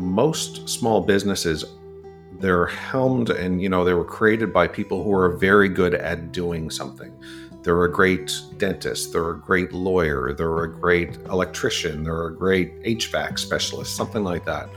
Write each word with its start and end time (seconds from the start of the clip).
most 0.00 0.68
small 0.68 1.00
businesses 1.00 1.64
they're 2.40 2.66
helmed 2.66 3.30
and 3.30 3.60
you 3.60 3.68
know 3.68 3.84
they 3.84 3.92
were 3.92 4.04
created 4.04 4.52
by 4.52 4.66
people 4.66 5.04
who 5.04 5.12
are 5.12 5.28
very 5.36 5.68
good 5.68 5.94
at 5.94 6.32
doing 6.32 6.70
something. 6.70 7.12
They're 7.62 7.84
a 7.84 7.92
great 7.92 8.32
dentist 8.56 9.12
they're 9.12 9.30
a 9.30 9.38
great 9.38 9.72
lawyer 9.72 10.32
they're 10.32 10.64
a 10.64 10.72
great 10.72 11.16
electrician 11.28 12.04
they're 12.04 12.28
a 12.28 12.34
great 12.34 12.82
hvac 12.82 13.38
specialist 13.38 13.94
something 13.94 14.24
like 14.24 14.46
that. 14.46 14.70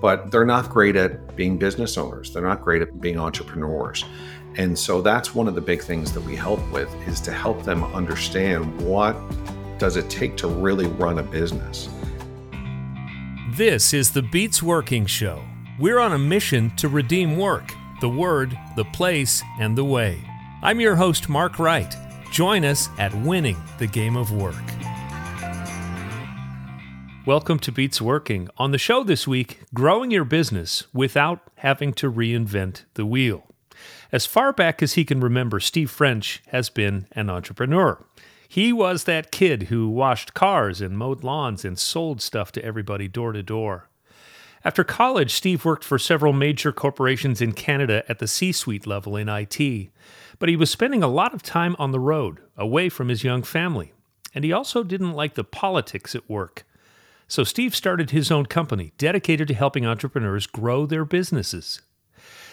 But 0.00 0.30
they're 0.30 0.46
not 0.46 0.68
great 0.70 0.94
at 0.94 1.34
being 1.34 1.58
business 1.58 1.98
owners. 1.98 2.32
They're 2.32 2.42
not 2.42 2.62
great 2.62 2.82
at 2.82 3.00
being 3.00 3.18
entrepreneurs. 3.18 4.04
And 4.56 4.78
so 4.78 5.00
that's 5.02 5.34
one 5.34 5.48
of 5.48 5.56
the 5.56 5.60
big 5.60 5.82
things 5.82 6.12
that 6.12 6.20
we 6.20 6.36
help 6.36 6.60
with 6.72 6.92
is 7.08 7.20
to 7.22 7.32
help 7.32 7.64
them 7.64 7.82
understand 7.94 8.80
what 8.80 9.16
does 9.78 9.96
it 9.96 10.08
take 10.08 10.36
to 10.36 10.48
really 10.48 10.86
run 10.86 11.18
a 11.18 11.22
business 11.22 11.88
this 13.56 13.94
is 13.94 14.10
the 14.10 14.20
beats 14.20 14.62
working 14.62 15.06
show 15.06 15.42
we're 15.78 15.98
on 15.98 16.12
a 16.12 16.18
mission 16.18 16.70
to 16.76 16.88
redeem 16.88 17.38
work, 17.38 17.72
the 18.00 18.08
word, 18.08 18.58
the 18.76 18.84
place, 18.84 19.42
and 19.58 19.78
the 19.78 19.84
way. 19.84 20.22
I'm 20.60 20.80
your 20.80 20.96
host, 20.96 21.28
Mark 21.28 21.58
Wright. 21.58 21.94
Join 22.30 22.64
us 22.64 22.88
at 22.98 23.14
Winning 23.14 23.56
the 23.78 23.86
Game 23.86 24.16
of 24.16 24.32
Work. 24.32 24.54
Welcome 27.24 27.58
to 27.60 27.72
Beats 27.72 28.02
Working. 28.02 28.48
On 28.58 28.72
the 28.72 28.76
show 28.76 29.02
this 29.02 29.26
week, 29.26 29.60
growing 29.72 30.10
your 30.10 30.24
business 30.24 30.86
without 30.92 31.40
having 31.58 31.94
to 31.94 32.12
reinvent 32.12 32.84
the 32.94 33.06
wheel. 33.06 33.44
As 34.10 34.26
far 34.26 34.52
back 34.52 34.82
as 34.82 34.94
he 34.94 35.04
can 35.04 35.20
remember, 35.20 35.58
Steve 35.60 35.90
French 35.90 36.42
has 36.48 36.68
been 36.68 37.06
an 37.12 37.30
entrepreneur. 37.30 38.04
He 38.50 38.72
was 38.72 39.04
that 39.04 39.30
kid 39.30 39.64
who 39.64 39.90
washed 39.90 40.32
cars 40.32 40.80
and 40.80 40.96
mowed 40.96 41.22
lawns 41.22 41.66
and 41.66 41.78
sold 41.78 42.22
stuff 42.22 42.50
to 42.52 42.64
everybody 42.64 43.06
door 43.06 43.32
to 43.32 43.42
door. 43.42 43.90
After 44.64 44.82
college, 44.82 45.32
Steve 45.32 45.66
worked 45.66 45.84
for 45.84 45.98
several 45.98 46.32
major 46.32 46.72
corporations 46.72 47.42
in 47.42 47.52
Canada 47.52 48.02
at 48.08 48.18
the 48.20 48.26
C 48.26 48.50
suite 48.50 48.86
level 48.86 49.16
in 49.16 49.28
IT, 49.28 49.90
but 50.38 50.48
he 50.48 50.56
was 50.56 50.70
spending 50.70 51.02
a 51.02 51.08
lot 51.08 51.34
of 51.34 51.42
time 51.42 51.76
on 51.78 51.92
the 51.92 52.00
road, 52.00 52.40
away 52.56 52.88
from 52.88 53.08
his 53.08 53.22
young 53.22 53.42
family. 53.42 53.92
And 54.34 54.44
he 54.44 54.52
also 54.52 54.82
didn't 54.82 55.12
like 55.12 55.34
the 55.34 55.44
politics 55.44 56.14
at 56.14 56.28
work. 56.28 56.64
So 57.28 57.44
Steve 57.44 57.76
started 57.76 58.10
his 58.10 58.30
own 58.30 58.46
company 58.46 58.92
dedicated 58.96 59.48
to 59.48 59.54
helping 59.54 59.84
entrepreneurs 59.84 60.46
grow 60.46 60.86
their 60.86 61.04
businesses. 61.04 61.82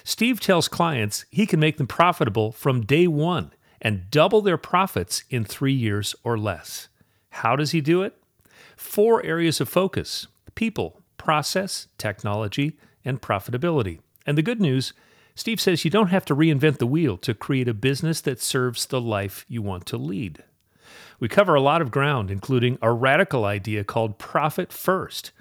Steve 0.03 0.41
tells 0.41 0.67
clients 0.67 1.25
he 1.31 1.47
can 1.47 1.59
make 1.59 1.77
them 1.77 1.87
profitable 1.87 2.51
from 2.51 2.85
day 2.85 3.07
one 3.07 3.51
and 3.81 4.09
double 4.09 4.41
their 4.41 4.57
profits 4.57 5.23
in 5.29 5.43
three 5.43 5.73
years 5.73 6.15
or 6.23 6.37
less. 6.37 6.87
How 7.29 7.55
does 7.55 7.71
he 7.71 7.81
do 7.81 8.01
it? 8.01 8.17
Four 8.75 9.23
areas 9.25 9.61
of 9.61 9.69
focus 9.69 10.27
people, 10.55 11.01
process, 11.17 11.87
technology, 11.97 12.77
and 13.03 13.21
profitability. 13.21 13.99
And 14.25 14.37
the 14.37 14.41
good 14.41 14.61
news 14.61 14.93
Steve 15.35 15.59
says 15.59 15.83
you 15.83 15.91
don't 15.91 16.07
have 16.07 16.23
to 16.25 16.35
reinvent 16.35 16.77
the 16.77 16.87
wheel 16.87 17.17
to 17.17 17.33
create 17.33 17.67
a 17.67 17.73
business 17.73 18.21
that 18.21 18.41
serves 18.41 18.85
the 18.85 19.01
life 19.01 19.45
you 19.49 19.61
want 19.61 19.85
to 19.87 19.97
lead. 19.97 20.43
We 21.19 21.27
cover 21.27 21.55
a 21.55 21.61
lot 21.61 21.81
of 21.81 21.91
ground, 21.91 22.31
including 22.31 22.77
a 22.81 22.91
radical 22.91 23.43
idea 23.43 23.83
called 23.83 24.17
Profit 24.17 24.71
First, 24.71 25.31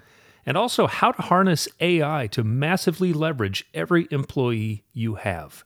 and 0.45 0.57
also 0.57 0.85
how 0.87 1.13
to 1.13 1.21
harness 1.21 1.67
AI 1.79 2.27
to 2.27 2.43
massively 2.43 3.13
leverage 3.13 3.65
every 3.73 4.07
employee 4.11 4.83
you 4.93 5.15
have. 5.15 5.63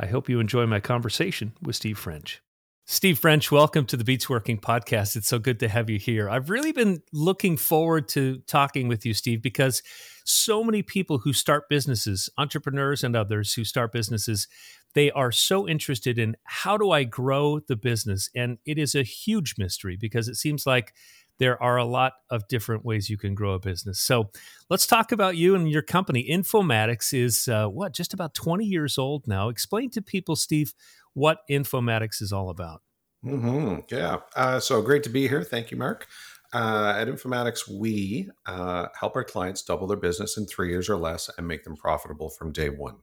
I 0.00 0.06
hope 0.06 0.28
you 0.28 0.38
enjoy 0.38 0.64
my 0.66 0.78
conversation 0.78 1.54
with 1.60 1.74
Steve 1.74 1.98
French. 1.98 2.40
Steve 2.86 3.18
French, 3.18 3.50
welcome 3.50 3.84
to 3.86 3.96
the 3.96 4.04
Beats 4.04 4.30
Working 4.30 4.56
podcast. 4.56 5.16
It's 5.16 5.26
so 5.26 5.40
good 5.40 5.58
to 5.58 5.68
have 5.68 5.90
you 5.90 5.98
here. 5.98 6.30
I've 6.30 6.50
really 6.50 6.70
been 6.70 7.02
looking 7.12 7.56
forward 7.56 8.08
to 8.10 8.38
talking 8.46 8.86
with 8.86 9.04
you, 9.04 9.12
Steve, 9.12 9.42
because 9.42 9.82
so 10.24 10.62
many 10.62 10.82
people 10.82 11.18
who 11.18 11.32
start 11.32 11.68
businesses, 11.68 12.30
entrepreneurs 12.38 13.02
and 13.02 13.16
others 13.16 13.54
who 13.54 13.64
start 13.64 13.92
businesses, 13.92 14.46
they 14.94 15.10
are 15.10 15.32
so 15.32 15.68
interested 15.68 16.16
in 16.16 16.36
how 16.44 16.76
do 16.76 16.92
I 16.92 17.02
grow 17.02 17.58
the 17.58 17.76
business? 17.76 18.30
And 18.36 18.58
it 18.64 18.78
is 18.78 18.94
a 18.94 19.02
huge 19.02 19.56
mystery 19.58 19.96
because 20.00 20.28
it 20.28 20.36
seems 20.36 20.64
like 20.64 20.94
there 21.38 21.62
are 21.62 21.76
a 21.76 21.84
lot 21.84 22.14
of 22.30 22.46
different 22.48 22.84
ways 22.84 23.08
you 23.08 23.18
can 23.18 23.34
grow 23.34 23.52
a 23.52 23.58
business. 23.58 24.00
So 24.00 24.30
let's 24.70 24.86
talk 24.86 25.12
about 25.12 25.36
you 25.36 25.54
and 25.54 25.70
your 25.70 25.82
company. 25.82 26.26
Infomatix 26.28 27.14
is 27.14 27.48
uh, 27.48 27.66
what, 27.68 27.94
just 27.94 28.14
about 28.14 28.34
20 28.34 28.64
years 28.64 28.98
old 28.98 29.26
now. 29.26 29.48
Explain 29.48 29.90
to 29.90 30.02
people, 30.02 30.36
Steve, 30.36 30.74
what 31.14 31.38
Infomatix 31.50 32.20
is 32.20 32.32
all 32.32 32.50
about. 32.50 32.82
Mm-hmm. 33.24 33.80
Yeah. 33.90 34.18
Uh, 34.36 34.60
so 34.60 34.80
great 34.82 35.02
to 35.04 35.10
be 35.10 35.28
here. 35.28 35.42
Thank 35.42 35.70
you, 35.70 35.76
Mark. 35.76 36.06
Uh, 36.52 36.94
at 36.96 37.08
Infomatix, 37.08 37.68
we 37.68 38.30
uh, 38.46 38.86
help 38.98 39.16
our 39.16 39.24
clients 39.24 39.62
double 39.62 39.86
their 39.86 39.98
business 39.98 40.36
in 40.36 40.46
three 40.46 40.70
years 40.70 40.88
or 40.88 40.96
less 40.96 41.28
and 41.36 41.46
make 41.46 41.64
them 41.64 41.76
profitable 41.76 42.30
from 42.30 42.52
day 42.52 42.70
one. 42.70 42.96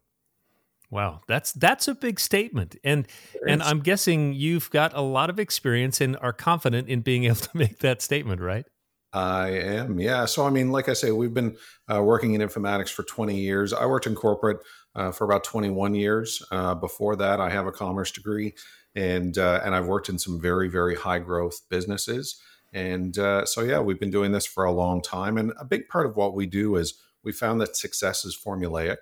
Wow, 0.95 1.19
that's 1.27 1.51
that's 1.51 1.89
a 1.89 1.93
big 1.93 2.21
statement, 2.21 2.77
and 2.81 3.05
and 3.45 3.61
I'm 3.61 3.81
guessing 3.81 4.31
you've 4.31 4.69
got 4.69 4.93
a 4.95 5.01
lot 5.01 5.29
of 5.29 5.41
experience 5.41 5.99
and 5.99 6.15
are 6.21 6.31
confident 6.31 6.87
in 6.87 7.01
being 7.01 7.23
able 7.25 7.35
to 7.35 7.49
make 7.53 7.79
that 7.79 8.01
statement, 8.01 8.39
right? 8.39 8.65
I 9.11 9.49
am, 9.49 9.99
yeah. 9.99 10.23
So 10.23 10.45
I 10.47 10.49
mean, 10.51 10.71
like 10.71 10.87
I 10.87 10.93
say, 10.93 11.11
we've 11.11 11.33
been 11.33 11.57
uh, 11.93 12.01
working 12.01 12.33
in 12.33 12.39
infomatix 12.39 12.93
for 12.93 13.03
20 13.03 13.37
years. 13.37 13.73
I 13.73 13.85
worked 13.85 14.07
in 14.07 14.15
corporate 14.15 14.59
uh, 14.95 15.11
for 15.11 15.25
about 15.25 15.43
21 15.43 15.95
years. 15.95 16.41
Uh, 16.49 16.73
before 16.75 17.17
that, 17.17 17.41
I 17.41 17.49
have 17.49 17.67
a 17.67 17.73
commerce 17.73 18.11
degree, 18.11 18.53
and 18.95 19.37
uh, 19.37 19.59
and 19.65 19.75
I've 19.75 19.87
worked 19.87 20.07
in 20.07 20.17
some 20.17 20.39
very 20.39 20.69
very 20.69 20.95
high 20.95 21.19
growth 21.19 21.59
businesses. 21.69 22.39
And 22.71 23.17
uh, 23.17 23.45
so 23.45 23.63
yeah, 23.63 23.81
we've 23.81 23.99
been 23.99 24.11
doing 24.11 24.31
this 24.31 24.45
for 24.45 24.63
a 24.63 24.71
long 24.71 25.01
time. 25.01 25.37
And 25.37 25.51
a 25.59 25.65
big 25.65 25.89
part 25.89 26.05
of 26.05 26.15
what 26.15 26.35
we 26.35 26.45
do 26.45 26.77
is 26.77 26.93
we 27.21 27.33
found 27.33 27.59
that 27.59 27.75
success 27.75 28.23
is 28.23 28.37
formulaic, 28.37 28.97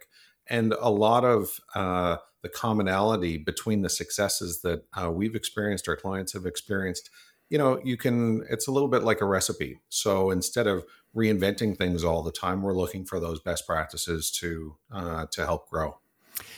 and 0.50 0.74
a 0.80 0.90
lot 0.90 1.24
of 1.24 1.60
uh, 1.76 2.18
the 2.42 2.50
commonality 2.50 3.38
between 3.38 3.82
the 3.82 3.90
successes 3.90 4.62
that 4.62 4.84
uh, 4.94 5.12
we've 5.12 5.36
experienced, 5.36 5.88
our 5.88 5.96
clients 5.96 6.34
have 6.34 6.46
experienced. 6.46 7.10
You 7.50 7.58
know, 7.58 7.80
you 7.84 7.98
can. 7.98 8.46
It's 8.50 8.68
a 8.68 8.72
little 8.72 8.88
bit 8.88 9.04
like 9.04 9.22
a 9.22 9.26
recipe. 9.26 9.80
So 9.90 10.32
instead 10.32 10.68
of 10.68 10.86
reinventing 11.16 11.78
things 11.78 12.04
all 12.04 12.24
the 12.24 12.32
time. 12.32 12.62
We're 12.62 12.74
looking 12.74 13.06
for 13.06 13.20
those 13.20 13.40
best 13.40 13.68
practices 13.68 14.32
to 14.32 14.78
uh, 14.92 15.26
to 15.32 15.46
help 15.46 15.70
grow. 15.70 16.00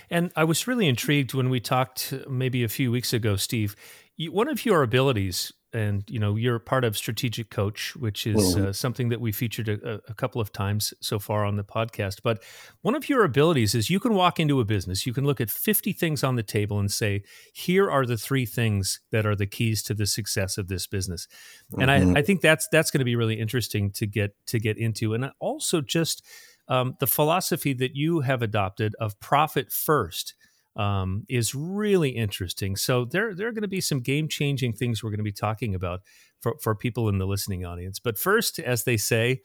And 0.10 0.32
I 0.36 0.46
was 0.46 0.68
really 0.68 0.88
intrigued 0.88 1.34
when 1.34 1.50
we 1.50 1.60
talked 1.60 2.14
maybe 2.30 2.64
a 2.64 2.70
few 2.70 2.92
weeks 2.92 3.12
ago, 3.12 3.36
Steve. 3.36 3.76
one 4.18 4.48
of 4.48 4.66
your 4.66 4.84
abilities 4.84 5.52
and 5.74 6.04
you 6.10 6.20
know 6.20 6.36
you're 6.36 6.60
part 6.60 6.84
of 6.84 6.98
strategic 6.98 7.50
coach 7.50 7.96
which 7.96 8.26
is 8.26 8.56
mm-hmm. 8.56 8.68
uh, 8.68 8.74
something 8.74 9.10
that 9.10 9.20
we 9.20 9.32
featured 9.32 9.68
a, 9.68 10.02
a, 10.08 10.14
couple 10.14 10.40
of 10.40 10.52
times 10.52 10.94
so 11.02 11.20
far 11.20 11.46
on 11.46 11.56
the 11.56 11.64
podcast 11.64 12.22
but 12.24 12.42
one 12.82 12.96
of 12.96 13.10
your 13.10 13.24
abilities 13.24 13.76
is 13.76 13.90
you 13.90 14.00
can 14.00 14.14
walk 14.14 14.40
into 14.40 14.60
a 14.60 14.66
business 14.66 15.06
you 15.06 15.14
can 15.14 15.26
look 15.26 15.42
at 15.42 15.50
50 15.50 15.94
things 15.94 16.24
on 16.24 16.36
the 16.36 16.44
table 16.44 16.80
and 16.80 16.92
say 16.92 17.24
here 17.54 17.90
are 17.90 18.06
the 18.06 18.18
three 18.18 18.46
things 18.46 19.02
that 19.12 19.26
are 19.26 19.36
the 19.36 19.48
keys 19.48 19.84
to 19.84 19.94
the 19.94 20.06
success 20.06 20.58
of 20.58 20.68
this 20.68 20.88
business 20.88 21.28
mm-hmm. 21.72 21.82
and 21.82 21.92
I, 21.92 22.00
mm-hmm. 22.00 22.18
I, 22.18 22.22
think 22.22 22.42
that's 22.42 22.68
that's 22.72 22.92
going 22.92 23.00
to 23.00 23.06
be 23.06 23.16
really 23.16 23.40
interesting 23.40 23.92
to 23.92 24.08
get 24.08 24.36
to 24.48 24.60
get 24.60 24.78
into 24.78 25.14
and 25.14 25.32
also 25.40 25.82
just 25.82 26.24
um, 26.68 26.96
the 27.00 27.08
philosophy 27.08 27.74
that 27.74 27.96
you 27.96 28.22
have 28.22 28.42
adopted 28.42 28.96
of 29.00 29.20
profit 29.20 29.72
first 29.72 30.34
um, 30.76 31.24
is 31.30 31.56
really 31.56 32.10
interesting. 32.10 32.76
So 32.76 33.06
there, 33.06 33.34
there 33.34 33.48
are 33.48 33.52
going 33.52 33.62
to 33.62 33.68
be 33.68 33.82
some 33.82 34.02
game 34.02 34.28
changing 34.28 34.74
things 34.74 35.04
we're 35.04 35.12
going 35.12 35.20
to 35.20 35.24
be 35.24 35.32
talking 35.32 35.74
about 35.74 36.02
for, 36.42 36.56
for 36.62 36.76
people 36.76 37.10
in 37.10 37.18
the 37.18 37.26
listening 37.26 37.66
audience. 37.66 38.00
But 38.00 38.18
first, 38.18 38.60
as 38.60 38.84
they 38.84 38.98
say, 38.98 39.42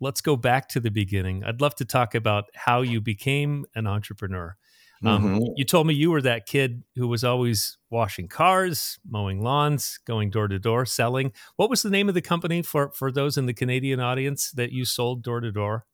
let's 0.00 0.20
go 0.20 0.36
back 0.36 0.68
to 0.70 0.80
the 0.80 0.90
beginning. 0.90 1.44
I'd 1.44 1.60
love 1.60 1.74
to 1.76 1.84
talk 1.84 2.14
about 2.14 2.44
how 2.54 2.82
you 2.82 3.00
became 3.00 3.64
an 3.74 3.86
entrepreneur. 3.86 4.56
Um, 5.04 5.24
mm-hmm. 5.24 5.44
You 5.56 5.64
told 5.64 5.86
me 5.86 5.94
you 5.94 6.10
were 6.10 6.22
that 6.22 6.46
kid 6.46 6.82
who 6.96 7.08
was 7.08 7.24
always 7.24 7.76
washing 7.90 8.28
cars, 8.28 8.98
mowing 9.06 9.42
lawns, 9.42 9.98
going 10.06 10.30
door 10.30 10.48
to 10.48 10.58
door, 10.58 10.86
selling. 10.86 11.32
What 11.56 11.68
was 11.68 11.82
the 11.82 11.90
name 11.90 12.08
of 12.08 12.14
the 12.14 12.22
company 12.22 12.62
for 12.62 12.90
for 12.92 13.12
those 13.12 13.36
in 13.36 13.46
the 13.46 13.52
Canadian 13.52 14.00
audience 14.00 14.50
that 14.52 14.72
you 14.72 14.84
sold 14.84 15.22
door 15.22 15.40
to 15.40 15.52
door? 15.52 15.84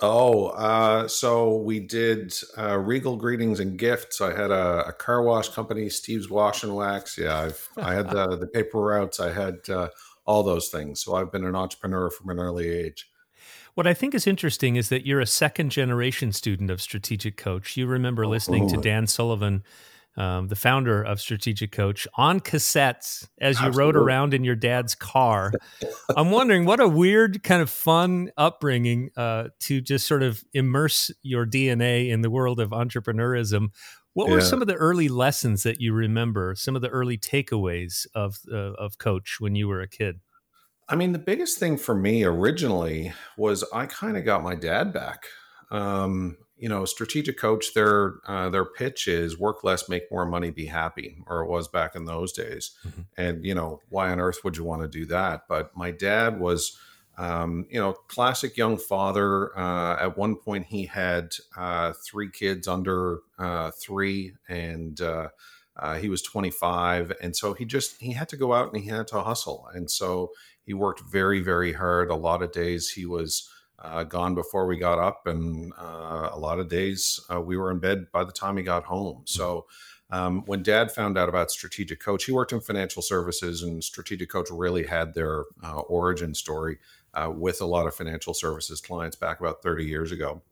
Oh, 0.00 0.46
uh, 0.48 1.08
so 1.08 1.56
we 1.56 1.80
did 1.80 2.32
uh, 2.56 2.78
Regal 2.78 3.16
Greetings 3.16 3.58
and 3.58 3.76
Gifts. 3.76 4.20
I 4.20 4.30
had 4.30 4.52
a, 4.52 4.86
a, 4.86 4.92
car 4.92 5.22
wash 5.22 5.48
company, 5.48 5.88
Steve's 5.88 6.30
Wash 6.30 6.62
and 6.62 6.76
Wax. 6.76 7.18
Yeah, 7.18 7.36
I've, 7.36 7.68
I 7.76 7.94
had 7.94 8.08
the, 8.10 8.36
the 8.36 8.46
paper 8.46 8.78
routes. 8.78 9.18
I 9.18 9.32
had 9.32 9.68
uh, 9.68 9.88
all 10.24 10.44
those 10.44 10.68
things. 10.68 11.00
So 11.00 11.16
I've 11.16 11.32
been 11.32 11.44
an 11.44 11.56
entrepreneur 11.56 12.10
from 12.10 12.30
an 12.30 12.38
early 12.38 12.68
age. 12.68 13.10
What 13.74 13.86
I 13.88 13.94
think 13.94 14.14
is 14.14 14.26
interesting 14.26 14.76
is 14.76 14.88
that 14.88 15.06
you're 15.06 15.20
a 15.20 15.26
second 15.26 15.70
generation 15.70 16.32
student 16.32 16.70
of 16.70 16.80
Strategic 16.80 17.36
Coach. 17.36 17.76
You 17.76 17.86
remember 17.86 18.26
listening 18.26 18.64
oh. 18.64 18.68
to 18.68 18.76
Dan 18.76 19.06
Sullivan 19.06 19.64
um, 20.18 20.48
the 20.48 20.56
founder 20.56 21.02
of 21.02 21.20
Strategic 21.20 21.70
Coach, 21.70 22.08
on 22.16 22.40
cassettes 22.40 23.28
as 23.40 23.60
you 23.60 23.68
Absolutely. 23.68 23.78
rode 23.78 23.96
around 23.96 24.34
in 24.34 24.42
your 24.42 24.56
dad's 24.56 24.96
car. 24.96 25.52
I'm 26.16 26.32
wondering 26.32 26.64
what 26.64 26.80
a 26.80 26.88
weird 26.88 27.44
kind 27.44 27.62
of 27.62 27.70
fun 27.70 28.32
upbringing 28.36 29.10
uh, 29.16 29.48
to 29.60 29.80
just 29.80 30.08
sort 30.08 30.24
of 30.24 30.42
immerse 30.52 31.12
your 31.22 31.46
DNA 31.46 32.10
in 32.10 32.22
the 32.22 32.30
world 32.30 32.58
of 32.58 32.70
entrepreneurism. 32.70 33.68
What 34.14 34.28
yeah. 34.28 34.34
were 34.34 34.40
some 34.40 34.60
of 34.60 34.66
the 34.66 34.74
early 34.74 35.08
lessons 35.08 35.62
that 35.62 35.80
you 35.80 35.92
remember? 35.92 36.56
Some 36.56 36.74
of 36.74 36.82
the 36.82 36.88
early 36.88 37.16
takeaways 37.16 38.04
of 38.12 38.38
uh, 38.52 38.72
of 38.72 38.98
Coach 38.98 39.36
when 39.38 39.54
you 39.54 39.68
were 39.68 39.80
a 39.80 39.88
kid? 39.88 40.18
I 40.88 40.96
mean, 40.96 41.12
the 41.12 41.20
biggest 41.20 41.58
thing 41.58 41.76
for 41.76 41.94
me 41.94 42.24
originally 42.24 43.12
was 43.36 43.62
I 43.72 43.86
kind 43.86 44.16
of 44.16 44.24
got 44.24 44.42
my 44.42 44.56
dad 44.56 44.92
back. 44.92 45.26
Um, 45.70 46.38
you 46.58 46.68
know, 46.68 46.84
strategic 46.84 47.38
coach, 47.38 47.74
their 47.74 48.14
uh, 48.26 48.48
their 48.50 48.64
pitch 48.64 49.06
is 49.08 49.38
work 49.38 49.62
less, 49.62 49.88
make 49.88 50.10
more 50.10 50.26
money, 50.26 50.50
be 50.50 50.66
happy, 50.66 51.18
or 51.26 51.42
it 51.42 51.48
was 51.48 51.68
back 51.68 51.94
in 51.94 52.04
those 52.04 52.32
days. 52.32 52.72
Mm-hmm. 52.86 53.00
And 53.16 53.44
you 53.44 53.54
know, 53.54 53.80
why 53.88 54.10
on 54.10 54.20
earth 54.20 54.40
would 54.44 54.56
you 54.56 54.64
want 54.64 54.82
to 54.82 54.88
do 54.88 55.06
that? 55.06 55.42
But 55.48 55.76
my 55.76 55.92
dad 55.92 56.40
was, 56.40 56.76
um, 57.16 57.66
you 57.70 57.80
know, 57.80 57.92
classic 57.92 58.56
young 58.56 58.76
father. 58.76 59.56
Uh, 59.56 59.96
at 60.00 60.18
one 60.18 60.36
point, 60.36 60.66
he 60.66 60.86
had 60.86 61.34
uh, 61.56 61.92
three 62.04 62.30
kids 62.30 62.66
under 62.66 63.20
uh, 63.38 63.70
three, 63.70 64.32
and 64.48 65.00
uh, 65.00 65.28
uh, 65.76 65.94
he 65.96 66.08
was 66.08 66.22
25, 66.22 67.12
and 67.22 67.36
so 67.36 67.54
he 67.54 67.64
just 67.64 68.00
he 68.00 68.12
had 68.12 68.28
to 68.30 68.36
go 68.36 68.52
out 68.52 68.72
and 68.72 68.82
he 68.82 68.88
had 68.88 69.06
to 69.08 69.20
hustle, 69.22 69.68
and 69.74 69.88
so 69.90 70.32
he 70.64 70.74
worked 70.74 71.00
very, 71.08 71.40
very 71.40 71.72
hard. 71.72 72.10
A 72.10 72.16
lot 72.16 72.42
of 72.42 72.52
days 72.52 72.90
he 72.90 73.06
was 73.06 73.48
uh, 73.78 74.04
gone 74.04 74.34
before 74.34 74.66
we 74.66 74.76
got 74.76 74.98
up, 74.98 75.26
and 75.26 75.72
uh, 75.78 76.30
a 76.32 76.38
lot 76.38 76.58
of 76.58 76.68
days 76.68 77.20
uh, 77.32 77.40
we 77.40 77.56
were 77.56 77.70
in 77.70 77.78
bed 77.78 78.06
by 78.12 78.24
the 78.24 78.32
time 78.32 78.56
he 78.56 78.62
got 78.62 78.84
home. 78.84 79.22
So 79.24 79.66
um, 80.10 80.42
when 80.46 80.62
Dad 80.62 80.90
found 80.90 81.18
out 81.18 81.28
about 81.28 81.50
Strategic 81.50 82.00
Coach, 82.00 82.24
he 82.24 82.32
worked 82.32 82.52
in 82.52 82.60
financial 82.60 83.02
services, 83.02 83.62
and 83.62 83.82
Strategic 83.82 84.30
Coach 84.30 84.48
really 84.50 84.86
had 84.86 85.14
their 85.14 85.44
uh, 85.62 85.80
origin 85.80 86.34
story 86.34 86.78
uh, 87.14 87.30
with 87.34 87.60
a 87.60 87.66
lot 87.66 87.86
of 87.86 87.94
financial 87.94 88.34
services 88.34 88.80
clients 88.80 89.16
back 89.16 89.40
about 89.40 89.62
30 89.62 89.84
years 89.84 90.12
ago. 90.12 90.42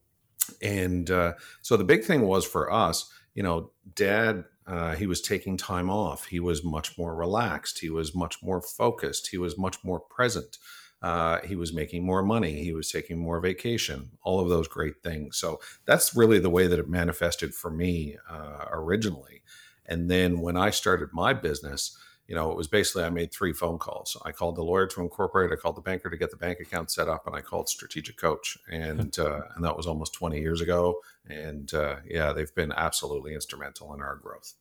And 0.63 1.11
uh, 1.11 1.35
so 1.63 1.77
the 1.77 1.85
big 1.85 2.05
thing 2.05 2.23
was 2.23 2.45
for 2.45 2.73
us, 2.73 3.11
you 3.35 3.43
know, 3.43 3.71
Dad 3.95 4.45
uh, 4.67 4.97
he 4.97 5.07
was 5.07 5.21
taking 5.21 5.57
time 5.57 5.89
off. 5.89 6.27
He 6.27 6.41
was 6.41 6.65
much 6.65 6.99
more 6.99 7.15
relaxed. 7.15 7.79
He 7.79 7.91
was 7.91 8.15
much 8.15 8.43
more 8.43 8.61
focused. 8.61 9.29
He 9.29 9.39
was 9.39 9.57
much 9.57 9.83
more 9.85 10.01
present. 10.01 10.59
Uh, 11.03 11.41
he 11.43 11.57
was 11.57 11.73
making 11.73 12.05
more 12.05 12.23
money. 12.23 12.63
He 12.63 12.73
was 12.73 12.91
taking 12.91 13.19
more 13.19 13.41
vacation, 13.41 14.11
all 14.23 14.41
of 14.41 14.49
those 14.49 14.67
great 14.67 15.03
things. 15.03 15.37
So 15.37 15.61
that's 15.85 16.17
really 16.17 16.39
the 16.39 16.51
way 16.51 16.67
that 16.67 16.79
it 16.79 16.89
manifested 16.89 17.55
for 17.55 17.71
me 17.71 18.17
uh, 18.29 18.65
originally. 18.71 19.43
And 19.85 20.11
then 20.11 20.41
when 20.41 20.57
I 20.57 20.71
started 20.71 21.11
my 21.13 21.33
business, 21.33 21.97
you 22.27 22.35
know, 22.35 22.51
it 22.51 22.57
was 22.57 22.67
basically 22.67 23.05
I 23.05 23.11
made 23.11 23.33
three 23.33 23.53
phone 23.53 23.79
calls. 23.79 24.17
I 24.25 24.33
called 24.33 24.57
the 24.57 24.65
lawyer 24.65 24.87
to 24.89 25.01
incorporate, 25.01 25.53
I 25.53 25.57
called 25.57 25.77
the 25.77 25.83
banker 25.83 26.11
to 26.11 26.17
get 26.17 26.31
the 26.31 26.37
bank 26.37 26.59
account 26.61 26.91
set 26.91 27.09
up, 27.09 27.27
and 27.27 27.37
I 27.37 27.41
called 27.41 27.69
Strategic 27.69 28.17
Coach, 28.17 28.59
and 28.69 29.17
uh, 29.19 29.43
and 29.55 29.65
that 29.65 29.77
was 29.77 29.87
almost 29.87 30.13
20 30.15 30.41
years 30.41 30.61
ago. 30.61 31.01
And 31.29 31.73
uh, 31.73 31.97
yeah, 32.05 32.33
they've 32.33 32.55
been 32.55 32.73
absolutely 32.73 33.35
instrumental 33.35 33.95
in 33.95 34.01
our 34.01 34.17
growth. 34.17 34.55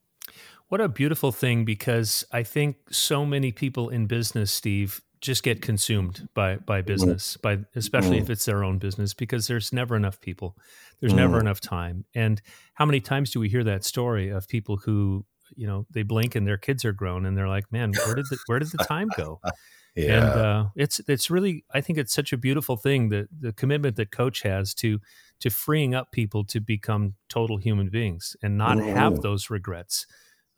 What 0.67 0.81
a 0.81 0.89
beautiful 0.89 1.31
thing 1.31 1.65
because 1.65 2.25
I 2.31 2.43
think 2.43 2.77
so 2.91 3.25
many 3.25 3.51
people 3.51 3.89
in 3.89 4.07
business, 4.07 4.51
Steve, 4.51 5.01
just 5.25 5.43
get 5.43 5.61
consumed 5.61 6.27
by 6.33 6.57
by 6.57 6.79
mm-hmm. 6.79 6.87
business, 6.87 7.37
by 7.37 7.59
especially 7.75 8.17
if 8.17 8.23
mm-hmm. 8.23 8.33
it's 8.33 8.45
their 8.45 8.63
own 8.63 8.77
business, 8.77 9.13
because 9.13 9.47
there's 9.47 9.73
never 9.73 9.95
enough 9.95 10.21
people, 10.21 10.55
there's 10.99 11.13
never 11.13 11.37
mm-hmm. 11.37 11.47
enough 11.47 11.59
time. 11.59 12.05
And 12.13 12.41
how 12.75 12.85
many 12.85 12.99
times 12.99 13.31
do 13.31 13.39
we 13.39 13.49
hear 13.49 13.63
that 13.63 13.83
story 13.83 14.29
of 14.29 14.47
people 14.47 14.77
who, 14.77 15.25
you 15.55 15.67
know, 15.67 15.85
they 15.91 16.03
blink 16.03 16.35
and 16.35 16.47
their 16.47 16.57
kids 16.57 16.85
are 16.85 16.93
grown, 16.93 17.25
and 17.25 17.37
they're 17.37 17.47
like, 17.47 17.71
"Man, 17.71 17.91
where 18.05 18.15
did 18.15 18.25
the 18.29 18.37
where 18.45 18.59
did 18.59 18.71
the 18.71 18.83
time 18.85 19.09
go?" 19.17 19.41
yeah. 19.95 20.03
And 20.03 20.23
uh, 20.23 20.65
it's 20.75 21.01
it's 21.07 21.29
really, 21.29 21.65
I 21.73 21.81
think 21.81 21.97
it's 21.99 22.13
such 22.13 22.31
a 22.31 22.37
beautiful 22.37 22.77
thing 22.77 23.09
that 23.09 23.27
the 23.37 23.51
commitment 23.51 23.95
that 23.97 24.11
Coach 24.11 24.43
has 24.43 24.73
to 24.75 24.99
to 25.41 25.49
freeing 25.49 25.95
up 25.95 26.11
people 26.11 26.45
to 26.45 26.61
become 26.61 27.15
total 27.29 27.57
human 27.57 27.89
beings 27.89 28.37
and 28.41 28.57
not 28.57 28.77
mm-hmm. 28.77 28.95
have 28.95 29.21
those 29.21 29.49
regrets, 29.49 30.05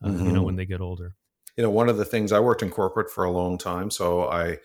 uh, 0.04 0.10
mm-hmm. 0.10 0.26
you 0.26 0.32
know, 0.32 0.44
when 0.44 0.56
they 0.56 0.66
get 0.66 0.82
older 0.82 1.16
you 1.58 1.64
know, 1.64 1.72
one 1.72 1.90
of 1.90 1.98
the 1.98 2.06
things 2.06 2.32
I 2.32 2.40
worked 2.40 2.62
in 2.62 2.70
corporate 2.70 3.10
for 3.10 3.24
a 3.24 3.32
long 3.32 3.58
time, 3.58 3.90
so 3.90 4.30
I, 4.30 4.60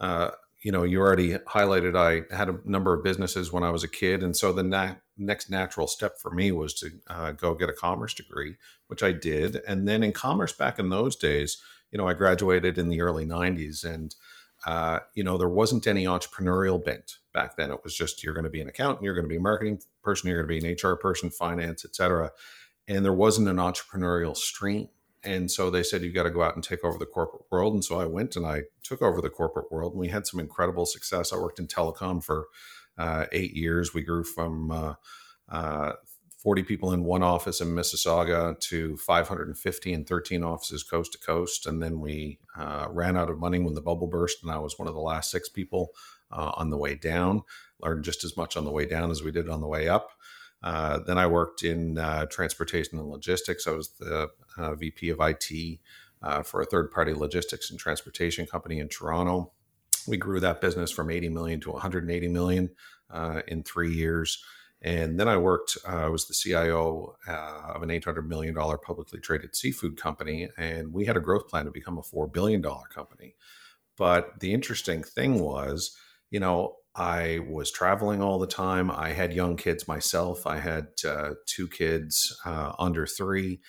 uh, 0.00 0.30
you 0.62 0.72
know, 0.72 0.82
you 0.82 0.98
already 1.00 1.34
highlighted 1.34 1.96
I 1.96 2.34
had 2.34 2.48
a 2.48 2.58
number 2.64 2.94
of 2.94 3.04
businesses 3.04 3.52
when 3.52 3.62
I 3.62 3.70
was 3.70 3.84
a 3.84 3.88
kid, 3.88 4.22
and 4.22 4.34
so 4.34 4.52
the 4.52 4.62
na- 4.62 4.96
next 5.18 5.50
natural 5.50 5.86
step 5.86 6.18
for 6.18 6.30
me 6.30 6.50
was 6.50 6.74
to 6.74 6.90
uh, 7.08 7.32
go 7.32 7.54
get 7.54 7.68
a 7.68 7.74
commerce 7.74 8.14
degree, 8.14 8.56
which 8.88 9.02
I 9.02 9.12
did, 9.12 9.60
and 9.68 9.86
then 9.86 10.02
in 10.02 10.12
commerce 10.12 10.52
back 10.52 10.78
in 10.78 10.88
those 10.88 11.14
days, 11.14 11.62
you 11.92 11.98
know, 11.98 12.08
I 12.08 12.14
graduated 12.14 12.78
in 12.78 12.88
the 12.88 13.02
early 13.02 13.26
'90s, 13.26 13.84
and 13.84 14.14
uh, 14.66 15.00
you 15.14 15.24
know, 15.24 15.36
there 15.36 15.48
wasn't 15.48 15.86
any 15.86 16.04
entrepreneurial 16.04 16.82
bent 16.82 17.18
back 17.34 17.56
then. 17.56 17.70
It 17.70 17.84
was 17.84 17.94
just 17.94 18.24
you're 18.24 18.34
going 18.34 18.44
to 18.44 18.50
be 18.50 18.62
an 18.62 18.68
accountant, 18.68 19.02
you're 19.02 19.14
going 19.14 19.26
to 19.26 19.28
be 19.28 19.36
a 19.36 19.40
marketing 19.40 19.80
person, 20.02 20.28
you're 20.28 20.42
going 20.42 20.60
to 20.60 20.68
be 20.68 20.68
an 20.68 20.90
HR 20.90 20.96
person, 20.96 21.30
finance, 21.30 21.84
etc. 21.84 22.30
And 22.88 23.04
there 23.04 23.12
wasn't 23.12 23.48
an 23.48 23.56
entrepreneurial 23.56 24.36
stream 24.36 24.88
and 25.22 25.50
so 25.50 25.70
they 25.70 25.82
said 25.82 26.02
you've 26.02 26.14
got 26.14 26.22
to 26.22 26.30
go 26.30 26.42
out 26.42 26.54
and 26.54 26.64
take 26.64 26.84
over 26.84 26.98
the 26.98 27.06
corporate 27.06 27.42
world. 27.50 27.74
And 27.74 27.84
so 27.84 28.00
i 28.00 28.06
went 28.06 28.36
and 28.36 28.46
i 28.46 28.62
took 28.82 29.02
over 29.02 29.20
the 29.20 29.30
corporate 29.30 29.70
world. 29.70 29.92
And 29.92 30.00
we 30.00 30.08
had 30.08 30.26
some 30.26 30.40
incredible 30.40 30.86
success. 30.86 31.32
I 31.32 31.36
worked 31.36 31.58
in 31.58 31.66
telecom 31.66 32.24
for 32.24 32.46
uh, 32.96 33.26
eight 33.32 33.54
years. 33.54 33.94
We 33.94 34.02
grew 34.02 34.24
from 34.24 34.70
uh, 34.70 34.94
uh, 35.48 35.92
40 36.38 36.62
people 36.62 36.92
in 36.92 37.04
one 37.04 37.22
office 37.22 37.60
in 37.60 37.68
mississauga 37.68 38.58
to 38.60 38.96
550 38.96 39.92
and 39.92 40.06
13 40.06 40.42
offices 40.42 40.82
coast 40.82 41.12
to 41.12 41.18
coast. 41.18 41.66
And 41.66 41.82
then 41.82 42.00
we 42.00 42.38
uh, 42.56 42.86
ran 42.90 43.16
out 43.16 43.30
of 43.30 43.38
money 43.38 43.58
when 43.58 43.74
the 43.74 43.82
bubble 43.82 44.06
burst 44.06 44.38
and 44.42 44.50
i 44.50 44.58
was 44.58 44.78
one 44.78 44.88
of 44.88 44.94
the 44.94 45.00
last 45.00 45.30
six 45.30 45.48
people 45.48 45.90
uh, 46.30 46.52
on 46.54 46.70
the 46.70 46.78
way 46.78 46.94
down. 46.94 47.42
Learned 47.80 48.04
just 48.04 48.24
as 48.24 48.36
much 48.36 48.56
on 48.56 48.64
the 48.64 48.70
way 48.70 48.86
down 48.86 49.10
as 49.10 49.22
we 49.22 49.32
did 49.32 49.48
on 49.50 49.60
the 49.60 49.66
way 49.66 49.88
up 49.88 50.12
uh, 50.62 51.00
then 51.06 51.18
I 51.18 51.26
worked 51.26 51.62
in 51.62 51.98
uh, 51.98 52.26
transportation 52.26 52.98
and 52.98 53.08
logistics. 53.08 53.66
I 53.66 53.72
was 53.72 53.90
the 53.98 54.28
uh, 54.58 54.74
VP 54.74 55.10
of 55.10 55.18
IT 55.20 55.78
uh, 56.22 56.42
for 56.42 56.60
a 56.60 56.66
third 56.66 56.90
party 56.90 57.14
logistics 57.14 57.70
and 57.70 57.78
transportation 57.78 58.46
company 58.46 58.78
in 58.78 58.88
Toronto. 58.88 59.52
We 60.06 60.16
grew 60.16 60.40
that 60.40 60.60
business 60.60 60.90
from 60.90 61.10
80 61.10 61.30
million 61.30 61.60
to 61.60 61.70
180 61.70 62.28
million 62.28 62.70
uh, 63.10 63.42
in 63.48 63.62
three 63.62 63.92
years. 63.92 64.42
And 64.82 65.20
then 65.20 65.28
I 65.28 65.36
worked, 65.36 65.76
I 65.86 66.08
was 66.08 66.26
the 66.26 66.32
CIO 66.32 67.16
of 67.26 67.82
an 67.82 67.90
$800 67.90 68.26
million 68.26 68.54
publicly 68.54 69.20
traded 69.20 69.54
seafood 69.54 69.98
company. 69.98 70.48
And 70.56 70.92
we 70.92 71.04
had 71.04 71.18
a 71.18 71.20
growth 71.20 71.48
plan 71.48 71.66
to 71.66 71.70
become 71.70 71.98
a 71.98 72.02
$4 72.02 72.32
billion 72.32 72.62
company. 72.62 73.34
But 73.98 74.40
the 74.40 74.54
interesting 74.54 75.02
thing 75.02 75.38
was, 75.38 75.94
you 76.30 76.40
know, 76.40 76.76
I 76.94 77.40
was 77.48 77.70
traveling 77.70 78.20
all 78.20 78.38
the 78.38 78.46
time. 78.46 78.90
I 78.90 79.10
had 79.10 79.32
young 79.32 79.56
kids 79.56 79.86
myself. 79.86 80.46
I 80.46 80.58
had 80.58 80.88
uh, 81.06 81.34
two 81.46 81.68
kids 81.68 82.36
uh, 82.44 82.72
under 82.78 83.06
three. 83.06 83.60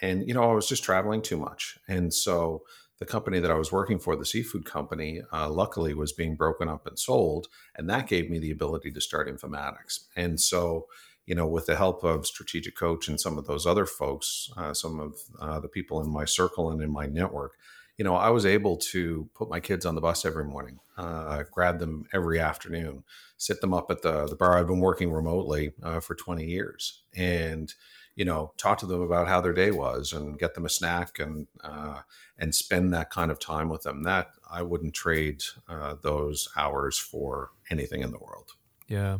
And, 0.00 0.26
you 0.26 0.32
know, 0.32 0.50
I 0.50 0.54
was 0.54 0.68
just 0.68 0.82
traveling 0.82 1.20
too 1.20 1.36
much. 1.36 1.78
And 1.88 2.12
so 2.12 2.62
the 2.98 3.06
company 3.06 3.38
that 3.40 3.50
I 3.50 3.54
was 3.54 3.70
working 3.70 3.98
for, 3.98 4.16
the 4.16 4.24
seafood 4.24 4.64
company, 4.64 5.20
uh, 5.32 5.50
luckily 5.50 5.94
was 5.94 6.12
being 6.12 6.36
broken 6.36 6.68
up 6.68 6.86
and 6.86 6.98
sold. 6.98 7.48
And 7.76 7.88
that 7.90 8.06
gave 8.08 8.30
me 8.30 8.38
the 8.38 8.50
ability 8.50 8.92
to 8.92 9.00
start 9.00 9.28
Infomatix. 9.28 10.00
And 10.16 10.40
so, 10.40 10.86
you 11.26 11.34
know, 11.34 11.46
with 11.46 11.66
the 11.66 11.76
help 11.76 12.02
of 12.02 12.26
Strategic 12.26 12.76
Coach 12.76 13.08
and 13.08 13.20
some 13.20 13.38
of 13.38 13.46
those 13.46 13.66
other 13.66 13.86
folks, 13.86 14.48
uh, 14.56 14.72
some 14.74 15.00
of 15.00 15.14
uh, 15.38 15.60
the 15.60 15.68
people 15.68 16.00
in 16.00 16.10
my 16.10 16.24
circle 16.24 16.70
and 16.70 16.82
in 16.82 16.90
my 16.90 17.06
network, 17.06 17.52
you 18.00 18.04
know, 18.04 18.16
I 18.16 18.30
was 18.30 18.46
able 18.46 18.78
to 18.78 19.28
put 19.34 19.50
my 19.50 19.60
kids 19.60 19.84
on 19.84 19.94
the 19.94 20.00
bus 20.00 20.24
every 20.24 20.46
morning, 20.46 20.80
uh, 20.96 21.42
grab 21.50 21.78
them 21.78 22.06
every 22.14 22.40
afternoon, 22.40 23.04
sit 23.36 23.60
them 23.60 23.74
up 23.74 23.90
at 23.90 24.00
the, 24.00 24.26
the 24.26 24.36
bar. 24.36 24.56
I've 24.56 24.68
been 24.68 24.80
working 24.80 25.12
remotely 25.12 25.72
uh, 25.82 26.00
for 26.00 26.14
20 26.14 26.42
years 26.42 27.02
and, 27.14 27.74
you 28.16 28.24
know, 28.24 28.54
talk 28.56 28.78
to 28.78 28.86
them 28.86 29.02
about 29.02 29.28
how 29.28 29.42
their 29.42 29.52
day 29.52 29.70
was 29.70 30.14
and 30.14 30.38
get 30.38 30.54
them 30.54 30.64
a 30.64 30.70
snack 30.70 31.18
and, 31.18 31.46
uh, 31.62 32.00
and 32.38 32.54
spend 32.54 32.94
that 32.94 33.10
kind 33.10 33.30
of 33.30 33.38
time 33.38 33.68
with 33.68 33.82
them. 33.82 34.04
That 34.04 34.28
I 34.50 34.62
wouldn't 34.62 34.94
trade 34.94 35.42
uh, 35.68 35.96
those 36.02 36.48
hours 36.56 36.96
for 36.96 37.50
anything 37.70 38.00
in 38.00 38.12
the 38.12 38.18
world. 38.18 38.52
Yeah. 38.88 39.18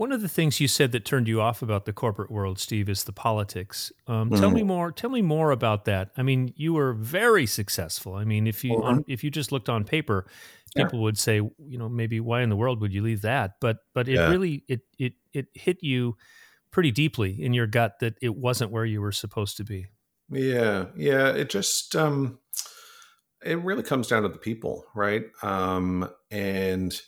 One 0.00 0.12
of 0.12 0.22
the 0.22 0.30
things 0.30 0.60
you 0.60 0.66
said 0.66 0.92
that 0.92 1.04
turned 1.04 1.28
you 1.28 1.42
off 1.42 1.60
about 1.60 1.84
the 1.84 1.92
corporate 1.92 2.30
world, 2.30 2.58
Steve, 2.58 2.88
is 2.88 3.04
the 3.04 3.12
politics. 3.12 3.92
Um, 4.06 4.30
mm-hmm. 4.30 4.40
Tell 4.40 4.50
me 4.50 4.60
mm-hmm. 4.60 4.68
more. 4.68 4.92
Tell 4.92 5.10
me 5.10 5.20
more 5.20 5.50
about 5.50 5.84
that. 5.84 6.10
I 6.16 6.22
mean, 6.22 6.54
you 6.56 6.72
were 6.72 6.94
very 6.94 7.44
successful. 7.44 8.14
I 8.14 8.24
mean, 8.24 8.46
if 8.46 8.64
you 8.64 8.72
mm-hmm. 8.72 8.82
on, 8.82 9.04
if 9.08 9.22
you 9.22 9.30
just 9.30 9.52
looked 9.52 9.68
on 9.68 9.84
paper, 9.84 10.24
people 10.74 11.00
yeah. 11.00 11.02
would 11.02 11.18
say, 11.18 11.34
you 11.34 11.76
know, 11.76 11.90
maybe 11.90 12.18
why 12.18 12.40
in 12.40 12.48
the 12.48 12.56
world 12.56 12.80
would 12.80 12.94
you 12.94 13.02
leave 13.02 13.20
that? 13.20 13.56
But 13.60 13.80
but 13.92 14.08
it 14.08 14.14
yeah. 14.14 14.30
really 14.30 14.64
it 14.68 14.80
it 14.98 15.12
it 15.34 15.48
hit 15.52 15.82
you 15.82 16.16
pretty 16.70 16.92
deeply 16.92 17.36
in 17.38 17.52
your 17.52 17.66
gut 17.66 17.98
that 18.00 18.14
it 18.22 18.34
wasn't 18.34 18.70
where 18.70 18.86
you 18.86 19.02
were 19.02 19.12
supposed 19.12 19.58
to 19.58 19.64
be. 19.64 19.84
Yeah, 20.30 20.86
yeah. 20.96 21.28
It 21.28 21.50
just 21.50 21.94
um, 21.94 22.38
it 23.44 23.58
really 23.58 23.82
comes 23.82 24.08
down 24.08 24.22
to 24.22 24.30
the 24.30 24.38
people, 24.38 24.86
right? 24.94 25.24
Um, 25.42 26.08
and 26.30 26.98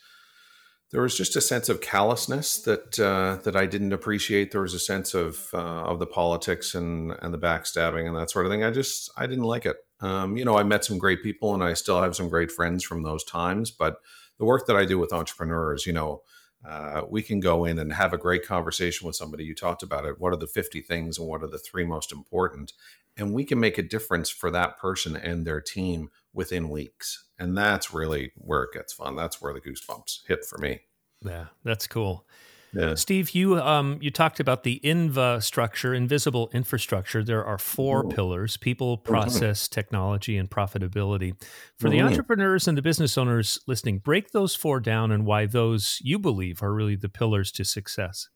there 0.92 1.00
was 1.02 1.16
just 1.16 1.36
a 1.36 1.40
sense 1.40 1.70
of 1.70 1.80
callousness 1.80 2.58
that 2.62 3.00
uh, 3.00 3.38
that 3.44 3.56
I 3.56 3.64
didn't 3.64 3.94
appreciate. 3.94 4.52
There 4.52 4.60
was 4.60 4.74
a 4.74 4.78
sense 4.78 5.14
of 5.14 5.48
uh, 5.54 5.84
of 5.84 5.98
the 5.98 6.06
politics 6.06 6.74
and 6.74 7.12
and 7.22 7.32
the 7.32 7.38
backstabbing 7.38 8.06
and 8.06 8.16
that 8.16 8.30
sort 8.30 8.44
of 8.46 8.52
thing. 8.52 8.62
I 8.62 8.70
just 8.70 9.10
I 9.16 9.26
didn't 9.26 9.44
like 9.44 9.64
it. 9.64 9.76
Um, 10.00 10.36
you 10.36 10.44
know, 10.44 10.58
I 10.58 10.64
met 10.64 10.84
some 10.84 10.98
great 10.98 11.22
people 11.22 11.54
and 11.54 11.64
I 11.64 11.72
still 11.74 12.00
have 12.02 12.14
some 12.14 12.28
great 12.28 12.52
friends 12.52 12.84
from 12.84 13.02
those 13.02 13.24
times. 13.24 13.70
But 13.70 13.96
the 14.38 14.44
work 14.44 14.66
that 14.66 14.76
I 14.76 14.84
do 14.84 14.98
with 14.98 15.12
entrepreneurs, 15.12 15.86
you 15.86 15.94
know, 15.94 16.22
uh, 16.68 17.02
we 17.08 17.22
can 17.22 17.40
go 17.40 17.64
in 17.64 17.78
and 17.78 17.92
have 17.92 18.12
a 18.12 18.18
great 18.18 18.46
conversation 18.46 19.06
with 19.06 19.16
somebody. 19.16 19.44
You 19.44 19.54
talked 19.54 19.82
about 19.82 20.04
it. 20.04 20.16
What 20.20 20.34
are 20.34 20.38
the 20.38 20.46
fifty 20.46 20.82
things 20.82 21.18
and 21.18 21.26
what 21.26 21.42
are 21.42 21.48
the 21.48 21.58
three 21.58 21.86
most 21.86 22.12
important? 22.12 22.74
And 23.16 23.32
we 23.32 23.44
can 23.44 23.58
make 23.58 23.78
a 23.78 23.82
difference 23.82 24.28
for 24.28 24.50
that 24.50 24.78
person 24.78 25.16
and 25.16 25.46
their 25.46 25.60
team 25.62 26.10
within 26.34 26.68
weeks 26.68 27.24
And 27.42 27.56
that's 27.58 27.92
really 27.92 28.32
where 28.36 28.62
it 28.62 28.70
gets 28.72 28.92
fun. 28.92 29.16
That's 29.16 29.40
where 29.42 29.52
the 29.52 29.60
goosebumps 29.60 30.20
hit 30.28 30.44
for 30.44 30.58
me. 30.58 30.80
Yeah, 31.24 31.46
that's 31.64 31.86
cool. 31.86 32.26
Yeah. 32.74 32.94
Steve, 32.94 33.30
you 33.30 33.60
um, 33.60 33.98
you 34.00 34.10
talked 34.10 34.40
about 34.40 34.62
the 34.62 34.80
INVA 34.82 35.42
structure, 35.42 35.92
invisible 35.92 36.48
infrastructure. 36.54 37.22
There 37.22 37.44
are 37.44 37.58
4 37.58 38.06
Ooh. 38.06 38.08
pillars: 38.08 38.56
people, 38.56 38.96
Mm-hmm. 38.96 39.10
process, 39.12 39.68
technology, 39.68 40.38
and 40.38 40.48
profitability. 40.48 41.34
For 41.78 41.90
the 41.90 41.98
Mhm. 41.98 42.06
entrepreneurs 42.06 42.66
and 42.66 42.78
the 42.78 42.82
business 42.82 43.18
owners 43.18 43.60
listening, 43.66 43.98
break 43.98 44.30
those 44.30 44.54
four 44.54 44.80
down 44.80 45.12
and 45.12 45.26
why 45.26 45.44
those 45.46 45.98
you 46.00 46.18
believe 46.18 46.62
are 46.62 46.72
really 46.72 46.96
the 46.96 47.10
pillars 47.10 47.52
to 47.52 47.64
success. 47.64 48.28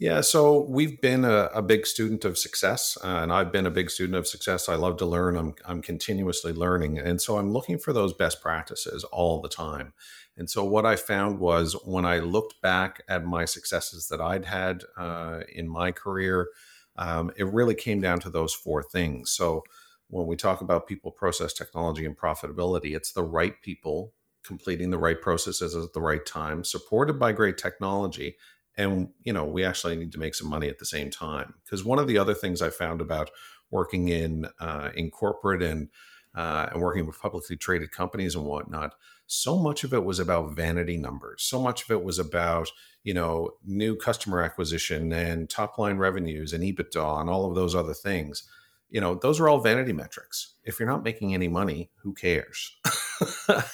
Yeah, 0.00 0.22
so 0.22 0.62
we've 0.62 0.98
been 1.02 1.26
a, 1.26 1.50
a 1.52 1.60
big 1.60 1.86
student 1.86 2.24
of 2.24 2.38
success, 2.38 2.96
uh, 3.04 3.18
and 3.22 3.30
I've 3.30 3.52
been 3.52 3.66
a 3.66 3.70
big 3.70 3.90
student 3.90 4.16
of 4.16 4.26
success. 4.26 4.66
I 4.66 4.74
love 4.74 4.96
to 4.96 5.04
learn. 5.04 5.36
I'm 5.36 5.54
I'm 5.66 5.82
continuously 5.82 6.54
learning, 6.54 6.98
and 6.98 7.20
so 7.20 7.36
I'm 7.36 7.52
looking 7.52 7.76
for 7.76 7.92
those 7.92 8.14
best 8.14 8.40
practices 8.40 9.04
all 9.04 9.42
the 9.42 9.50
time. 9.50 9.92
And 10.38 10.48
so 10.48 10.64
what 10.64 10.86
I 10.86 10.96
found 10.96 11.38
was 11.38 11.76
when 11.84 12.06
I 12.06 12.20
looked 12.20 12.62
back 12.62 13.02
at 13.10 13.26
my 13.26 13.44
successes 13.44 14.08
that 14.08 14.22
I'd 14.22 14.46
had 14.46 14.84
uh, 14.96 15.40
in 15.54 15.68
my 15.68 15.92
career, 15.92 16.48
um, 16.96 17.30
it 17.36 17.52
really 17.52 17.74
came 17.74 18.00
down 18.00 18.20
to 18.20 18.30
those 18.30 18.54
four 18.54 18.82
things. 18.82 19.30
So 19.32 19.64
when 20.08 20.26
we 20.26 20.34
talk 20.34 20.62
about 20.62 20.86
people, 20.86 21.10
process, 21.10 21.52
technology, 21.52 22.06
and 22.06 22.16
profitability, 22.16 22.96
it's 22.96 23.12
the 23.12 23.22
right 23.22 23.60
people 23.60 24.14
completing 24.44 24.88
the 24.88 24.96
right 24.96 25.20
processes 25.20 25.76
at 25.76 25.92
the 25.92 26.00
right 26.00 26.24
time, 26.24 26.64
supported 26.64 27.18
by 27.18 27.32
great 27.32 27.58
technology 27.58 28.36
and 28.80 29.08
you 29.22 29.32
know 29.32 29.44
we 29.44 29.64
actually 29.64 29.96
need 29.96 30.12
to 30.12 30.18
make 30.18 30.34
some 30.34 30.48
money 30.48 30.68
at 30.68 30.78
the 30.78 30.86
same 30.86 31.10
time. 31.10 31.54
Because 31.64 31.84
one 31.84 31.98
of 31.98 32.06
the 32.06 32.18
other 32.18 32.34
things 32.34 32.62
i 32.62 32.70
found 32.70 33.00
about 33.00 33.30
working 33.70 34.08
in 34.08 34.46
uh, 34.60 34.90
in 34.94 35.10
corporate 35.10 35.62
and 35.62 35.88
uh, 36.34 36.68
and 36.72 36.80
working 36.80 37.06
with 37.06 37.20
publicly 37.20 37.56
traded 37.56 37.90
companies 37.90 38.34
and 38.34 38.44
whatnot 38.44 38.94
so 39.32 39.56
much 39.56 39.84
of 39.84 39.94
it 39.94 40.04
was 40.04 40.18
about 40.18 40.56
vanity 40.56 40.96
numbers. 40.96 41.44
So 41.44 41.62
much 41.62 41.84
of 41.84 41.90
it 41.92 42.02
was 42.02 42.18
about 42.18 42.68
you 43.04 43.14
know 43.14 43.50
new 43.64 43.94
customer 43.94 44.42
acquisition 44.42 45.12
and 45.12 45.48
top 45.48 45.78
line 45.78 45.98
revenues 45.98 46.52
and 46.52 46.64
ebitda 46.64 47.20
and 47.20 47.30
all 47.30 47.48
of 47.48 47.54
those 47.54 47.74
other 47.74 47.94
things. 47.94 48.42
You 48.88 49.00
know 49.00 49.14
those 49.14 49.38
are 49.38 49.48
all 49.48 49.60
vanity 49.60 49.92
metrics. 49.92 50.54
If 50.64 50.80
you're 50.80 50.88
not 50.88 51.04
making 51.04 51.32
any 51.32 51.48
money 51.48 51.90
who 52.02 52.12
cares? 52.12 52.76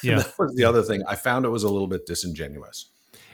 Yeah. 0.03 0.17
that 0.17 0.35
was 0.39 0.57
the 0.57 0.65
other 0.65 0.83
thing. 0.83 1.03
I 1.07 1.15
found 1.15 1.45
it 1.45 1.51
was 1.51 1.63
a 1.63 1.69
little 1.69 1.87
bit 1.87 2.05
disingenuous 2.05 2.91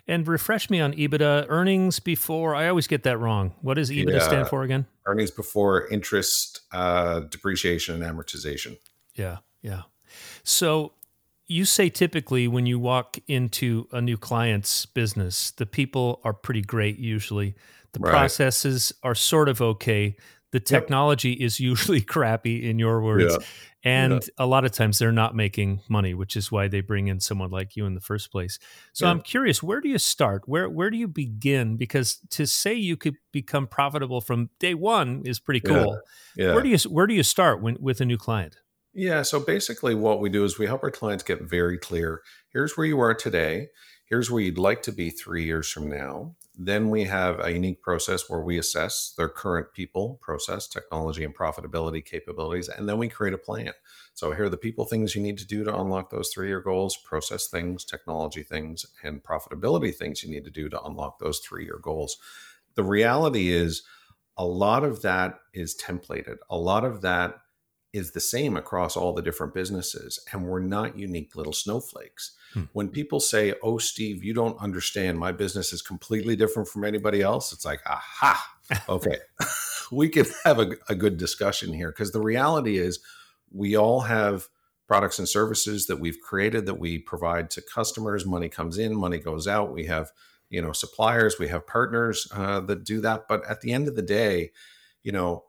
And 0.09 0.27
refresh 0.27 0.69
me 0.69 0.81
on 0.81 0.93
EBITDA 0.95 1.47
earnings 1.49 2.01
before. 2.01 2.55
I 2.57 2.67
always 2.69 2.87
get 2.89 3.05
that 3.05 3.19
wrong. 3.19 3.55
What 3.61 3.75
does 3.75 3.91
EBITDA 3.91 4.13
Yeah. 4.15 4.19
stand 4.27 4.49
for 4.49 4.63
again? 4.63 4.87
earnings 5.07 5.33
before 5.33 5.89
interest, 5.89 6.61
uh, 6.73 7.21
depreciation, 7.21 8.01
and 8.01 8.05
amortization. 8.19 8.79
Yeah, 9.17 9.39
yeah. 9.61 9.83
So 10.45 10.93
you 11.47 11.65
say 11.65 11.89
typically 11.89 12.47
when 12.47 12.67
you 12.67 12.79
walk 12.79 13.19
into 13.27 13.89
a 13.91 14.01
new 14.01 14.17
client's 14.17 14.87
business, 14.87 15.51
the 15.51 15.67
people 15.67 16.21
are 16.23 16.33
pretty 16.33 16.63
great 16.63 16.99
usually. 17.01 17.57
The 17.93 17.99
Right. 18.01 18.11
processes 18.13 18.93
are 19.03 19.15
sort 19.17 19.49
of 19.49 19.61
okay. 19.61 20.17
The 20.53 20.61
technology 20.61 21.33
is 21.33 21.59
usually 21.59 22.01
crappy 22.15 22.69
in 22.69 22.79
your 22.79 23.03
words. 23.03 23.37
Yeah. 23.39 23.47
And 23.85 24.23
a 24.39 24.47
lot 24.47 24.65
of 24.65 24.71
times 24.71 24.99
they're 25.01 25.11
not 25.11 25.35
making 25.35 25.81
money, 25.89 26.15
which 26.15 26.37
is 26.37 26.53
why 26.53 26.69
they 26.69 26.81
bring 26.83 27.09
in 27.09 27.19
someone 27.19 27.51
like 27.51 27.75
you 27.75 27.85
in 27.85 27.95
the 27.95 28.01
first 28.01 28.31
place. 28.31 28.59
So 28.93 29.07
Yeah. 29.07 29.11
I'm 29.11 29.21
curious, 29.23 29.61
where 29.63 29.81
do 29.81 29.89
you 29.89 29.99
start? 29.99 30.43
Where 30.47 30.69
where 30.71 30.89
do 30.91 30.97
you 30.97 31.09
begin? 31.09 31.77
Because 31.77 32.21
to 32.31 32.47
say 32.47 32.75
you 32.75 32.97
could 32.97 33.17
become 33.33 33.67
profitable 33.67 34.21
from 34.21 34.51
day 34.61 34.75
one 34.75 35.23
is 35.25 35.41
pretty 35.41 35.61
Yeah. 35.65 35.73
cool. 35.75 36.01
Yeah. 36.37 36.53
Where 36.55 36.63
do 36.63 36.69
you 36.69 36.79
where 36.89 37.07
do 37.09 37.15
you 37.15 37.25
start 37.25 37.61
when 37.61 37.77
with 37.81 38.01
a 38.01 38.05
new 38.05 38.19
client? 38.19 38.57
Yeah. 38.95 39.23
So 39.23 39.41
basically, 39.41 39.95
what 39.95 40.21
we 40.21 40.29
do 40.31 40.45
is 40.45 40.59
we 40.59 40.67
help 40.67 40.85
our 40.85 40.91
clients 40.91 41.25
get 41.25 41.41
very 41.43 41.79
clear. 41.79 42.21
Here's 42.53 42.77
where 42.77 42.87
you 42.87 43.01
are 43.01 43.15
today. 43.15 43.69
Here's 44.05 44.31
where 44.31 44.43
you'd 44.43 44.59
like 44.59 44.83
to 44.83 44.93
be 44.93 45.09
three 45.11 45.45
years 45.45 45.69
from 45.71 45.89
now. 45.89 46.37
Then 46.55 46.91
we 46.91 47.05
have 47.05 47.41
a 47.41 47.51
unique 47.51 47.81
process 47.81 48.29
where 48.29 48.41
we 48.41 48.59
assess 48.59 49.15
their 49.17 49.29
current 49.29 49.73
people, 49.73 50.19
process, 50.21 50.69
technology, 50.69 51.25
and 51.25 51.35
profitability 51.35 52.05
capabilities. 52.05 52.69
And 52.69 52.87
then 52.89 52.99
we 52.99 53.09
create 53.09 53.33
a 53.33 53.39
plan. 53.39 53.73
So 54.13 54.33
here 54.33 54.45
are 54.45 54.51
the 54.51 54.59
people 54.59 54.85
things 54.85 55.15
you 55.15 55.23
need 55.23 55.39
to 55.39 55.47
do 55.47 55.65
to 55.65 55.75
unlock 55.75 56.11
those 56.11 56.29
three 56.29 56.49
year 56.49 56.61
goals, 56.61 56.97
process 56.97 57.49
things, 57.49 57.85
technology 57.85 58.43
things, 58.43 58.85
and 59.03 59.23
profitability 59.23 59.95
things 59.95 60.23
you 60.23 60.31
need 60.31 60.45
to 60.45 60.51
do 60.51 60.69
to 60.69 60.83
unlock 60.83 61.19
those 61.19 61.39
three 61.39 61.65
year 61.65 61.81
goals. 61.81 62.19
The 62.75 62.85
reality 62.85 63.51
is, 63.51 63.83
a 64.37 64.47
lot 64.47 64.83
of 64.83 65.03
that 65.03 65.41
is 65.53 65.77
templated. 65.77 66.39
A 66.49 66.57
lot 66.57 66.85
of 66.85 67.03
that 67.03 67.41
is 67.93 68.13
the 68.13 68.21
same 68.21 68.57
across 68.57 68.97
all 68.97 69.13
the 69.13 69.23
different 69.23 69.53
businesses, 69.53 70.19
and 70.33 70.45
we're 70.45 70.61
not 70.61 70.99
unique 70.99 71.37
little 71.37 71.53
snowflakes. 71.53 72.33
Hmm. 72.55 72.65
When 72.73 72.89
people 72.89 73.21
say, 73.21 73.55
Oh, 73.63 73.79
Steve, 73.79 74.25
you 74.25 74.33
don't 74.33 74.59
understand, 74.61 75.19
my 75.19 75.33
business 75.33 75.73
is 75.73 75.83
completely 75.83 76.35
different 76.35 76.69
from 76.69 76.85
anybody 76.85 77.21
else, 77.21 77.53
it's 77.53 77.65
like, 77.65 77.81
aha, 77.87 78.43
okay, 78.89 79.19
we 79.93 80.09
can 80.09 80.25
have 80.45 80.59
a, 80.59 80.73
a 80.89 80.95
good 80.95 81.19
discussion 81.19 81.73
here 81.73 81.91
because 81.91 82.13
the 82.13 82.21
reality 82.21 82.79
is 82.79 83.01
we 83.51 83.77
all 83.77 84.01
have 84.01 84.49
products 84.89 85.19
and 85.19 85.29
services 85.29 85.87
that 85.87 86.01
we've 86.01 86.21
created 86.21 86.67
that 86.67 86.79
we 86.79 86.99
provide 86.99 87.51
to 87.51 87.63
customers 87.63 88.27
money 88.27 88.49
comes 88.49 88.79
in 88.79 88.95
money 88.95 89.19
goes 89.19 89.47
out 89.47 89.73
we 89.73 89.87
have 89.87 90.11
you 90.51 90.61
know 90.61 90.73
suppliers 90.73 91.39
we 91.39 91.49
have 91.49 91.67
partners 91.67 92.29
uh, 92.35 92.61
that 92.61 92.85
do 92.85 93.01
that 93.01 93.27
but 93.29 93.45
at 93.49 93.61
the 93.61 93.73
end 93.73 93.89
of 93.89 93.97
the 93.97 94.03
day 94.03 94.51
you 95.03 95.13
know 95.13 95.45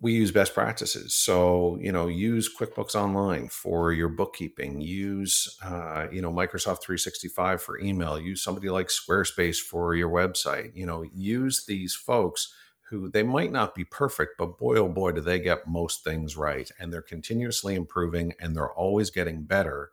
we 0.00 0.12
use 0.12 0.32
best 0.32 0.54
practices. 0.54 1.14
So 1.14 1.78
you 1.80 1.92
know 1.92 2.08
use 2.08 2.48
quickbooks 2.54 2.94
online 2.94 3.48
for 3.48 3.92
your 3.92 4.08
bookkeeping 4.08 4.80
use 4.80 5.58
uh, 5.64 6.06
you 6.10 6.22
know 6.22 6.32
microsoft 6.32 6.82
365 6.82 7.62
for 7.62 7.78
email 7.80 8.18
use 8.18 8.42
somebody 8.42 8.70
like 8.70 8.88
squarespace 8.88 9.58
for 9.58 9.94
your 9.94 10.10
website 10.10 10.72
you 10.74 10.86
know 10.86 11.04
use 11.14 11.64
these 11.66 11.94
folks 11.94 12.52
who 12.88 13.08
they 13.10 13.22
might 13.22 13.52
not 13.52 13.74
be 13.74 13.84
perfect 13.84 14.32
but 14.38 14.58
boy 14.58 14.76
oh 14.76 14.88
boy 14.88 15.12
do 15.12 15.20
they 15.20 15.38
get 15.38 15.66
most 15.66 16.02
things 16.04 16.36
right 16.36 16.70
and 16.78 16.92
they're 16.92 17.02
continuously 17.02 17.74
improving 17.74 18.32
and 18.40 18.56
they're 18.56 18.72
always 18.72 19.10
getting 19.10 19.42
better. 19.44 19.90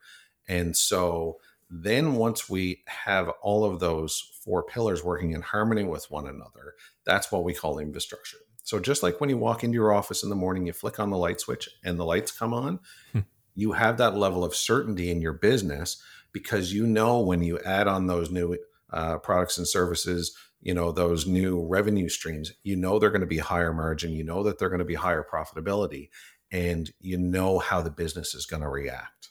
And 0.47 0.75
so 0.75 1.37
then 1.69 2.15
once 2.15 2.49
we 2.49 2.83
have 2.87 3.29
all 3.41 3.65
of 3.65 3.79
those 3.79 4.31
four 4.43 4.63
pillars 4.63 5.03
working 5.03 5.33
in 5.33 5.41
harmony 5.41 5.83
with 5.83 6.09
one 6.09 6.27
another 6.27 6.75
that's 7.05 7.31
what 7.31 7.43
we 7.43 7.53
call 7.53 7.79
infrastructure 7.79 8.37
so 8.67 8.81
just 8.81 9.01
like 9.01 9.21
when 9.21 9.29
you 9.29 9.37
walk 9.37 9.63
into 9.63 9.75
your 9.75 9.93
office 9.93 10.23
in 10.23 10.29
the 10.29 10.35
morning, 10.35 10.65
you 10.65 10.73
flick 10.73 10.99
on 10.99 11.09
the 11.09 11.15
light 11.15 11.39
switch 11.39 11.69
and 11.85 11.97
the 11.97 12.03
lights 12.03 12.33
come 12.33 12.53
on, 12.53 12.81
Hmm. 13.13 13.19
you 13.55 13.71
have 13.71 13.95
that 13.95 14.17
level 14.17 14.43
of 14.43 14.53
certainty 14.53 15.09
in 15.09 15.21
your 15.21 15.31
business 15.31 16.03
because 16.33 16.73
you 16.73 16.85
know 16.85 17.21
when 17.21 17.41
you 17.41 17.59
add 17.59 17.87
on 17.87 18.07
those 18.07 18.29
new 18.29 18.57
uh, 18.91 19.19
products 19.19 19.57
and 19.57 19.65
services, 19.65 20.35
you 20.59 20.73
know 20.73 20.91
those 20.91 21.25
new 21.25 21.65
revenue 21.65 22.09
streams, 22.09 22.51
you 22.63 22.75
know 22.75 22.99
they're 22.99 23.09
going 23.09 23.21
to 23.21 23.25
be 23.25 23.37
higher 23.37 23.71
margin, 23.71 24.11
you 24.11 24.25
know 24.25 24.43
that 24.43 24.59
they're 24.59 24.67
going 24.67 24.79
to 24.79 24.85
be 24.85 24.95
higher 24.95 25.25
profitability, 25.33 26.09
and 26.51 26.91
you 26.99 27.17
know 27.17 27.59
how 27.59 27.81
the 27.81 27.89
business 27.89 28.35
is 28.35 28.45
going 28.45 28.63
to 28.63 28.67
react. 28.67 29.29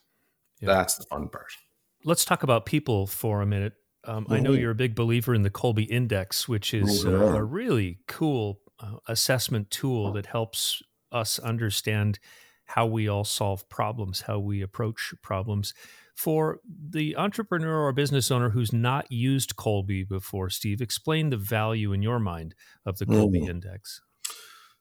Yeah. 0.61 0.69
That's 0.69 0.97
the 0.97 1.05
fun 1.05 1.29
part. 1.29 1.53
Let's 2.05 2.25
talk 2.25 2.43
about 2.43 2.65
people 2.65 3.07
for 3.07 3.43
a 3.43 3.47
minute. 3.47 3.75
Um, 4.05 4.27
I 4.31 4.41
know 4.41 4.53
you're 4.53 4.71
a 4.71 4.75
big 4.75 4.95
believer 4.95 5.35
in 5.35 5.43
the 5.43 5.51
Kolbe 5.51 5.87
Index, 5.91 6.49
which 6.49 6.73
is 6.73 7.05
uh, 7.05 7.11
a 7.11 7.45
really 7.45 7.99
cool 8.09 8.63
uh, 8.81 8.97
assessment 9.09 9.71
tool 9.71 10.13
that 10.13 10.27
helps 10.27 10.83
us 11.13 11.39
understand 11.39 12.19
how 12.67 12.87
we 12.87 13.09
all 13.09 13.25
solve 13.25 13.69
problems, 13.69 14.23
how 14.23 14.39
we 14.39 14.61
approach 14.61 15.15
problems. 15.23 15.73
For 16.15 16.61
the 16.67 17.17
entrepreneur 17.17 17.85
or 17.85 17.93
business 17.93 18.31
owner 18.31 18.51
who's 18.51 18.73
not 18.73 19.11
used 19.13 19.57
Kolbe 19.57 20.09
before, 20.09 20.51
Steve, 20.51 20.81
explain 20.81 21.31
the 21.31 21.37
value 21.37 21.93
in 21.93 22.03
your 22.03 22.19
mind 22.19 22.55
of 22.85 22.99
the 22.99 23.07
Kolbe 23.07 23.43
Mhm. 23.43 23.49
Index. 23.49 24.01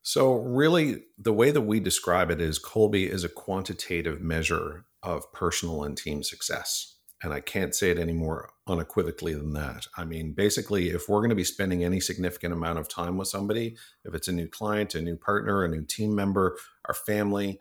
So, 0.01 0.33
really, 0.35 1.03
the 1.17 1.33
way 1.33 1.51
that 1.51 1.61
we 1.61 1.79
describe 1.79 2.29
it 2.29 2.39
is 2.39 2.59
Kolbe 2.59 3.07
is 3.09 3.23
a 3.23 3.29
quantitative 3.29 4.21
measure 4.21 4.85
of 5.01 5.31
personal 5.33 5.83
and 5.83 5.97
team 5.97 6.21
success. 6.23 6.94
And 7.23 7.33
I 7.33 7.39
can't 7.39 7.73
say 7.73 7.91
it 7.91 7.97
any 7.97 8.13
more 8.13 8.49
unequivocally 8.67 9.33
than 9.33 9.53
that. 9.53 9.87
I 9.97 10.03
mean, 10.03 10.33
basically, 10.33 10.89
if 10.89 11.07
we're 11.07 11.21
going 11.21 11.29
to 11.29 11.35
be 11.35 11.45
spending 11.45 11.83
any 11.83 11.99
significant 11.99 12.53
amount 12.53 12.77
of 12.77 12.89
time 12.89 13.17
with 13.17 13.29
somebody, 13.29 13.77
if 14.03 14.13
it's 14.13 14.27
a 14.27 14.33
new 14.33 14.47
client, 14.47 14.95
a 14.95 15.01
new 15.01 15.15
partner, 15.15 15.63
a 15.63 15.69
new 15.69 15.83
team 15.83 16.13
member, 16.13 16.57
our 16.85 16.93
family, 16.93 17.59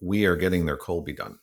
we 0.00 0.26
are 0.26 0.36
getting 0.36 0.66
their 0.66 0.76
Kolbe 0.76 1.16
done. 1.16 1.38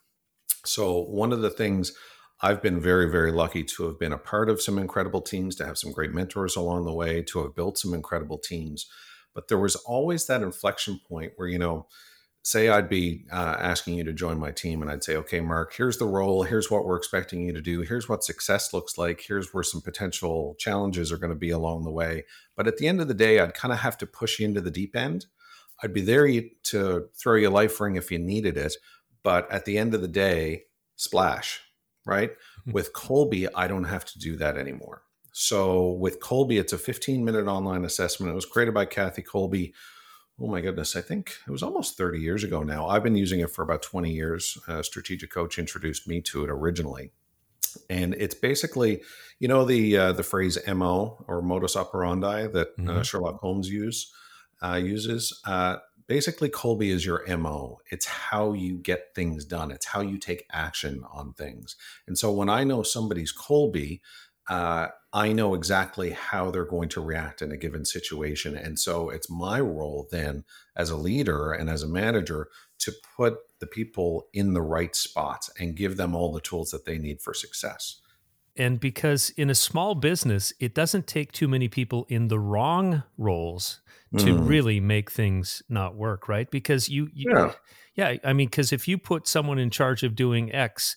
So, 0.66 1.02
one 1.04 1.34
of 1.34 1.42
the 1.42 1.50
things 1.50 1.94
I've 2.42 2.62
been 2.62 2.80
very, 2.80 3.10
very 3.10 3.32
lucky 3.32 3.64
to 3.64 3.86
have 3.86 3.98
been 3.98 4.14
a 4.14 4.18
part 4.18 4.50
of 4.50 4.62
some 4.62 4.78
incredible 4.78 5.22
teams, 5.22 5.56
to 5.56 5.66
have 5.66 5.78
some 5.78 5.92
great 5.92 6.14
mentors 6.14 6.56
along 6.56 6.86
the 6.86 6.94
way, 6.94 7.24
to 7.24 7.44
have 7.44 7.56
built 7.56 7.80
some 7.80 7.94
incredible 7.94 8.38
teams. 8.38 8.88
But 9.34 9.48
there 9.48 9.58
was 9.58 9.76
always 9.76 10.28
that 10.28 10.44
inflection 10.44 11.00
point 11.08 11.34
where, 11.36 11.48
you 11.48 11.58
know, 11.58 11.88
say 12.48 12.70
I'd 12.70 12.88
be 12.88 13.26
uh, 13.30 13.58
asking 13.60 13.96
you 13.96 14.06
to 14.06 14.14
join 14.14 14.40
my 14.40 14.52
team 14.52 14.82
and 14.82 14.90
I'd 14.90 15.04
say, 15.04 15.18
okay, 15.18 15.42
Mark, 15.42 15.74
here's 15.74 15.98
the 15.98 16.06
role. 16.06 16.44
Here's 16.44 16.72
what 16.72 16.86
we're 16.86 16.96
expecting 16.96 17.42
you 17.42 17.52
to 17.52 17.60
do. 17.60 17.82
Here's 17.82 18.08
what 18.08 18.24
success 18.24 18.72
looks 18.72 18.98
like. 18.98 19.20
Here's 19.20 19.54
where 19.54 19.64
some 19.64 19.82
potential 19.82 20.56
challenges 20.58 21.12
are 21.12 21.18
going 21.18 21.34
to 21.34 21.36
be 21.36 21.50
along 21.50 21.84
the 21.84 21.92
way. 21.92 22.24
But 22.56 22.66
at 22.66 22.78
the 22.78 22.88
end 22.88 23.02
of 23.02 23.10
the 23.10 23.14
day, 23.14 23.42
I'd 23.42 23.54
kind 23.54 23.74
of 23.74 23.80
have 23.80 23.98
to 23.98 24.08
push 24.08 24.40
you 24.40 24.46
into 24.46 24.62
the 24.62 24.72
deep 24.72 24.96
end. 24.96 25.26
I'd 25.84 25.94
be 25.94 26.00
there 26.00 26.26
to 26.64 27.10
throw 27.22 27.36
you 27.36 27.50
a 27.50 27.52
life 27.52 27.82
ring 27.82 27.98
if 27.98 28.12
you 28.12 28.18
needed 28.18 28.56
it. 28.56 28.78
but 29.24 29.52
at 29.52 29.66
the 29.66 29.78
end 29.78 29.94
of 29.94 30.00
the 30.00 30.08
day, 30.08 30.64
splash, 30.96 31.60
right? 32.06 32.32
Mm-hmm. 32.32 32.72
With 32.72 32.94
Kolbe, 32.94 33.50
I 33.56 33.68
don't 33.68 33.84
have 33.84 34.06
to 34.06 34.20
do 34.20 34.38
that 34.38 34.58
anymore. 34.58 35.02
So 35.34 35.90
with 35.90 36.22
Kolbe, 36.22 36.58
it's 36.58 36.72
a 36.72 36.78
15 36.78 37.26
minute 37.26 37.48
online 37.48 37.84
assessment. 37.84 38.32
It 38.32 38.36
was 38.36 38.46
created 38.46 38.74
by 38.74 38.86
Kathy 38.86 39.22
Kolbe. 39.22 39.74
Oh 40.40 40.48
my 40.48 40.62
goodness, 40.62 40.96
I 40.96 41.02
think 41.02 41.34
it 41.48 41.52
was 41.52 41.64
almost 41.64 41.98
30 41.98 42.20
years 42.20 42.44
ago 42.44 42.62
now. 42.62 42.88
I've 42.88 43.04
been 43.04 43.16
using 43.16 43.40
it 43.40 43.50
for 43.50 43.64
about 43.64 43.82
20 43.82 44.12
years. 44.12 44.58
A 44.68 44.84
strategic 44.84 45.32
coach 45.32 45.58
introduced 45.58 46.08
me 46.08 46.22
to 46.22 46.44
it 46.44 46.50
originally. 46.50 47.12
And 47.90 48.14
it's 48.14 48.36
basically, 48.36 49.02
you 49.40 49.48
know, 49.48 49.66
the 49.66 49.98
uh, 49.98 50.12
the 50.14 50.24
phrase 50.24 50.58
MO 50.68 51.24
or 51.28 51.42
modus 51.42 51.76
operandi 51.76 52.48
that 52.48 52.68
uh, 52.68 52.82
mm-hmm. 52.82 52.90
uh, 52.90 53.04
Sherlock 53.04 53.40
Holmes 53.40 53.70
use 53.70 54.12
uh, 54.64 54.76
uses. 54.76 55.40
Uh, 55.46 55.78
basically 56.08 56.50
Kolbe 56.50 56.90
is 56.90 57.06
your 57.06 57.26
MO. 57.38 57.80
It's 57.92 58.06
how 58.06 58.54
you 58.54 58.78
get 58.78 59.14
things 59.16 59.46
done. 59.46 59.72
It's 59.72 59.88
how 59.88 60.02
you 60.02 60.18
take 60.18 60.46
action 60.52 61.04
on 61.12 61.34
things. 61.34 61.76
And 62.08 62.18
so 62.18 62.32
when 62.32 62.50
I 62.50 62.64
know 62.64 62.84
somebody's 62.84 63.34
Kolbe, 63.34 64.00
uh, 64.50 64.88
I 65.14 65.34
know 65.34 65.56
exactly 65.56 66.12
how 66.12 66.52
they're 66.52 66.66
going 66.66 66.90
to 66.90 67.02
react 67.02 67.42
in 67.42 67.52
a 67.52 67.58
given 67.58 67.86
situation. 67.86 68.56
And 68.56 68.78
so 68.78 69.10
it's 69.10 69.30
my 69.30 69.60
role 69.60 70.08
then 70.12 70.44
as 70.76 70.90
a 70.90 70.98
leader 70.98 71.52
and 71.52 71.70
as 71.70 71.84
a 71.84 71.88
manager 71.88 72.50
to 72.80 72.92
put 73.16 73.38
the 73.60 73.68
people 73.68 74.28
in 74.34 74.54
the 74.54 74.62
right 74.62 74.96
spots 74.96 75.50
and 75.60 75.76
give 75.76 75.98
them 75.98 76.16
all 76.16 76.32
the 76.32 76.42
tools 76.42 76.72
that 76.72 76.86
they 76.86 76.98
need 76.98 77.22
for 77.22 77.34
success. 77.34 78.00
And 78.56 78.80
because 78.80 79.30
in 79.32 79.50
a 79.50 79.56
small 79.56 79.96
business, 79.96 80.52
it 80.60 80.74
doesn't 80.74 81.08
take 81.08 81.32
too 81.32 81.48
many 81.48 81.68
people 81.68 82.06
in 82.10 82.28
the 82.28 82.40
wrong 82.40 83.04
roles 83.18 83.82
to 84.18 84.36
mm. 84.36 84.48
really 84.48 84.80
make 84.80 85.12
things 85.12 85.62
not 85.70 85.96
work, 85.96 86.28
right? 86.28 86.50
Because 86.50 86.90
you, 86.90 87.10
you 87.14 87.32
yeah. 87.36 87.52
yeah, 87.96 88.18
I 88.24 88.34
mean, 88.34 88.48
because 88.48 88.72
if 88.72 88.88
you 88.88 88.98
put 88.98 89.28
someone 89.28 89.60
in 89.60 89.70
charge 89.70 90.04
of 90.04 90.16
doing 90.16 90.54
X 90.54 90.96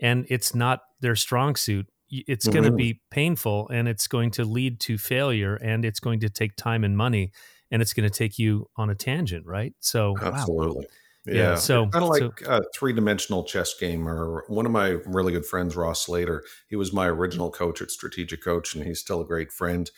and 0.00 0.26
it's 0.28 0.54
not 0.54 0.80
their 1.00 1.16
strong 1.16 1.56
suit, 1.56 1.86
it's 2.10 2.46
mm-hmm. 2.46 2.52
going 2.52 2.70
to 2.70 2.76
be 2.76 3.00
painful 3.10 3.68
and 3.68 3.88
it's 3.88 4.06
going 4.06 4.30
to 4.32 4.44
lead 4.44 4.80
to 4.80 4.98
failure 4.98 5.56
and 5.56 5.84
it's 5.84 6.00
going 6.00 6.20
to 6.20 6.28
take 6.28 6.56
time 6.56 6.84
and 6.84 6.96
money 6.96 7.32
and 7.70 7.80
it's 7.80 7.92
going 7.92 8.08
to 8.08 8.16
take 8.16 8.38
you 8.38 8.68
on 8.76 8.90
a 8.90 8.94
tangent, 8.94 9.46
right? 9.46 9.74
So, 9.80 10.16
absolutely. 10.20 10.86
Wow. 10.86 10.92
Yeah. 11.26 11.34
yeah. 11.34 11.54
So 11.56 11.86
kind 11.86 12.04
of 12.04 12.10
like 12.10 12.40
so, 12.40 12.50
a 12.50 12.62
three 12.74 12.92
dimensional 12.92 13.44
chess 13.44 13.74
game. 13.78 14.08
Or 14.08 14.44
one 14.48 14.66
of 14.66 14.72
my 14.72 14.96
really 15.06 15.32
good 15.32 15.46
friends, 15.46 15.76
Ross 15.76 16.02
Slater, 16.02 16.42
he 16.68 16.76
was 16.76 16.92
my 16.92 17.06
original 17.06 17.50
coach 17.50 17.82
at 17.82 17.90
Strategic 17.90 18.42
Coach, 18.42 18.74
and 18.74 18.84
he's 18.84 19.00
still 19.00 19.20
a 19.20 19.26
great 19.26 19.52
friend. 19.52 19.90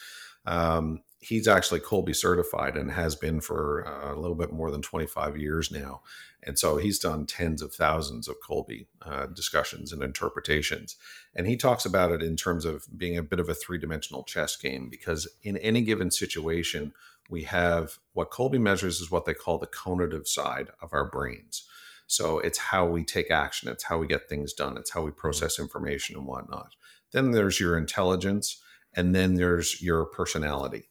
Um, 0.47 1.00
he's 1.22 1.46
actually 1.46 1.78
Kolbe 1.78 2.14
certified 2.14 2.76
and 2.76 2.90
has 2.90 3.14
been 3.14 3.40
for 3.40 3.86
uh, 3.86 4.12
a 4.12 4.18
little 4.18 4.34
bit 4.34 4.52
more 4.52 4.72
than 4.72 4.82
25 4.82 5.36
years 5.36 5.70
now. 5.70 6.02
And 6.42 6.58
so 6.58 6.78
he's 6.78 6.98
done 6.98 7.26
tens 7.26 7.62
of 7.62 7.72
thousands 7.72 8.26
of 8.26 8.36
Kolbe 8.40 8.86
uh, 9.02 9.26
discussions 9.26 9.92
and 9.92 10.02
interpretations. 10.02 10.96
And 11.34 11.46
he 11.46 11.56
talks 11.56 11.86
about 11.86 12.10
it 12.10 12.22
in 12.22 12.36
terms 12.36 12.64
of 12.64 12.86
being 12.98 13.16
a 13.16 13.22
bit 13.22 13.38
of 13.38 13.48
a 13.48 13.54
three 13.54 13.78
dimensional 13.78 14.24
chess 14.24 14.56
game 14.56 14.88
because 14.90 15.28
in 15.44 15.56
any 15.58 15.82
given 15.82 16.10
situation, 16.10 16.92
we 17.30 17.44
have 17.44 17.98
what 18.14 18.32
Kolbe 18.32 18.60
measures 18.60 19.00
is 19.00 19.12
what 19.12 19.24
they 19.24 19.34
call 19.34 19.58
the 19.58 19.66
conative 19.68 20.26
side 20.26 20.70
of 20.82 20.92
our 20.92 21.08
brains. 21.08 21.68
So 22.08 22.40
it's 22.40 22.58
how 22.58 22.84
we 22.84 23.04
take 23.04 23.30
action, 23.30 23.68
it's 23.68 23.84
how 23.84 23.98
we 23.98 24.08
get 24.08 24.28
things 24.28 24.52
done, 24.52 24.76
it's 24.76 24.90
how 24.90 25.02
we 25.02 25.12
process 25.12 25.60
information 25.60 26.16
and 26.16 26.26
whatnot. 26.26 26.74
Then 27.12 27.30
there's 27.30 27.60
your 27.60 27.78
intelligence, 27.78 28.60
and 28.92 29.14
then 29.14 29.34
there's 29.34 29.80
your 29.80 30.04
personality. 30.04 30.90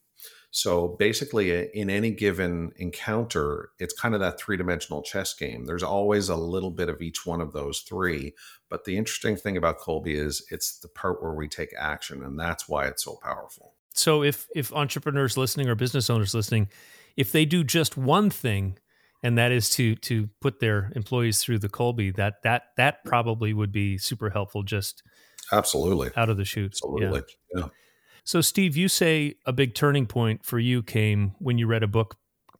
So 0.54 0.96
basically, 0.98 1.66
in 1.74 1.88
any 1.88 2.10
given 2.10 2.72
encounter, 2.76 3.70
it's 3.78 3.98
kind 3.98 4.14
of 4.14 4.20
that 4.20 4.38
three 4.38 4.58
dimensional 4.58 5.00
chess 5.02 5.32
game. 5.32 5.64
There's 5.64 5.82
always 5.82 6.28
a 6.28 6.36
little 6.36 6.70
bit 6.70 6.90
of 6.90 7.00
each 7.00 7.24
one 7.24 7.40
of 7.40 7.54
those 7.54 7.80
three. 7.80 8.34
But 8.68 8.84
the 8.84 8.98
interesting 8.98 9.36
thing 9.36 9.56
about 9.56 9.78
Kolbe 9.78 10.14
is 10.14 10.44
it's 10.50 10.78
the 10.78 10.88
part 10.88 11.22
where 11.22 11.32
we 11.32 11.48
take 11.48 11.70
action, 11.78 12.22
and 12.22 12.38
that's 12.38 12.68
why 12.68 12.84
it's 12.84 13.02
so 13.02 13.18
powerful. 13.22 13.72
So 13.94 14.22
if 14.22 14.46
if 14.54 14.70
entrepreneurs 14.74 15.38
listening 15.38 15.70
or 15.70 15.74
business 15.74 16.10
owners 16.10 16.34
listening, 16.34 16.68
if 17.16 17.32
they 17.32 17.46
do 17.46 17.64
just 17.64 17.96
one 17.96 18.28
thing, 18.28 18.78
and 19.22 19.38
that 19.38 19.52
is 19.52 19.70
to 19.70 19.94
to 19.96 20.28
put 20.42 20.60
their 20.60 20.92
employees 20.94 21.42
through 21.42 21.60
the 21.60 21.70
Kolbe, 21.70 22.14
that 22.16 22.42
that 22.42 22.64
that 22.76 23.04
probably 23.06 23.54
would 23.54 23.72
be 23.72 23.96
super 23.96 24.28
helpful. 24.28 24.62
Just 24.62 25.02
absolutely 25.50 26.10
out 26.14 26.28
of 26.28 26.36
the 26.36 26.44
chute. 26.44 26.72
Absolutely, 26.72 27.22
yeah. 27.54 27.62
yeah. 27.62 27.68
So, 28.24 28.40
Steve, 28.40 28.76
you 28.76 28.88
say 28.88 29.34
a 29.46 29.52
big 29.52 29.74
turning 29.74 30.06
point 30.06 30.44
for 30.44 30.58
you 30.58 30.82
came 30.82 31.34
when 31.38 31.58
you 31.58 31.66
read 31.66 31.82
a 31.82 31.88
book 31.88 32.16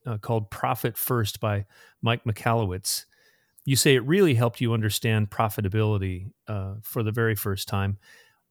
uh, 0.07 0.19
called 0.19 0.51
Profit 0.51 0.97
First 0.97 1.41
by 1.41 1.67
Mike 2.01 2.25
Michalowicz. 2.25 3.05
You 3.65 3.77
say 3.77 3.95
it 3.95 4.05
really 4.05 4.35
helped 4.35 4.61
you 4.61 4.73
understand 4.73 5.31
profitability 5.31 6.33
uh, 6.49 6.75
for 6.83 7.05
the 7.05 7.13
very 7.13 7.37
first 7.37 7.69
time. 7.69 7.99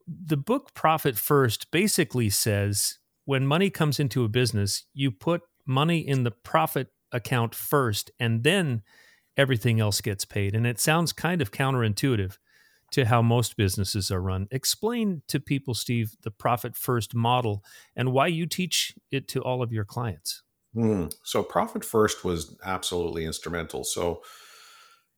The 0.07 0.37
book 0.37 0.73
Profit 0.73 1.17
First 1.17 1.69
basically 1.71 2.29
says 2.29 2.99
when 3.25 3.45
money 3.45 3.69
comes 3.69 3.99
into 3.99 4.23
a 4.23 4.29
business, 4.29 4.85
you 4.93 5.11
put 5.11 5.41
money 5.65 5.99
in 5.99 6.23
the 6.23 6.31
profit 6.31 6.87
account 7.11 7.53
first, 7.53 8.09
and 8.19 8.43
then 8.43 8.81
everything 9.35 9.79
else 9.79 10.01
gets 10.01 10.23
paid. 10.25 10.55
And 10.55 10.65
it 10.65 10.79
sounds 10.79 11.11
kind 11.11 11.41
of 11.41 11.51
counterintuitive 11.51 12.37
to 12.91 13.05
how 13.05 13.21
most 13.21 13.55
businesses 13.57 14.11
are 14.11 14.21
run. 14.21 14.47
Explain 14.51 15.21
to 15.27 15.39
people, 15.39 15.73
Steve, 15.73 16.15
the 16.21 16.31
profit 16.31 16.75
first 16.75 17.15
model 17.15 17.63
and 17.95 18.11
why 18.11 18.27
you 18.27 18.45
teach 18.45 18.95
it 19.11 19.27
to 19.29 19.41
all 19.41 19.63
of 19.63 19.71
your 19.71 19.85
clients. 19.85 20.43
Mm. 20.75 21.13
So, 21.23 21.43
profit 21.43 21.83
first 21.83 22.23
was 22.23 22.55
absolutely 22.63 23.25
instrumental. 23.25 23.83
So, 23.83 24.21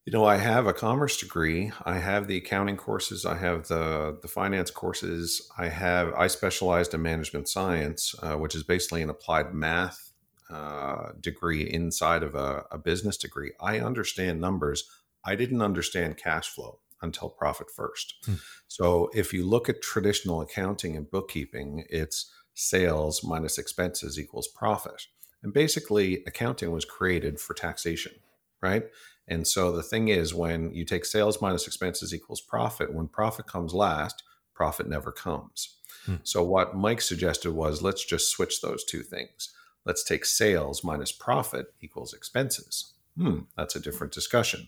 you 0.05 0.11
know, 0.11 0.25
I 0.25 0.37
have 0.37 0.65
a 0.65 0.73
commerce 0.73 1.17
degree. 1.19 1.71
I 1.85 1.99
have 1.99 2.27
the 2.27 2.37
accounting 2.37 2.77
courses. 2.77 3.25
I 3.25 3.37
have 3.37 3.67
the 3.67 4.17
the 4.21 4.27
finance 4.27 4.71
courses. 4.71 5.47
I 5.57 5.69
have. 5.69 6.13
I 6.15 6.27
specialized 6.27 6.93
in 6.93 7.01
management 7.03 7.47
science, 7.47 8.15
uh, 8.21 8.35
which 8.35 8.55
is 8.55 8.63
basically 8.63 9.03
an 9.03 9.09
applied 9.09 9.53
math 9.53 10.11
uh, 10.49 11.11
degree 11.19 11.69
inside 11.69 12.23
of 12.23 12.35
a, 12.35 12.65
a 12.71 12.77
business 12.77 13.17
degree. 13.17 13.51
I 13.61 13.79
understand 13.79 14.41
numbers. 14.41 14.83
I 15.23 15.35
didn't 15.35 15.61
understand 15.61 16.17
cash 16.17 16.49
flow 16.49 16.79
until 17.03 17.29
profit 17.29 17.69
first. 17.69 18.15
Hmm. 18.25 18.35
So 18.67 19.11
if 19.13 19.33
you 19.33 19.45
look 19.45 19.69
at 19.69 19.81
traditional 19.81 20.41
accounting 20.41 20.95
and 20.95 21.09
bookkeeping, 21.11 21.85
it's 21.89 22.31
sales 22.55 23.23
minus 23.23 23.57
expenses 23.57 24.17
equals 24.17 24.47
profit. 24.47 25.07
And 25.43 25.53
basically, 25.53 26.23
accounting 26.25 26.71
was 26.71 26.85
created 26.85 27.39
for 27.39 27.53
taxation, 27.53 28.13
right? 28.61 28.85
And 29.27 29.45
so 29.45 29.71
the 29.71 29.83
thing 29.83 30.07
is, 30.07 30.33
when 30.33 30.73
you 30.73 30.85
take 30.85 31.05
sales 31.05 31.41
minus 31.41 31.67
expenses 31.67 32.13
equals 32.13 32.41
profit, 32.41 32.93
when 32.93 33.07
profit 33.07 33.45
comes 33.45 33.73
last, 33.73 34.23
profit 34.53 34.87
never 34.87 35.11
comes. 35.11 35.77
Hmm. 36.05 36.15
So 36.23 36.43
what 36.43 36.75
Mike 36.75 37.01
suggested 37.01 37.51
was 37.51 37.81
let's 37.81 38.05
just 38.05 38.29
switch 38.29 38.61
those 38.61 38.83
two 38.83 39.03
things. 39.03 39.53
Let's 39.85 40.03
take 40.03 40.23
sales 40.23 40.83
minus 40.83 41.11
profit 41.11 41.73
equals 41.81 42.13
expenses. 42.13 42.93
Hmm, 43.17 43.41
that's 43.57 43.75
a 43.75 43.79
different 43.79 44.13
discussion 44.13 44.67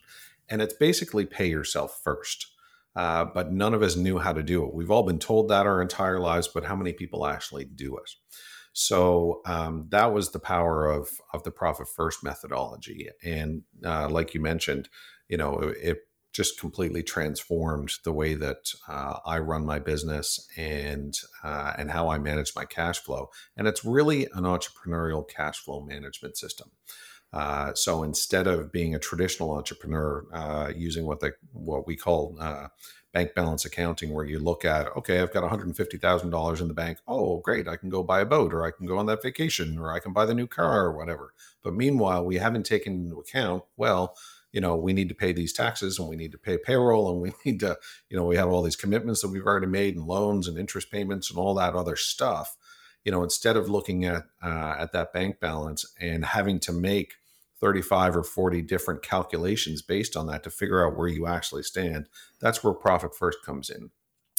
and 0.49 0.61
it's 0.61 0.73
basically 0.73 1.25
pay 1.25 1.47
yourself 1.47 1.99
first. 2.03 2.47
Uh, 2.95 3.25
but 3.25 3.51
none 3.51 3.73
of 3.73 3.81
us 3.81 3.97
knew 3.97 4.17
how 4.17 4.31
to 4.31 4.41
do 4.41 4.63
it. 4.63 4.73
We've 4.73 4.91
all 4.91 5.03
been 5.03 5.19
told 5.19 5.49
that 5.49 5.65
our 5.65 5.81
entire 5.81 6.19
lives, 6.19 6.47
but 6.47 6.63
how 6.63 6.77
many 6.77 6.93
people 6.93 7.25
actually 7.25 7.65
do 7.65 7.97
it? 7.97 8.09
So 8.71 9.41
um, 9.45 9.87
that 9.89 10.13
was 10.13 10.31
the 10.31 10.39
power 10.39 10.85
of 10.85 11.09
of 11.33 11.43
the 11.43 11.51
profit 11.51 11.87
first 11.87 12.23
methodology, 12.23 13.09
and 13.23 13.63
uh, 13.85 14.09
like 14.09 14.33
you 14.33 14.41
mentioned, 14.41 14.89
you 15.29 15.37
know, 15.37 15.59
it, 15.59 15.77
it 15.81 15.97
just 16.35 16.59
completely 16.59 17.01
transformed 17.01 17.93
the 18.03 18.11
way 18.11 18.33
that 18.33 18.73
uh, 18.89 19.19
I 19.25 19.39
run 19.39 19.65
my 19.65 19.79
business 19.79 20.45
and 20.57 21.17
uh, 21.41 21.71
and 21.77 21.91
how 21.91 22.09
I 22.09 22.17
manage 22.17 22.51
my 22.53 22.65
cash 22.65 22.99
flow. 22.99 23.29
And 23.55 23.65
it's 23.65 23.85
really 23.85 24.25
an 24.33 24.43
entrepreneurial 24.43 25.25
cash 25.25 25.59
flow 25.59 25.79
management 25.79 26.35
system. 26.35 26.71
Uh, 27.35 27.73
so 27.73 28.01
instead 28.01 28.47
of 28.47 28.71
being 28.71 28.95
a 28.95 28.99
traditional 28.99 29.51
entrepreneur 29.51 30.25
uh, 30.31 30.71
using 30.73 31.05
what 31.05 31.19
they 31.19 31.31
what 31.51 31.85
we 31.85 31.93
call 31.93 32.37
uh, 32.39 32.69
bank 33.13 33.35
balance 33.35 33.65
accounting, 33.65 34.13
where 34.13 34.23
you 34.23 34.39
look 34.39 34.63
at 34.63 34.87
okay, 34.95 35.19
I've 35.19 35.33
got 35.33 35.41
one 35.41 35.49
hundred 35.49 35.75
fifty 35.75 35.97
thousand 35.97 36.29
dollars 36.29 36.61
in 36.61 36.69
the 36.69 36.73
bank. 36.73 36.99
Oh, 37.09 37.39
great! 37.41 37.67
I 37.67 37.75
can 37.75 37.89
go 37.89 38.03
buy 38.03 38.21
a 38.21 38.25
boat, 38.25 38.53
or 38.53 38.65
I 38.65 38.71
can 38.71 38.87
go 38.87 38.97
on 38.97 39.05
that 39.07 39.21
vacation, 39.21 39.77
or 39.77 39.91
I 39.91 39.99
can 39.99 40.13
buy 40.13 40.25
the 40.25 40.33
new 40.33 40.47
car, 40.47 40.85
or 40.85 40.95
whatever. 40.95 41.33
But 41.61 41.73
meanwhile, 41.73 42.23
we 42.23 42.37
haven't 42.37 42.65
taken 42.65 42.93
into 42.93 43.19
account 43.19 43.63
well. 43.75 44.15
You 44.53 44.61
know, 44.61 44.77
we 44.77 44.93
need 44.93 45.09
to 45.09 45.15
pay 45.15 45.33
these 45.33 45.51
taxes 45.51 45.99
and 45.99 46.07
we 46.07 46.15
need 46.15 46.31
to 46.31 46.37
pay 46.37 46.57
payroll 46.57 47.11
and 47.11 47.19
we 47.19 47.33
need 47.45 47.59
to, 47.59 47.77
you 48.09 48.15
know, 48.15 48.23
we 48.23 48.37
have 48.37 48.47
all 48.47 48.61
these 48.61 48.77
commitments 48.77 49.21
that 49.21 49.27
we've 49.27 49.45
already 49.45 49.67
made 49.67 49.97
and 49.97 50.05
loans 50.07 50.47
and 50.47 50.57
interest 50.57 50.89
payments 50.89 51.29
and 51.29 51.37
all 51.37 51.53
that 51.55 51.75
other 51.75 51.97
stuff 51.97 52.55
you 53.03 53.11
know 53.11 53.21
instead 53.21 53.55
of 53.55 53.69
looking 53.69 54.05
at 54.05 54.23
uh, 54.41 54.75
at 54.79 54.91
that 54.91 55.13
bank 55.13 55.39
balance 55.39 55.85
and 55.99 56.23
having 56.23 56.59
to 56.59 56.71
make 56.73 57.15
35 57.59 58.15
or 58.17 58.23
40 58.23 58.61
different 58.61 59.01
calculations 59.01 59.81
based 59.81 60.15
on 60.17 60.27
that 60.27 60.43
to 60.43 60.49
figure 60.49 60.85
out 60.85 60.97
where 60.97 61.07
you 61.07 61.25
actually 61.27 61.63
stand. 61.63 62.07
That's 62.39 62.63
where 62.63 62.73
profit 62.73 63.15
first 63.15 63.43
comes 63.43 63.69
in. 63.69 63.91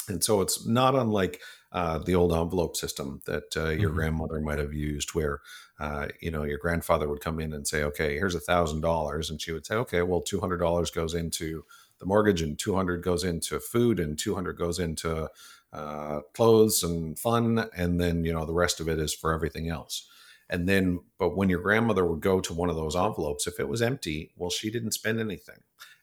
And 0.09 0.22
so 0.22 0.40
it's 0.40 0.64
not 0.66 0.94
unlike 0.94 1.42
uh, 1.72 1.98
the 1.98 2.14
old 2.14 2.33
envelope 2.33 2.76
system 2.76 3.20
that 3.26 3.57
uh, 3.57 3.70
your 3.70 3.90
Mhm. 3.90 3.94
grandmother 3.94 4.40
might 4.40 4.59
have 4.61 4.72
used, 4.72 5.14
where 5.14 5.40
uh, 5.81 6.09
you 6.20 6.31
know 6.31 6.44
your 6.44 6.59
grandfather 6.59 7.09
would 7.09 7.20
come 7.20 7.40
in 7.40 7.52
and 7.52 7.66
say, 7.66 7.83
"Okay, 7.83 8.14
here's 8.14 8.35
a 8.37 8.40
thousand 8.40 8.83
dollars," 8.83 9.31
and 9.31 9.42
she 9.42 9.52
would 9.52 9.66
say, 9.66 9.74
"Okay, 9.74 10.02
well, 10.02 10.20
two 10.22 10.40
hundred 10.40 10.59
dollars 10.59 10.90
goes 10.92 11.12
into 11.12 11.64
the 11.98 12.07
mortgage, 12.07 12.40
and 12.40 12.59
two 12.59 12.76
hundred 12.76 13.02
goes 13.02 13.24
into 13.24 13.59
food, 13.59 13.98
and 13.98 14.16
two 14.18 14.35
hundred 14.37 14.57
goes 14.57 14.79
into 14.79 15.29
uh, 15.72 16.20
clothes 16.35 16.83
and 16.85 17.18
fun, 17.18 17.68
and 17.76 18.00
then 18.00 18.24
you 18.24 18.33
know 18.33 18.46
the 18.46 18.55
rest 18.55 18.79
of 18.81 18.88
it 18.88 19.00
is 19.00 19.12
for 19.12 19.33
everything 19.33 19.68
else." 19.68 20.09
And 20.48 20.68
then, 20.68 21.00
but 21.18 21.37
when 21.37 21.48
your 21.48 21.61
grandmother 21.61 22.04
would 22.04 22.20
go 22.20 22.40
to 22.40 22.54
one 22.54 22.70
of 22.70 22.76
those 22.76 22.94
envelopes, 22.94 23.46
if 23.46 23.59
it 23.59 23.68
was 23.68 23.82
empty, 23.82 24.32
well, 24.37 24.50
she 24.50 24.70
didn't 24.70 24.92
spend 24.92 25.18
anything. 25.18 25.59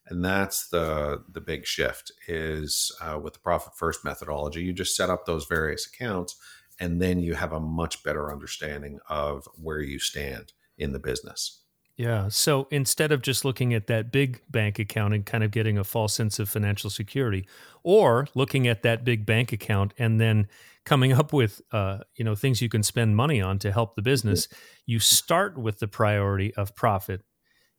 And 0.08 0.24
that's 0.24 0.68
the 0.68 1.24
the 1.32 1.42
big 1.42 1.66
shift 1.66 2.12
is 2.28 2.92
uh, 3.02 3.20
with 3.20 3.34
the 3.34 3.40
profit 3.40 3.74
first 3.76 4.04
methodology 4.04 4.62
you 4.62 4.74
just 4.74 4.96
set 4.96 5.10
up 5.10 5.26
those 5.26 5.46
various 5.46 5.88
accounts 5.88 6.36
and 6.80 7.02
then 7.02 7.20
you 7.20 7.36
have 7.36 7.54
a 7.54 7.60
much 7.60 8.04
better 8.04 8.32
understanding 8.32 9.00
of 9.08 9.48
where 9.56 9.80
you 9.80 10.00
stand 10.00 10.52
in 10.78 10.92
the 10.92 11.00
business 11.00 11.63
Yeah. 11.98 12.28
So 12.30 12.68
instead 12.72 13.12
of 13.12 13.22
just 13.22 13.46
looking 13.46 13.74
at 13.74 13.86
that 13.88 14.12
big 14.12 14.42
bank 14.50 14.80
account 14.80 15.14
and 15.14 15.26
kind 15.26 15.44
of 15.44 15.52
getting 15.52 15.78
a 15.78 15.84
false 15.84 16.14
sense 16.14 16.40
of 16.40 16.50
financial 16.50 16.90
security, 16.90 17.48
or 17.84 18.28
looking 18.34 18.68
at 18.68 18.82
that 18.84 19.04
big 19.04 19.26
bank 19.26 19.52
account 19.52 19.94
and 20.00 20.20
then 20.20 20.48
coming 20.86 21.14
up 21.14 21.32
with 21.34 21.62
uh, 21.72 22.00
you 22.16 22.26
know 22.26 22.34
things 22.36 22.62
you 22.62 22.70
can 22.70 22.82
spend 22.84 23.16
money 23.16 23.42
on 23.42 23.60
to 23.60 23.72
help 23.72 23.96
the 23.96 24.02
business, 24.02 24.48
you 24.88 25.00
start 25.00 25.58
with 25.58 25.80
the 25.80 25.88
priority 25.88 26.54
of 26.56 26.76
profit, 26.76 27.22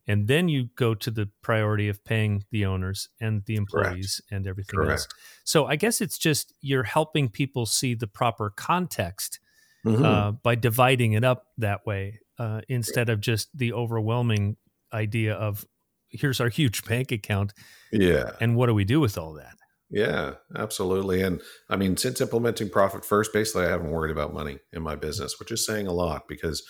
and 0.07 0.29
then 0.29 0.49
you 0.49 0.69
go 0.77 0.95
to 0.95 1.11
the 1.11 1.29
priority 1.43 1.89
of 1.89 2.05
paying 2.05 2.45
the 2.53 2.65
owners 2.67 3.09
and 3.21 3.45
the 3.47 3.57
employees 3.57 4.21
and 4.31 4.47
everything 4.47 4.85
else. 4.85 5.09
So 5.45 5.67
I 5.67 5.75
guess 5.77 6.01
it's 6.01 6.19
just 6.19 6.53
you're 6.61 6.85
helping 6.85 7.29
people 7.31 7.67
see 7.67 7.95
the 7.95 8.07
proper 8.07 8.51
context 8.51 9.41
Mhm. 9.85 10.03
uh, 10.05 10.33
by 10.33 10.55
dividing 10.55 11.13
it 11.13 11.25
up 11.25 11.49
that 11.59 11.85
way 11.85 12.21
uh, 12.39 12.61
instead 12.69 13.09
of 13.09 13.21
just 13.21 13.49
the 13.57 13.73
overwhelming 13.73 14.57
idea 14.93 15.35
of 15.35 15.65
here's 16.09 16.41
our 16.41 16.49
huge 16.49 16.85
bank 16.85 17.11
account 17.11 17.53
yeah. 17.93 18.31
and 18.41 18.57
what 18.57 18.67
do 18.67 18.75
we 18.75 18.85
do 18.85 19.01
with 19.01 19.19
all 19.19 19.33
that? 19.35 19.57
Yeah 19.91 20.35
absolutely 20.57 21.23
and 21.23 21.41
i 21.69 21.77
mean 21.77 21.97
since 21.97 22.21
implementing 22.21 22.71
profit 22.71 23.05
first 23.05 23.33
basically 23.33 23.65
i 23.65 23.69
haven't 23.69 23.91
worried 23.91 24.11
about 24.11 24.33
money 24.33 24.59
in 24.73 24.83
my 24.83 24.97
business 24.97 25.39
which 25.39 25.53
is 25.53 25.65
saying 25.65 25.87
a 25.87 25.93
lot 25.93 26.23
because 26.27 26.65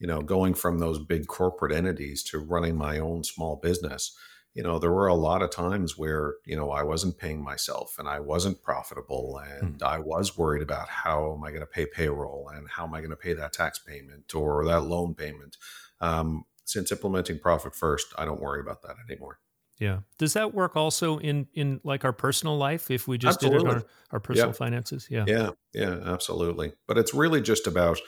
you 0.00 0.06
know 0.06 0.20
going 0.20 0.54
from 0.54 0.78
those 0.78 0.98
big 0.98 1.26
corporate 1.26 1.72
entities 1.72 2.24
to 2.24 2.38
running 2.38 2.76
my 2.76 2.98
own 2.98 3.22
small 3.22 3.56
business 3.62 4.16
you 4.56 4.62
know 4.62 4.78
there 4.78 4.90
were 4.90 5.06
a 5.06 5.14
lot 5.14 5.42
of 5.42 5.50
times 5.50 5.98
where 5.98 6.34
you 6.46 6.56
know 6.56 6.70
i 6.70 6.82
wasn't 6.82 7.18
paying 7.18 7.42
myself 7.44 7.96
and 7.98 8.08
i 8.08 8.18
wasn't 8.18 8.62
profitable 8.62 9.38
and 9.38 9.82
i 9.82 9.98
was 9.98 10.36
worried 10.38 10.62
about 10.62 10.88
how 10.88 11.34
am 11.34 11.44
i 11.44 11.50
going 11.50 11.60
to 11.60 11.66
pay 11.66 11.86
payroll 11.86 12.48
and 12.54 12.66
how 12.70 12.84
am 12.84 12.94
i 12.94 13.00
going 13.00 13.10
to 13.10 13.16
pay 13.16 13.34
that 13.34 13.52
tax 13.52 13.78
payment 13.78 14.34
or 14.34 14.64
that 14.64 14.82
loan 14.82 15.14
payment 15.14 15.56
um, 16.00 16.44
since 16.64 16.90
implementing 16.90 17.38
profit 17.38 17.74
first 17.74 18.06
i 18.18 18.24
don't 18.24 18.40
worry 18.40 18.60
about 18.60 18.80
that 18.82 18.96
anymore 19.08 19.38
yeah 19.78 19.98
does 20.18 20.32
that 20.32 20.54
work 20.54 20.74
also 20.74 21.18
in 21.18 21.46
in 21.52 21.78
like 21.84 22.02
our 22.04 22.12
personal 22.12 22.56
life 22.56 22.90
if 22.90 23.06
we 23.06 23.18
just 23.18 23.40
did 23.40 23.52
it 23.52 23.60
in 23.60 23.66
our, 23.66 23.84
our 24.10 24.20
personal 24.20 24.48
Yeah. 24.48 24.52
finances 24.64 25.06
yeah 25.10 25.24
Yeah, 25.26 25.50
yeah, 25.74 25.98
absolutely. 26.14 26.72
But 26.86 26.96
it's 26.98 27.12
really 27.12 27.42
just 27.42 27.66
about. 27.66 27.98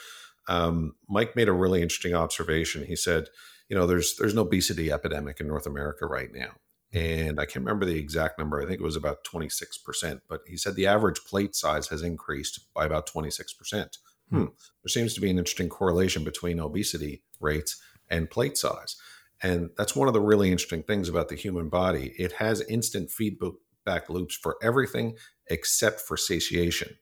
Um, 0.48 0.94
Mike 1.10 1.36
made 1.36 1.48
a 1.48 1.52
really 1.52 1.82
interesting 1.82 2.14
observation. 2.14 2.86
He 2.86 2.96
said, 2.96 3.28
you 3.68 3.76
know, 3.76 3.86
there's 3.86 4.16
there's 4.16 4.32
an 4.32 4.38
obesity 4.38 4.90
epidemic 4.92 5.40
in 5.40 5.48
North 5.48 5.66
America 5.66 6.06
right 6.06 6.32
now, 6.32 6.52
and 6.92 7.40
I 7.40 7.44
can't 7.44 7.64
remember 7.64 7.84
the 7.84 7.98
exact 7.98 8.38
number. 8.38 8.60
I 8.60 8.66
think 8.66 8.80
it 8.80 8.84
was 8.84 8.96
about 8.96 9.24
26 9.24 9.78
percent. 9.78 10.22
But 10.28 10.40
he 10.46 10.56
said 10.56 10.74
the 10.74 10.86
average 10.86 11.24
plate 11.24 11.54
size 11.54 11.88
has 11.88 12.02
increased 12.02 12.60
by 12.74 12.86
about 12.86 13.06
26 13.06 13.52
percent. 13.54 13.98
Hmm. 14.30 14.36
Hmm. 14.36 14.44
There 14.82 14.88
seems 14.88 15.14
to 15.14 15.20
be 15.20 15.30
an 15.30 15.38
interesting 15.38 15.68
correlation 15.68 16.24
between 16.24 16.60
obesity 16.60 17.22
rates 17.40 17.80
and 18.08 18.30
plate 18.30 18.56
size, 18.56 18.96
and 19.42 19.70
that's 19.76 19.96
one 19.96 20.08
of 20.08 20.14
the 20.14 20.20
really 20.20 20.50
interesting 20.50 20.82
things 20.82 21.08
about 21.08 21.28
the 21.28 21.36
human 21.36 21.68
body. 21.68 22.14
It 22.18 22.32
has 22.32 22.60
instant 22.62 23.10
feedback 23.10 24.08
loops 24.08 24.34
for 24.34 24.56
everything 24.62 25.16
except 25.50 26.00
for 26.00 26.16
satiation 26.16 26.96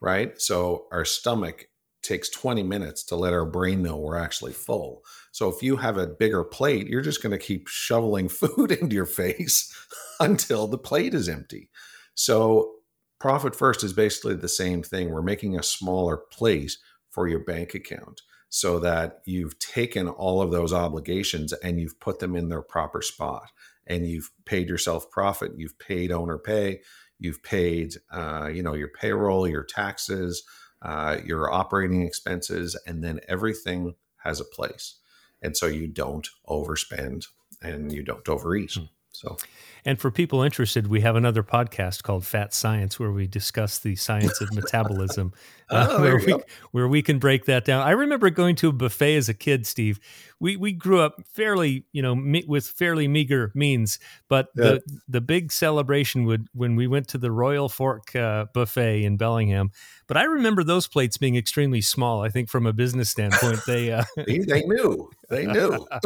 right? 0.00 0.40
So 0.40 0.86
our 0.90 1.04
stomach 1.04 1.66
takes 2.02 2.30
20 2.30 2.62
minutes 2.62 3.04
to 3.04 3.16
let 3.16 3.32
our 3.32 3.44
brain 3.44 3.82
know 3.82 3.96
we're 3.96 4.16
actually 4.16 4.52
full. 4.52 5.02
So 5.32 5.48
if 5.48 5.62
you 5.62 5.76
have 5.76 5.96
a 5.96 6.06
bigger 6.06 6.44
plate, 6.44 6.86
you're 6.86 7.02
just 7.02 7.22
going 7.22 7.32
to 7.32 7.38
keep 7.38 7.68
shoveling 7.68 8.28
food 8.28 8.72
into 8.72 8.94
your 8.94 9.06
face 9.06 9.74
until 10.18 10.66
the 10.66 10.78
plate 10.78 11.14
is 11.14 11.28
empty. 11.28 11.70
So 12.14 12.72
profit 13.18 13.54
first 13.54 13.84
is 13.84 13.92
basically 13.92 14.34
the 14.34 14.48
same 14.48 14.82
thing. 14.82 15.10
We're 15.10 15.22
making 15.22 15.58
a 15.58 15.62
smaller 15.62 16.16
plate 16.16 16.76
for 17.10 17.28
your 17.28 17.40
bank 17.40 17.74
account 17.74 18.22
so 18.48 18.80
that 18.80 19.20
you've 19.26 19.58
taken 19.58 20.08
all 20.08 20.42
of 20.42 20.50
those 20.50 20.72
obligations 20.72 21.52
and 21.52 21.80
you've 21.80 22.00
put 22.00 22.18
them 22.18 22.34
in 22.34 22.48
their 22.48 22.62
proper 22.62 23.00
spot 23.00 23.50
and 23.86 24.06
you've 24.06 24.30
paid 24.44 24.68
yourself 24.68 25.10
profit, 25.10 25.52
you've 25.56 25.78
paid 25.78 26.10
owner 26.10 26.38
pay, 26.38 26.80
you've 27.20 27.42
paid 27.42 27.94
uh, 28.10 28.48
you 28.52 28.62
know 28.62 28.74
your 28.74 28.88
payroll 28.88 29.46
your 29.46 29.62
taxes 29.62 30.42
uh, 30.82 31.18
your 31.24 31.52
operating 31.52 32.02
expenses 32.02 32.76
and 32.86 33.04
then 33.04 33.20
everything 33.28 33.94
has 34.18 34.40
a 34.40 34.44
place 34.44 34.96
and 35.42 35.56
so 35.56 35.66
you 35.66 35.86
don't 35.86 36.28
overspend 36.48 37.26
and 37.62 37.92
you 37.92 38.02
don't 38.02 38.28
overeat 38.28 38.74
Hmm. 38.74 38.84
So. 39.12 39.36
And 39.84 39.98
for 39.98 40.10
people 40.10 40.42
interested 40.42 40.86
we 40.88 41.00
have 41.00 41.16
another 41.16 41.42
podcast 41.42 42.02
called 42.02 42.26
fat 42.26 42.52
science 42.52 42.98
where 42.98 43.10
we 43.12 43.26
discuss 43.26 43.78
the 43.78 43.96
science 43.96 44.40
of 44.40 44.52
metabolism 44.52 45.32
uh, 45.70 45.86
Oh, 45.90 46.02
where, 46.02 46.18
we, 46.18 46.34
where 46.72 46.88
we 46.88 47.00
can 47.02 47.18
break 47.18 47.46
that 47.46 47.64
down. 47.64 47.86
I 47.86 47.92
remember 47.92 48.28
going 48.30 48.56
to 48.56 48.68
a 48.68 48.72
buffet 48.72 49.16
as 49.16 49.28
a 49.28 49.34
kid 49.34 49.66
steve. 49.66 49.98
We, 50.38 50.56
we 50.56 50.72
grew 50.72 51.00
up 51.00 51.16
fairly 51.32 51.86
you 51.92 52.02
know 52.02 52.14
me, 52.14 52.44
with 52.46 52.66
fairly 52.66 53.08
meager 53.08 53.52
means 53.54 53.98
but 54.28 54.48
Yeah. 54.54 54.64
the 54.64 54.82
the 55.08 55.20
big 55.20 55.50
celebration 55.52 56.24
would 56.24 56.48
when 56.52 56.76
we 56.76 56.86
went 56.86 57.08
to 57.08 57.18
the 57.18 57.30
royal 57.32 57.68
fork 57.68 58.14
uh, 58.14 58.46
buffet 58.52 59.02
in 59.04 59.16
bellingham. 59.16 59.70
But 60.06 60.16
i 60.18 60.24
remember 60.24 60.62
those 60.64 60.88
plates 60.88 61.16
being 61.18 61.36
extremely 61.36 61.80
small 61.80 62.22
i 62.22 62.28
think 62.28 62.48
from 62.50 62.66
a 62.66 62.72
business 62.72 63.10
standpoint. 63.10 63.60
They 63.66 63.92
uh, 63.92 64.04
they, 64.16 64.38
they 64.38 64.62
knew. 64.62 65.10
They 65.30 65.46
knew. 65.46 65.86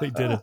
They 0.00 0.10
did 0.10 0.30
it. 0.32 0.40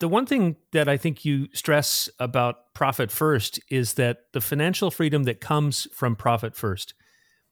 The 0.00 0.08
one 0.08 0.26
thing 0.26 0.56
that 0.72 0.88
I 0.88 0.96
think 0.96 1.24
you 1.24 1.48
stress 1.52 2.08
about 2.18 2.72
profit 2.74 3.10
first 3.10 3.58
is 3.70 3.94
that 3.94 4.18
the 4.32 4.40
financial 4.40 4.90
freedom 4.90 5.24
that 5.24 5.40
comes 5.40 5.88
from 5.92 6.14
profit 6.16 6.54
first 6.54 6.94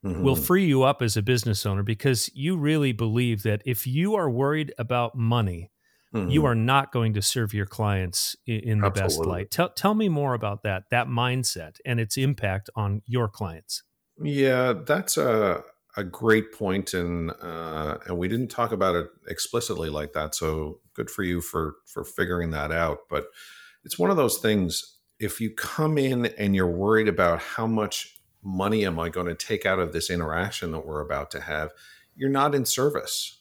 will 0.03 0.37
Mhm. 0.37 0.47
free 0.47 0.65
you 0.67 0.85
up 0.85 1.03
as 1.03 1.17
a 1.17 1.23
business 1.23 1.67
owner 1.67 1.83
because 1.83 2.31
you 2.33 2.57
really 2.57 2.93
believe 2.93 3.43
that 3.43 3.63
if 3.67 3.87
you 3.87 4.15
are 4.15 4.31
worried 4.31 4.73
about 4.79 5.17
money, 5.17 5.73
you 6.13 6.43
Mhm. 6.43 6.45
are 6.45 6.55
not 6.55 6.93
going 6.93 7.13
to 7.15 7.21
serve 7.21 7.53
your 7.53 7.67
clients 7.67 8.37
in 8.47 8.81
the 8.81 8.91
best 8.91 9.19
light. 9.19 9.51
Tell, 9.51 9.69
tell 9.71 9.95
me 9.95 10.09
more 10.09 10.33
about 10.35 10.63
that, 10.63 10.85
that 10.91 11.09
mindset 11.09 11.79
and 11.85 11.99
its 11.99 12.17
impact 12.17 12.71
on 12.77 13.03
your 13.07 13.29
clients. 13.29 13.83
Yeah, 14.23 14.73
that's 14.73 15.17
a 15.17 15.65
a 15.97 16.05
great 16.05 16.53
point, 16.53 16.95
and 16.95 17.31
uh, 17.43 17.99
and 18.07 18.19
we 18.19 18.29
didn't 18.29 18.49
talk 18.49 18.73
about 18.73 18.95
it 18.95 19.09
explicitly 19.29 19.89
like 19.89 20.13
that. 20.13 20.35
So 20.35 20.81
good 20.95 21.11
for 21.11 21.23
you 21.23 21.41
for 21.41 21.77
for 21.87 22.05
figuring 22.05 22.51
that 22.51 22.71
out. 22.71 23.01
But 23.09 23.29
it's 23.85 23.99
one 23.99 24.11
of 24.11 24.17
those 24.17 24.39
things. 24.39 24.99
If 25.19 25.41
you 25.41 25.51
come 25.51 25.97
in 25.97 26.27
and 26.27 26.55
you're 26.55 26.67
worried 26.67 27.09
about 27.09 27.41
how 27.41 27.67
much 27.67 28.19
money 28.43 28.85
am 28.85 28.99
I 28.99 29.09
going 29.09 29.27
to 29.27 29.35
take 29.35 29.65
out 29.65 29.79
of 29.79 29.93
this 29.93 30.11
interaction 30.11 30.71
that 30.73 30.87
we're 30.87 31.01
about 31.01 31.31
to 31.31 31.41
have, 31.41 31.71
you're 32.15 32.31
not 32.31 32.55
in 32.55 32.67
service. 32.67 33.41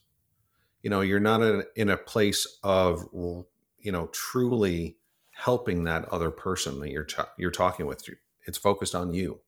You 0.82 0.90
know, 0.90 1.02
you're 1.02 1.20
not 1.20 1.42
in, 1.42 1.64
in 1.76 1.90
a 1.90 1.98
place 1.98 2.48
of 2.64 3.06
you 3.14 3.92
know 3.92 4.08
truly 4.08 4.98
helping 5.32 5.84
that 5.84 6.06
other 6.06 6.32
person 6.32 6.80
that 6.80 6.92
you're 6.92 7.04
ta- 7.04 7.30
you're 7.38 7.52
talking 7.52 7.86
with. 7.86 8.08
It's 8.48 8.58
focused 8.58 8.96
on 8.96 9.14
you. 9.14 9.42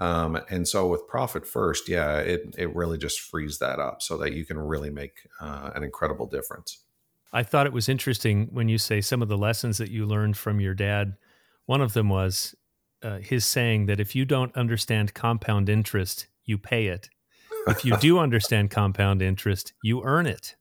Um, 0.00 0.40
and 0.48 0.66
so 0.66 0.86
with 0.86 1.06
profit 1.06 1.46
first, 1.46 1.88
yeah, 1.88 2.18
it, 2.18 2.54
it 2.56 2.74
really 2.74 2.96
just 2.96 3.20
frees 3.20 3.58
that 3.58 3.78
up 3.78 4.00
so 4.00 4.16
that 4.16 4.32
you 4.32 4.46
can 4.46 4.58
really 4.58 4.90
make 4.90 5.28
uh, 5.40 5.70
an 5.74 5.82
incredible 5.82 6.26
difference. 6.26 6.82
I 7.32 7.42
thought 7.42 7.66
it 7.66 7.72
was 7.72 7.88
interesting 7.88 8.48
when 8.50 8.68
you 8.68 8.78
say 8.78 9.02
some 9.02 9.22
of 9.22 9.28
the 9.28 9.38
lessons 9.38 9.78
that 9.78 9.90
you 9.90 10.06
learned 10.06 10.36
from 10.36 10.58
your 10.58 10.74
dad. 10.74 11.16
One 11.66 11.82
of 11.82 11.92
them 11.92 12.08
was 12.08 12.56
uh, 13.02 13.18
his 13.18 13.44
saying 13.44 13.86
that 13.86 14.00
if 14.00 14.16
you 14.16 14.24
don't 14.24 14.56
understand 14.56 15.14
compound 15.14 15.68
interest, 15.68 16.26
you 16.44 16.58
pay 16.58 16.86
it. 16.86 17.10
If 17.68 17.84
you 17.84 17.96
do 17.98 18.18
understand 18.20 18.70
compound 18.70 19.20
interest, 19.22 19.74
you 19.82 20.02
earn 20.02 20.26
it. 20.26 20.56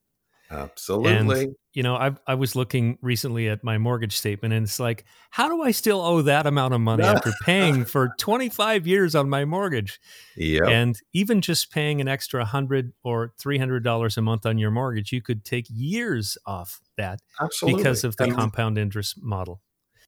Absolutely. 0.51 1.43
And, 1.43 1.55
You 1.73 1.83
know, 1.83 1.95
I 1.95 2.15
I 2.25 2.33
was 2.35 2.55
looking 2.55 2.97
recently 3.01 3.47
at 3.49 3.63
my 3.63 3.77
mortgage 3.77 4.17
statement, 4.17 4.53
and 4.53 4.63
it's 4.65 4.79
like, 4.79 5.05
how 5.29 5.47
do 5.47 5.61
I 5.61 5.71
still 5.71 6.01
owe 6.01 6.21
that 6.23 6.47
amount 6.47 6.73
of 6.73 6.81
money 6.81 7.03
after 7.03 7.31
paying 7.43 7.85
for 7.85 8.09
25 8.17 8.87
years 8.87 9.13
on 9.15 9.29
my 9.29 9.45
mortgage? 9.45 9.99
Yep. 10.35 10.63
And 10.67 10.99
even 11.13 11.41
just 11.41 11.71
paying 11.71 12.01
an 12.01 12.07
extra 12.07 12.43
hundred 12.45 12.93
or 13.03 13.33
three 13.39 13.59
hundred 13.59 13.83
dollars 13.83 14.17
a 14.17 14.21
month 14.21 14.45
on 14.45 14.57
your 14.57 14.71
mortgage, 14.71 15.11
you 15.11 15.21
could 15.21 15.45
take 15.45 15.67
years 15.69 16.37
off 16.45 16.81
that 16.97 17.19
Absolutely. 17.39 17.83
because 17.83 18.03
of 18.03 18.17
the 18.17 18.23
And, 18.25 18.35
compound 18.35 18.77
interest 18.77 19.21
model. 19.21 19.61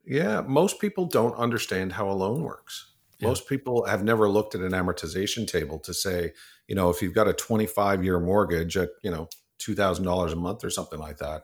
Yeah, 0.04 0.42
most 0.42 0.80
people 0.80 1.06
don't 1.06 1.36
understand 1.36 1.94
how 1.94 2.10
a 2.10 2.14
loan 2.14 2.42
works. 2.44 2.92
Yeah. 3.20 3.28
Most 3.28 3.48
people 3.48 3.86
have 3.86 4.04
never 4.04 4.28
looked 4.30 4.56
at 4.56 4.62
an 4.62 4.72
amortization 4.72 5.48
table 5.48 5.78
to 5.80 5.94
say, 5.94 6.34
you 6.68 6.74
know, 6.76 6.90
if 6.90 7.02
you've 7.04 7.14
got 7.14 7.28
a 7.28 7.34
25 7.34 8.04
year 8.04 8.20
mortgage 8.20 8.76
at, 8.78 8.90
you 9.04 9.12
know, 9.12 9.30
$2,000 9.62 10.32
a 10.32 10.36
month 10.36 10.64
or 10.64 10.70
something 10.70 11.00
like 11.00 11.18
that, 11.18 11.44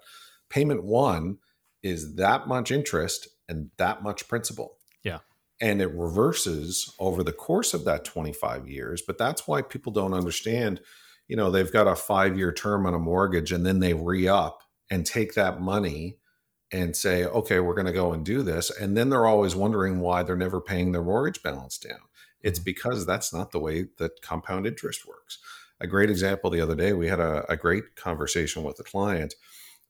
payment 0.49 0.83
one 0.83 1.37
is 1.83 2.15
that 2.15 2.47
much 2.47 2.71
interest 2.71 3.27
and 3.47 3.69
that 3.77 4.03
much 4.03 4.27
principal. 4.27 4.77
Yeah. 5.03 5.19
And 5.59 5.81
it 5.81 5.93
reverses 5.93 6.93
over 6.99 7.23
the 7.23 7.33
course 7.33 7.73
of 7.73 7.85
that 7.85 8.05
25 8.05 8.67
years. 8.67 9.01
But 9.01 9.17
that's 9.17 9.47
why 9.47 9.61
people 9.61 9.91
don't 9.91 10.13
understand, 10.13 10.81
you 11.27 11.35
know, 11.35 11.49
they've 11.49 11.71
got 11.71 11.87
a 11.87 11.95
five 11.95 12.37
year 12.37 12.51
term 12.51 12.85
on 12.85 12.93
a 12.93 12.99
mortgage 12.99 13.51
and 13.51 13.65
then 13.65 13.79
they 13.79 13.93
re 13.93 14.27
up 14.27 14.61
and 14.89 15.05
take 15.05 15.33
that 15.33 15.61
money 15.61 16.17
and 16.71 16.95
say, 16.95 17.25
okay, 17.25 17.59
we're 17.59 17.73
going 17.73 17.87
to 17.87 17.93
go 17.93 18.11
and 18.11 18.25
do 18.25 18.43
this. 18.43 18.69
And 18.69 18.97
then 18.97 19.09
they're 19.09 19.25
always 19.25 19.55
wondering 19.55 19.99
why 19.99 20.23
they're 20.23 20.35
never 20.35 20.59
paying 20.59 20.91
their 20.91 21.03
mortgage 21.03 21.41
balance 21.41 21.77
down. 21.77 21.99
It's 22.41 22.59
mm-hmm. 22.59 22.65
because 22.65 23.05
that's 23.05 23.33
not 23.33 23.51
the 23.51 23.59
way 23.59 23.87
that 23.97 24.21
compound 24.21 24.67
interest 24.67 25.07
works. 25.07 25.39
A 25.79 25.87
great 25.87 26.09
example 26.09 26.49
the 26.49 26.61
other 26.61 26.75
day, 26.75 26.93
we 26.93 27.07
had 27.07 27.19
a, 27.19 27.45
a 27.51 27.55
great 27.55 27.95
conversation 27.95 28.63
with 28.63 28.79
a 28.79 28.83
client. 28.83 29.35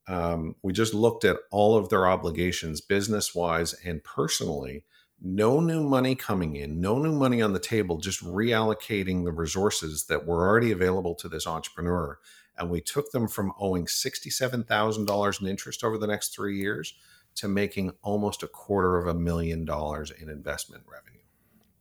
Um, 0.07 0.55
we 0.61 0.73
just 0.73 0.93
looked 0.93 1.25
at 1.25 1.37
all 1.51 1.77
of 1.77 1.89
their 1.89 2.07
obligations, 2.07 2.81
business 2.81 3.33
wise 3.35 3.73
and 3.85 4.03
personally. 4.03 4.83
No 5.21 5.59
new 5.59 5.83
money 5.83 6.13
coming 6.15 6.55
in, 6.55 6.79
no 6.79 6.99
new 6.99 7.11
money 7.11 7.41
on 7.41 7.53
the 7.53 7.59
table, 7.59 7.97
just 7.97 8.23
reallocating 8.23 9.23
the 9.23 9.31
resources 9.31 10.05
that 10.05 10.25
were 10.25 10.47
already 10.47 10.71
available 10.71 11.15
to 11.15 11.27
this 11.27 11.47
entrepreneur 11.47 12.19
and 12.57 12.69
we 12.69 12.81
took 12.81 13.11
them 13.11 13.27
from 13.27 13.53
owing 13.59 13.85
$67,000 13.85 15.41
in 15.41 15.47
interest 15.47 15.83
over 15.83 15.97
the 15.97 16.07
next 16.07 16.33
three 16.33 16.57
years 16.57 16.95
to 17.35 17.47
making 17.47 17.91
almost 18.01 18.41
a 18.41 18.47
quarter 18.47 18.97
of 18.97 19.07
a 19.07 19.13
million 19.13 19.63
dollars 19.63 20.11
in 20.11 20.29
investment 20.29 20.83
revenue. 20.91 21.21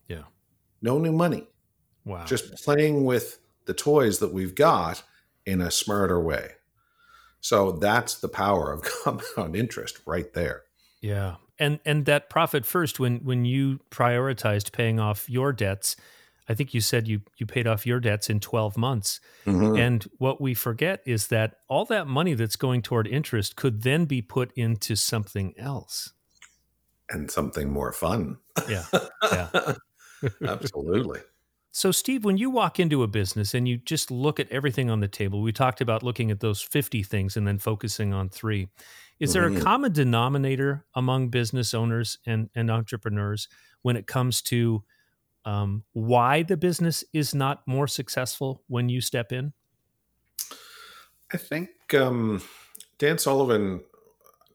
Yeah. 0.07 0.29
No 0.83 0.99
new 0.99 1.13
money. 1.13 1.49
Wow. 2.05 2.25
Just 2.25 2.63
playing 2.63 3.05
with 3.05 3.39
the 3.67 3.75
toys 3.75 4.19
that 4.21 4.33
we've 4.33 4.55
got 4.55 5.03
in 5.45 5.61
a 5.61 5.71
smarter 5.71 6.21
way. 6.21 6.53
So 7.41 7.73
that's 7.73 8.15
the 8.17 8.29
power 8.29 8.73
of 8.73 8.83
compound 9.05 9.55
interest 9.55 10.01
right 10.07 10.33
there. 10.33 10.63
Yeah. 11.01 11.37
And 11.59 11.79
and 11.85 12.05
that 12.07 12.29
profit 12.29 12.67
first 12.67 12.99
when 12.99 13.19
when 13.19 13.45
you 13.45 13.81
prioritized 13.91 14.73
paying 14.73 14.99
off 14.99 15.31
your 15.31 15.53
debts, 15.53 15.97
I 16.49 16.55
think 16.55 16.75
you 16.75 16.81
said 16.81 17.09
you 17.09 17.23
you 17.39 17.47
paid 17.47 17.67
off 17.67 17.87
your 17.87 18.01
debts 18.01 18.29
in 18.29 18.41
12 18.41 18.77
months. 18.77 19.21
Mm-hmm. 19.47 19.77
And 19.77 20.11
what 20.19 20.41
we 20.41 20.55
forget 20.55 21.03
is 21.07 21.29
that 21.29 21.57
all 21.69 21.85
that 21.87 22.07
money 22.07 22.35
that's 22.35 22.57
going 22.57 22.83
toward 22.83 23.07
interest 23.07 23.57
could 23.57 23.83
then 23.83 24.05
be 24.05 24.23
put 24.23 24.53
into 24.57 24.97
something 24.97 25.55
else. 25.57 26.13
And 27.09 27.31
something 27.31 27.71
more 27.71 27.93
fun. 27.93 28.39
Yeah. 28.69 28.85
Yeah. 29.33 29.75
Absolutely. 30.47 31.21
So, 31.77 31.93
Steve, 31.93 32.25
when 32.25 32.39
you 32.39 32.49
walk 32.49 32.81
into 32.81 33.03
a 33.03 33.07
business 33.07 33.53
and 33.53 33.69
you 33.69 33.77
just 33.77 34.11
look 34.11 34.41
at 34.41 34.51
everything 34.51 34.89
on 34.89 35.01
the 35.01 35.09
table, 35.09 35.43
we 35.43 35.53
talked 35.53 35.83
about 35.83 36.03
looking 36.03 36.31
at 36.31 36.41
those 36.41 36.63
50 36.63 37.03
things 37.03 37.37
and 37.37 37.47
then 37.47 37.59
focusing 37.59 38.15
on 38.15 38.31
three. 38.31 38.69
Is 39.21 39.35
there 39.35 39.47
mm-hmm. 39.47 39.59
a 39.59 39.63
common 39.63 39.93
denominator 39.93 40.87
among 40.95 41.29
business 41.29 41.75
owners 41.75 42.17
and, 42.25 42.49
and 42.55 42.71
entrepreneurs 42.71 43.49
when 43.83 43.95
it 43.95 44.07
comes 44.07 44.41
to 44.45 44.85
um, 45.45 45.85
why 45.93 46.43
the 46.43 46.57
business 46.57 47.05
is 47.13 47.35
not 47.35 47.61
more 47.67 47.87
successful 47.87 48.63
when 48.69 48.89
you 48.89 49.03
step 49.03 49.31
in? 49.31 49.53
I 51.31 51.37
think 51.37 51.69
um, 51.93 52.41
Dan 52.99 53.19
Sullivan 53.19 53.83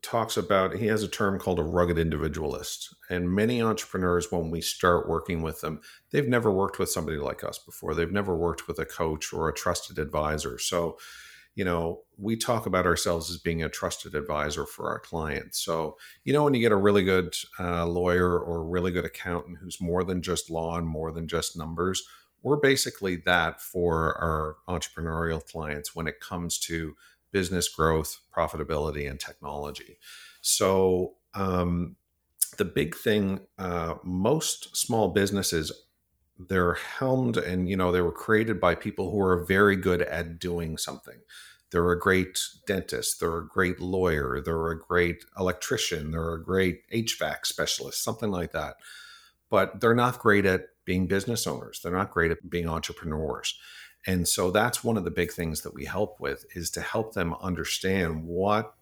talks 0.01 0.35
about 0.35 0.75
he 0.75 0.87
has 0.87 1.03
a 1.03 1.07
term 1.07 1.39
called 1.39 1.59
a 1.59 1.63
rugged 1.63 1.97
individualist. 1.97 2.93
And 3.09 3.33
many 3.33 3.61
entrepreneurs 3.61 4.31
when 4.31 4.49
we 4.49 4.61
start 4.61 5.07
working 5.07 5.41
with 5.41 5.61
them 5.61 5.81
they've 6.11 6.27
never 6.27 6.51
worked 6.51 6.79
with 6.79 6.89
somebody 6.89 7.17
like 7.17 7.43
us 7.43 7.59
before. 7.59 7.93
They've 7.93 8.11
never 8.11 8.35
worked 8.35 8.67
with 8.67 8.79
a 8.79 8.85
coach 8.85 9.31
or 9.31 9.47
a 9.47 9.53
trusted 9.53 9.99
advisor. 9.99 10.57
So 10.57 10.97
you 11.55 11.65
know, 11.65 12.03
we 12.17 12.37
talk 12.37 12.65
about 12.65 12.85
ourselves 12.85 13.29
as 13.29 13.37
being 13.37 13.61
a 13.61 13.69
trusted 13.69 14.15
advisor 14.15 14.65
for 14.65 14.89
our 14.89 14.99
clients. 14.99 15.59
So, 15.59 15.97
you 16.23 16.31
know, 16.31 16.45
when 16.45 16.53
you 16.53 16.61
get 16.61 16.71
a 16.71 16.77
really 16.77 17.03
good 17.03 17.35
uh, 17.59 17.85
lawyer 17.85 18.39
or 18.39 18.61
a 18.61 18.65
really 18.65 18.91
good 18.91 19.03
accountant 19.03 19.57
who's 19.57 19.81
more 19.81 20.03
than 20.03 20.21
just 20.21 20.49
law 20.49 20.77
and 20.77 20.87
more 20.87 21.11
than 21.11 21.27
just 21.27 21.57
numbers, 21.57 22.03
we're 22.41 22.57
basically 22.57 23.17
that 23.25 23.61
for 23.61 24.17
our 24.17 24.55
entrepreneurial 24.69 25.45
clients 25.45 25.93
when 25.93 26.07
it 26.07 26.21
comes 26.21 26.57
to 26.57 26.95
business 27.31 27.67
growth, 27.69 28.19
profitability, 28.35 29.09
and 29.09 29.19
technology. 29.19 29.97
So, 30.41 31.15
um, 31.33 31.95
the 32.57 32.65
big 32.65 32.95
thing, 32.95 33.41
uh, 33.57 33.95
most 34.03 34.75
small 34.75 35.09
businesses 35.09 35.71
they're 36.49 36.73
helmed 36.73 37.37
and 37.37 37.69
you 37.69 37.77
know 37.77 37.91
they 37.91 38.01
were 38.01 38.11
created 38.11 38.59
by 38.59 38.75
people 38.75 39.11
who 39.11 39.21
are 39.21 39.45
very 39.45 39.75
good 39.75 40.01
at 40.01 40.39
doing 40.39 40.77
something. 40.77 41.19
They're 41.71 41.91
a 41.91 41.99
great 41.99 42.39
dentist 42.67 43.19
they're 43.19 43.37
a 43.37 43.47
great 43.47 43.79
lawyer 43.79 44.41
they're 44.43 44.71
a 44.71 44.79
great 44.79 45.23
electrician 45.39 46.11
they're 46.11 46.33
a 46.33 46.43
great 46.43 46.81
hvac 46.91 47.45
specialist 47.45 48.03
something 48.03 48.31
like 48.31 48.51
that. 48.51 48.75
But 49.49 49.81
they're 49.81 49.95
not 49.95 50.19
great 50.19 50.45
at 50.45 50.67
being 50.85 51.07
business 51.07 51.45
owners. 51.45 51.81
They're 51.81 51.91
not 51.91 52.11
great 52.11 52.31
at 52.31 52.49
being 52.49 52.67
entrepreneurs 52.67 53.59
and 54.07 54.27
so 54.27 54.51
that's 54.51 54.83
one 54.83 54.97
of 54.97 55.03
the 55.03 55.11
big 55.11 55.31
things 55.31 55.61
that 55.61 55.73
we 55.73 55.85
help 55.85 56.19
with 56.19 56.45
is 56.55 56.69
to 56.71 56.81
help 56.81 57.13
them 57.13 57.35
understand 57.41 58.23
what 58.25 58.73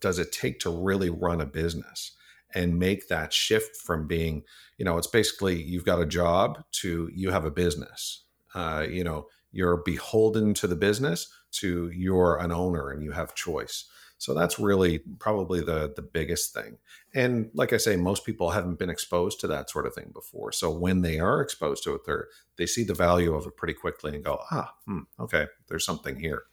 does 0.00 0.18
it 0.18 0.32
take 0.32 0.58
to 0.60 0.70
really 0.70 1.10
run 1.10 1.40
a 1.40 1.46
business 1.46 2.12
and 2.54 2.78
make 2.78 3.08
that 3.08 3.32
shift 3.32 3.76
from 3.76 4.06
being, 4.06 4.42
you 4.78 4.84
know, 4.84 4.96
it's 4.96 5.06
basically 5.06 5.60
you've 5.60 5.84
got 5.84 6.00
a 6.00 6.06
job 6.06 6.62
to 6.72 7.10
you 7.14 7.30
have 7.30 7.44
a 7.44 7.50
business. 7.50 8.24
Uh, 8.54 8.86
you 8.88 9.02
know, 9.02 9.26
you're 9.52 9.78
beholden 9.78 10.54
to 10.54 10.66
the 10.66 10.76
business 10.76 11.32
to 11.52 11.90
you're 11.90 12.36
an 12.36 12.52
owner 12.52 12.90
and 12.90 13.02
you 13.02 13.12
have 13.12 13.34
choice. 13.34 13.86
So 14.24 14.32
that's 14.32 14.58
really 14.58 15.00
probably 15.18 15.60
the 15.60 15.92
the 15.94 16.00
biggest 16.00 16.54
thing. 16.54 16.78
And 17.14 17.50
like 17.52 17.74
I 17.74 17.76
say, 17.76 17.96
most 17.96 18.24
people 18.24 18.50
haven't 18.50 18.78
been 18.78 18.88
exposed 18.88 19.38
to 19.40 19.46
that 19.48 19.68
sort 19.68 19.86
of 19.86 19.94
thing 19.94 20.12
before. 20.14 20.50
So 20.50 20.70
when 20.70 21.02
they 21.02 21.20
are 21.20 21.42
exposed 21.42 21.84
to 21.84 21.94
it, 21.94 22.06
they 22.06 22.14
they 22.56 22.66
see 22.66 22.84
the 22.84 22.94
value 22.94 23.34
of 23.34 23.46
it 23.46 23.54
pretty 23.56 23.74
quickly 23.74 24.14
and 24.14 24.24
go, 24.24 24.40
ah, 24.50 24.72
hmm, 24.86 25.00
okay, 25.20 25.46
there's 25.68 25.84
something 25.84 26.18
here. 26.18 26.44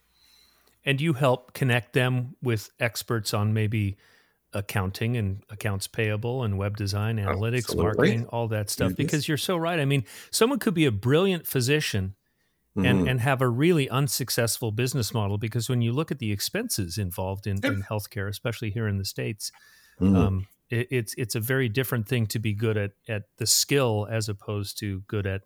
And 0.84 1.00
you 1.00 1.14
help 1.14 1.54
connect 1.54 1.94
them 1.94 2.36
with 2.42 2.68
experts 2.78 3.32
on 3.32 3.54
maybe 3.54 3.96
accounting 4.52 5.16
and 5.16 5.42
accounts 5.48 5.86
payable 5.86 6.42
and 6.42 6.58
web 6.58 6.76
design, 6.76 7.16
analytics, 7.16 7.70
Absolutely. 7.70 7.84
marketing, 7.84 8.26
all 8.26 8.48
that 8.48 8.68
stuff. 8.68 8.94
Because 8.94 9.26
you're 9.26 9.38
so 9.38 9.56
right. 9.56 9.80
I 9.80 9.86
mean, 9.86 10.04
someone 10.30 10.58
could 10.58 10.74
be 10.74 10.84
a 10.84 10.92
brilliant 10.92 11.46
physician 11.46 12.16
mm-hmm. 12.76 12.86
and, 12.86 13.08
and 13.08 13.20
have 13.20 13.40
a 13.40 13.48
really 13.48 13.88
unsuccessful 13.88 14.72
business 14.72 15.12
model 15.12 15.38
because 15.38 15.68
when 15.68 15.82
you 15.82 15.92
look 15.92 16.10
at 16.10 16.18
the 16.18 16.32
expenses 16.32 16.98
involved 16.98 17.46
in, 17.46 17.64
in 17.64 17.82
healthcare, 17.82 18.28
especially 18.28 18.70
here 18.70 18.88
in 18.88 18.98
the 18.98 19.04
States, 19.04 19.52
mm-hmm. 20.00 20.16
um, 20.16 20.46
it, 20.70 20.88
it's 20.90 21.14
it's 21.16 21.34
a 21.34 21.40
very 21.40 21.68
different 21.68 22.08
thing 22.08 22.26
to 22.26 22.38
be 22.38 22.54
good 22.54 22.76
at 22.76 22.92
at 23.08 23.24
the 23.38 23.46
skill 23.46 24.06
as 24.10 24.28
opposed 24.28 24.78
to 24.78 25.00
good 25.06 25.26
at 25.26 25.42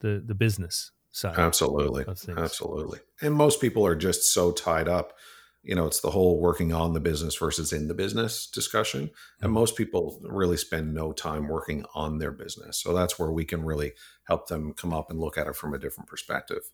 the 0.00 0.22
the 0.24 0.34
business 0.34 0.90
side. 1.12 1.38
Absolutely. 1.38 2.04
Absolutely. 2.42 3.00
And 3.20 3.34
most 3.34 3.60
people 3.60 3.86
are 3.86 3.96
just 3.96 4.32
so 4.32 4.52
tied 4.52 4.88
up 4.88 5.12
you 5.62 5.74
know 5.74 5.86
it's 5.86 6.00
the 6.00 6.10
whole 6.10 6.40
working 6.40 6.72
on 6.72 6.94
the 6.94 7.00
business 7.00 7.36
versus 7.36 7.72
in 7.72 7.88
the 7.88 7.94
business 7.94 8.46
discussion 8.46 9.02
and 9.02 9.10
mm-hmm. 9.48 9.52
most 9.52 9.76
people 9.76 10.20
really 10.22 10.56
spend 10.56 10.94
no 10.94 11.12
time 11.12 11.48
working 11.48 11.84
on 11.94 12.18
their 12.18 12.30
business 12.30 12.78
so 12.78 12.94
that's 12.94 13.18
where 13.18 13.30
we 13.30 13.44
can 13.44 13.64
really 13.64 13.92
help 14.24 14.48
them 14.48 14.72
come 14.72 14.92
up 14.92 15.10
and 15.10 15.20
look 15.20 15.36
at 15.36 15.46
it 15.46 15.56
from 15.56 15.74
a 15.74 15.78
different 15.78 16.08
perspective 16.08 16.70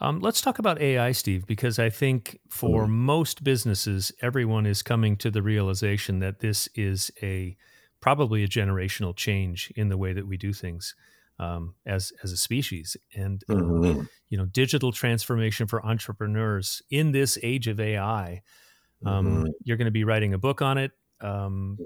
um, 0.00 0.20
let's 0.20 0.40
talk 0.40 0.58
about 0.58 0.80
ai 0.80 1.12
steve 1.12 1.46
because 1.46 1.78
i 1.78 1.88
think 1.88 2.38
for 2.48 2.82
mm-hmm. 2.82 2.92
most 2.92 3.42
businesses 3.42 4.12
everyone 4.20 4.66
is 4.66 4.82
coming 4.82 5.16
to 5.16 5.30
the 5.30 5.42
realization 5.42 6.18
that 6.18 6.40
this 6.40 6.68
is 6.74 7.10
a 7.22 7.56
probably 8.00 8.44
a 8.44 8.48
generational 8.48 9.16
change 9.16 9.72
in 9.74 9.88
the 9.88 9.96
way 9.96 10.12
that 10.12 10.26
we 10.26 10.36
do 10.36 10.52
things 10.52 10.94
um, 11.38 11.74
as 11.84 12.12
as 12.22 12.32
a 12.32 12.36
species, 12.36 12.96
and 13.14 13.42
um, 13.48 13.56
mm-hmm. 13.58 14.02
you 14.28 14.38
know, 14.38 14.46
digital 14.46 14.92
transformation 14.92 15.66
for 15.66 15.84
entrepreneurs 15.84 16.82
in 16.90 17.12
this 17.12 17.38
age 17.42 17.68
of 17.68 17.80
AI. 17.80 18.42
Um, 19.04 19.26
mm-hmm. 19.26 19.46
You're 19.64 19.76
going 19.76 19.86
to 19.86 19.92
be 19.92 20.04
writing 20.04 20.32
a 20.32 20.38
book 20.38 20.62
on 20.62 20.78
it. 20.78 20.92
Um, 21.20 21.78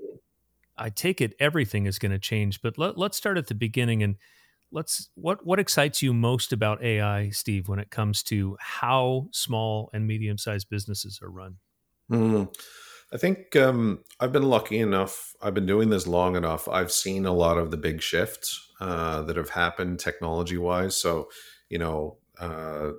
I 0.76 0.90
take 0.90 1.20
it 1.20 1.34
everything 1.38 1.86
is 1.86 1.98
going 1.98 2.12
to 2.12 2.18
change, 2.18 2.62
but 2.62 2.78
let, 2.78 2.96
let's 2.96 3.16
start 3.16 3.36
at 3.36 3.48
the 3.48 3.54
beginning 3.54 4.02
and 4.02 4.16
let's 4.72 5.10
what 5.14 5.44
what 5.44 5.58
excites 5.58 6.02
you 6.02 6.14
most 6.14 6.52
about 6.52 6.82
AI, 6.82 7.30
Steve, 7.30 7.68
when 7.68 7.78
it 7.78 7.90
comes 7.90 8.22
to 8.24 8.56
how 8.60 9.28
small 9.32 9.90
and 9.92 10.06
medium 10.06 10.38
sized 10.38 10.68
businesses 10.70 11.20
are 11.22 11.30
run. 11.30 11.56
Mm-hmm. 12.10 12.44
I 13.12 13.16
think 13.16 13.57
um, 13.57 14.01
I've 14.20 14.33
been 14.33 14.49
lucky 14.49 14.79
enough. 14.79 15.35
I've 15.42 15.55
been 15.55 15.66
doing 15.66 15.90
this 15.90 16.07
long 16.07 16.37
enough. 16.37 16.68
I've 16.68 16.92
seen 16.92 17.27
a 17.27 17.33
lot 17.33 17.59
of 17.59 17.70
the 17.70 17.77
big 17.77 18.01
shifts 18.03 18.68
uh, 18.81 19.23
that 19.23 19.37
have 19.37 19.51
happened 19.51 19.99
technology 19.99 20.57
wise. 20.57 20.96
So, 20.96 21.29
you 21.68 21.79
know, 21.79 22.18
uh, 22.38 22.92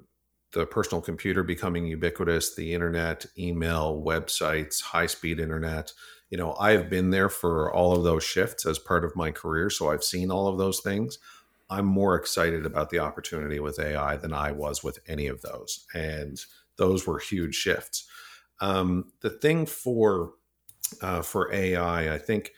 the 0.51 0.65
personal 0.65 1.01
computer 1.01 1.43
becoming 1.43 1.85
ubiquitous, 1.85 2.55
the 2.55 2.73
internet, 2.73 3.25
email, 3.37 4.03
websites, 4.05 4.81
high 4.81 5.05
speed 5.05 5.39
internet, 5.39 5.93
you 6.29 6.37
know, 6.37 6.55
I 6.59 6.71
have 6.71 6.89
been 6.89 7.09
there 7.09 7.29
for 7.29 7.73
all 7.73 7.95
of 7.95 8.03
those 8.03 8.23
shifts 8.23 8.65
as 8.65 8.79
part 8.79 9.05
of 9.05 9.15
my 9.15 9.31
career. 9.31 9.69
So 9.69 9.91
I've 9.91 10.03
seen 10.03 10.31
all 10.31 10.47
of 10.47 10.57
those 10.57 10.79
things. 10.79 11.19
I'm 11.69 11.85
more 11.85 12.15
excited 12.15 12.65
about 12.65 12.89
the 12.89 12.99
opportunity 12.99 13.59
with 13.59 13.79
AI 13.79 14.17
than 14.17 14.33
I 14.33 14.51
was 14.51 14.83
with 14.83 14.99
any 15.07 15.27
of 15.27 15.41
those. 15.41 15.85
And 15.93 16.39
those 16.77 17.07
were 17.07 17.19
huge 17.19 17.55
shifts. 17.55 18.07
Um, 18.61 19.11
the 19.21 19.29
thing 19.29 19.65
for 19.65 20.33
uh, 21.01 21.21
for 21.21 21.53
AI, 21.53 22.13
I 22.13 22.17
think 22.17 22.51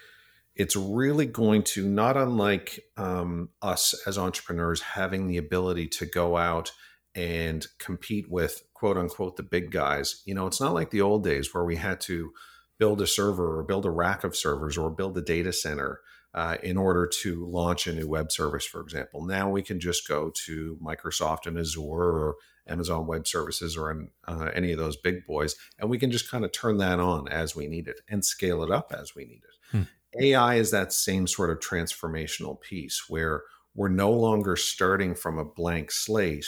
it's 0.56 0.76
really 0.76 1.26
going 1.26 1.64
to 1.64 1.88
not 1.88 2.18
unlike 2.18 2.80
um, 2.98 3.50
us 3.62 3.96
as 4.06 4.18
entrepreneurs 4.18 4.82
having 4.82 5.28
the 5.28 5.38
ability 5.38 5.88
to 5.88 6.06
go 6.06 6.38
out 6.38 6.72
and 7.16 7.66
compete 7.80 8.30
with 8.30 8.64
quote 8.74 8.98
unquote 8.98 9.38
the 9.38 9.44
big 9.44 9.72
guys. 9.72 10.22
You 10.26 10.36
know, 10.36 10.46
it's 10.46 10.62
not 10.62 10.74
like 10.74 10.92
the 10.92 11.02
old 11.02 11.24
days 11.24 11.54
where 11.54 11.64
we 11.64 11.78
had 11.78 12.02
to 12.02 12.32
build 12.78 13.02
a 13.02 13.08
server 13.08 13.60
or 13.60 13.64
build 13.64 13.86
a 13.86 13.92
rack 13.92 14.24
of 14.24 14.36
servers 14.36 14.78
or 14.78 14.90
build 14.90 15.18
a 15.18 15.22
data 15.22 15.54
center 15.54 16.02
uh, 16.34 16.58
in 16.64 16.78
order 16.78 17.08
to 17.08 17.46
launch 17.46 17.88
a 17.88 17.94
new 17.94 18.08
web 18.08 18.32
service, 18.32 18.66
for 18.66 18.82
example. 18.82 19.24
Now 19.26 19.50
we 19.50 19.62
can 19.62 19.80
just 19.80 20.08
go 20.08 20.32
to 20.46 20.78
Microsoft 20.84 21.46
and 21.46 21.58
Azure 21.58 21.82
or 21.82 22.36
Amazon 22.68 23.08
Web 23.08 23.28
Services 23.28 23.76
or 23.78 23.92
in, 23.92 24.10
uh, 24.28 24.50
any 24.54 24.72
of 24.72 24.80
those 24.80 24.98
big 24.98 25.26
boys, 25.26 25.56
and 25.80 25.90
we 25.90 25.98
can 25.98 26.12
just 26.12 26.30
kind 26.30 26.46
of 26.46 26.52
turn 26.52 26.78
that 26.78 27.00
on 27.00 27.28
as 27.28 27.56
we 27.56 27.68
need 27.68 27.88
it 27.88 28.02
and 28.08 28.24
scale 28.24 28.64
it 28.64 28.72
up 28.72 28.94
as 28.98 29.16
we 29.16 29.26
need 29.26 29.42
it. 29.44 29.78
Hmm. 29.78 29.84
AI 30.20 30.56
is 30.56 30.72
that 30.72 30.94
same 30.94 31.28
sort 31.28 31.50
of 31.50 31.60
transformational 31.60 32.60
piece 32.62 33.06
where 33.10 33.44
we're 33.76 33.90
no 33.90 34.12
longer 34.12 34.56
starting 34.56 35.16
from 35.16 35.38
a 35.38 35.46
blank 35.46 35.92
slate. 35.92 36.46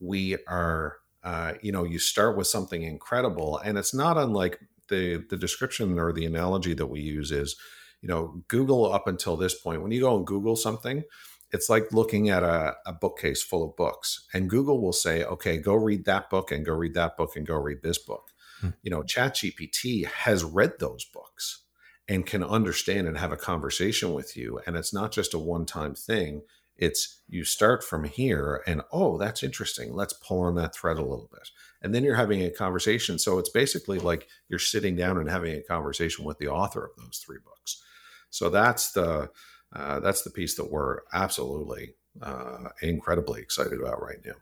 We 0.00 0.38
are, 0.48 0.96
uh, 1.22 1.54
you 1.60 1.70
know, 1.70 1.84
you 1.84 1.98
start 1.98 2.36
with 2.36 2.46
something 2.46 2.82
incredible, 2.82 3.58
and 3.58 3.78
it's 3.78 3.94
not 3.94 4.16
unlike 4.16 4.58
the 4.88 5.24
the 5.30 5.36
description 5.36 5.98
or 5.98 6.12
the 6.12 6.26
analogy 6.26 6.74
that 6.74 6.86
we 6.86 7.00
use 7.00 7.30
is, 7.30 7.56
you 8.00 8.08
know, 8.08 8.42
Google 8.48 8.92
up 8.92 9.06
until 9.06 9.36
this 9.36 9.54
point. 9.54 9.82
When 9.82 9.92
you 9.92 10.00
go 10.00 10.16
and 10.16 10.26
Google 10.26 10.56
something, 10.56 11.04
it's 11.52 11.68
like 11.68 11.92
looking 11.92 12.30
at 12.30 12.42
a, 12.42 12.74
a 12.86 12.92
bookcase 12.92 13.42
full 13.42 13.68
of 13.68 13.76
books, 13.76 14.26
and 14.32 14.50
Google 14.50 14.80
will 14.80 14.92
say, 14.92 15.24
"Okay, 15.24 15.58
go 15.58 15.74
read 15.74 16.04
that 16.06 16.30
book, 16.30 16.50
and 16.50 16.64
go 16.64 16.72
read 16.74 16.94
that 16.94 17.16
book, 17.16 17.36
and 17.36 17.46
go 17.46 17.56
read 17.56 17.82
this 17.82 17.98
book." 17.98 18.30
Hmm. 18.60 18.70
You 18.82 18.90
know, 18.90 19.02
ChatGPT 19.02 20.06
has 20.06 20.44
read 20.44 20.78
those 20.78 21.04
books 21.04 21.64
and 22.08 22.26
can 22.26 22.42
understand 22.42 23.06
and 23.06 23.18
have 23.18 23.32
a 23.32 23.36
conversation 23.36 24.12
with 24.12 24.36
you. 24.36 24.60
And 24.66 24.76
it's 24.76 24.94
not 24.94 25.12
just 25.12 25.34
a 25.34 25.38
one 25.38 25.66
time 25.66 25.94
thing. 25.94 26.42
It's 26.76 27.22
you 27.28 27.44
start 27.44 27.84
from 27.84 28.04
here 28.04 28.62
and, 28.66 28.82
oh, 28.92 29.18
that's 29.18 29.42
interesting. 29.42 29.92
Let's 29.92 30.14
pull 30.14 30.40
on 30.40 30.54
that 30.56 30.74
thread 30.74 30.96
a 30.96 31.02
little 31.02 31.28
bit. 31.32 31.48
And 31.80 31.94
then 31.94 32.02
you're 32.02 32.16
having 32.16 32.42
a 32.42 32.50
conversation. 32.50 33.18
So 33.18 33.38
it's 33.38 33.50
basically 33.50 33.98
like 33.98 34.28
you're 34.48 34.58
sitting 34.58 34.96
down 34.96 35.18
and 35.18 35.30
having 35.30 35.54
a 35.54 35.62
conversation 35.62 36.24
with 36.24 36.38
the 36.38 36.48
author 36.48 36.84
of 36.84 36.96
those 36.96 37.22
three 37.24 37.38
books. 37.44 37.82
So 38.30 38.48
that's 38.48 38.92
the, 38.92 39.30
uh, 39.74 40.00
that's 40.00 40.22
the 40.22 40.30
piece 40.30 40.54
that 40.56 40.70
we're 40.70 41.00
absolutely 41.12 41.94
uh, 42.20 42.68
incredibly 42.82 43.40
excited 43.40 43.80
about 43.80 44.02
right 44.02 44.18
now. 44.24 44.34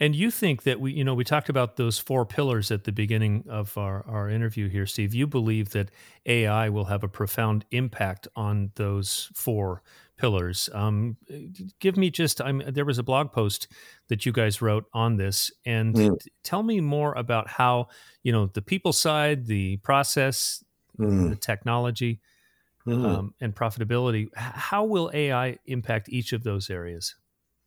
And 0.00 0.16
you 0.16 0.30
think 0.30 0.64
that 0.64 0.80
we, 0.80 0.92
you 0.92 1.04
know, 1.04 1.14
we 1.14 1.24
talked 1.24 1.48
about 1.48 1.76
those 1.76 1.98
four 1.98 2.26
pillars 2.26 2.70
at 2.70 2.84
the 2.84 2.92
beginning 2.92 3.44
of 3.48 3.78
our, 3.78 4.04
our 4.08 4.28
interview 4.28 4.68
here, 4.68 4.86
Steve. 4.86 5.14
You 5.14 5.26
believe 5.26 5.70
that 5.70 5.90
AI 6.26 6.68
will 6.68 6.86
have 6.86 7.04
a 7.04 7.08
profound 7.08 7.64
impact 7.70 8.26
on 8.34 8.72
those 8.74 9.30
four 9.34 9.82
pillars. 10.16 10.68
Um, 10.72 11.16
give 11.80 11.96
me 11.96 12.10
just, 12.10 12.40
I'm, 12.40 12.62
there 12.66 12.84
was 12.84 12.98
a 12.98 13.02
blog 13.04 13.32
post 13.32 13.68
that 14.08 14.26
you 14.26 14.32
guys 14.32 14.60
wrote 14.60 14.86
on 14.92 15.16
this, 15.16 15.50
and 15.64 15.94
mm. 15.94 16.18
tell 16.42 16.62
me 16.62 16.80
more 16.80 17.14
about 17.14 17.48
how, 17.48 17.88
you 18.22 18.32
know, 18.32 18.46
the 18.46 18.62
people 18.62 18.92
side, 18.92 19.46
the 19.46 19.76
process, 19.78 20.64
mm. 20.98 21.30
the 21.30 21.36
technology, 21.36 22.20
mm. 22.86 23.04
um, 23.04 23.34
and 23.40 23.54
profitability. 23.54 24.28
How 24.34 24.84
will 24.84 25.10
AI 25.12 25.58
impact 25.66 26.08
each 26.08 26.32
of 26.32 26.44
those 26.44 26.70
areas? 26.70 27.14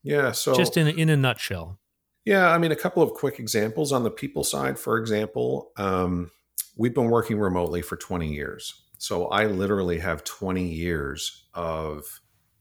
Yeah. 0.04 0.32
So, 0.32 0.56
just 0.56 0.78
in 0.78 0.88
in 0.88 1.10
a 1.10 1.18
nutshell. 1.18 1.80
Yeah, 2.26 2.50
I 2.50 2.58
mean, 2.58 2.74
a 2.74 2.76
couple 2.76 3.02
of 3.02 3.14
quick 3.14 3.40
examples 3.40 3.94
on 3.94 4.04
the 4.04 4.12
people 4.12 4.44
side. 4.44 4.78
For 4.78 4.98
example, 4.98 5.72
um, 5.78 6.30
we've 6.76 6.94
been 6.94 7.10
working 7.10 7.40
remotely 7.40 7.82
for 7.82 7.96
20 7.96 8.34
years. 8.34 8.74
So 8.98 9.28
I 9.28 9.46
literally 9.46 10.00
have 10.00 10.24
20 10.24 10.68
years 10.68 11.46
of 11.54 12.20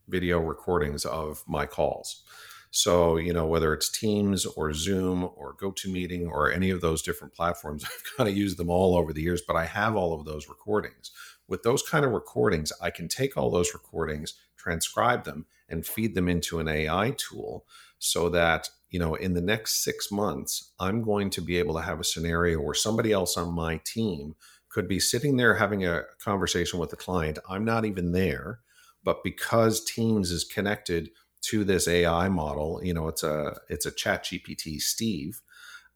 video 0.09 0.39
recordings 0.39 1.05
of 1.05 1.43
my 1.47 1.67
calls. 1.67 2.23
So, 2.71 3.17
you 3.17 3.33
know, 3.33 3.47
whether 3.47 3.73
it's 3.73 3.91
Teams 3.91 4.45
or 4.45 4.73
Zoom 4.73 5.29
or 5.35 5.57
GoToMeeting 5.57 6.29
or 6.29 6.53
any 6.53 6.71
of 6.71 6.81
those 6.81 7.01
different 7.03 7.35
platforms, 7.35 7.85
I've 7.87 8.17
kind 8.17 8.29
of 8.29 8.37
used 8.37 8.59
them 8.59 8.71
all 8.71 8.97
over 8.97 9.13
the 9.13 9.23
years, 9.23 9.43
but 9.47 9.57
I 9.57 9.65
have 9.65 9.97
all 9.97 10.13
of 10.13 10.27
those 10.27 10.49
recordings. 10.49 11.11
With 11.49 11.63
those 11.63 11.83
kind 11.83 12.05
of 12.05 12.13
recordings, 12.13 12.73
I 12.81 12.91
can 12.91 13.09
take 13.09 13.37
all 13.37 13.51
those 13.51 13.75
recordings, 13.75 14.35
transcribe 14.57 15.25
them, 15.25 15.47
and 15.69 15.87
feed 15.87 16.15
them 16.15 16.29
into 16.29 16.59
an 16.59 16.69
AI 16.69 17.15
tool 17.17 17.67
so 17.99 18.29
that 18.31 18.69
you 18.91 19.01
know, 19.01 19.15
in 19.15 19.35
the 19.35 19.41
next 19.41 19.83
six 19.83 20.11
months, 20.13 20.73
I'm 20.79 21.03
going 21.03 21.31
to 21.31 21.41
be 21.41 21.59
able 21.59 21.75
to 21.75 21.83
have 21.83 22.01
a 22.01 22.05
scenario 22.05 22.61
where 22.61 22.75
somebody 22.75 23.13
else 23.13 23.37
on 23.37 23.53
my 23.53 23.81
team 23.85 24.37
could 24.71 24.89
be 24.89 25.01
sitting 25.01 25.37
there 25.37 25.57
having 25.57 25.85
a 25.85 26.03
conversation 26.23 26.79
with 26.79 26.93
a 26.93 26.97
client. 26.97 27.39
I'm 27.49 27.65
not 27.65 27.85
even 27.85 28.13
there, 28.13 28.61
but 29.03 29.25
because 29.25 29.85
Teams 29.85 30.31
is 30.31 30.45
connected 30.45 31.11
to 31.43 31.65
this 31.65 31.89
AI 31.89 32.29
model, 32.29 32.81
you 32.83 32.95
know, 32.95 33.09
it's 33.09 33.23
a 33.23 33.59
it's 33.69 33.87
a 33.87 33.91
Chat 33.91 34.25
GPT 34.25 34.81
Steve. 34.81 35.43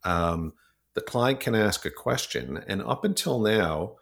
Um, 0.05 0.55
the 0.95 1.01
client 1.01 1.41
can 1.41 1.55
ask 1.55 1.85
a 1.85 1.91
question, 1.91 2.63
and 2.67 2.83
up 2.83 3.05
until 3.05 3.39
now, 3.41 3.97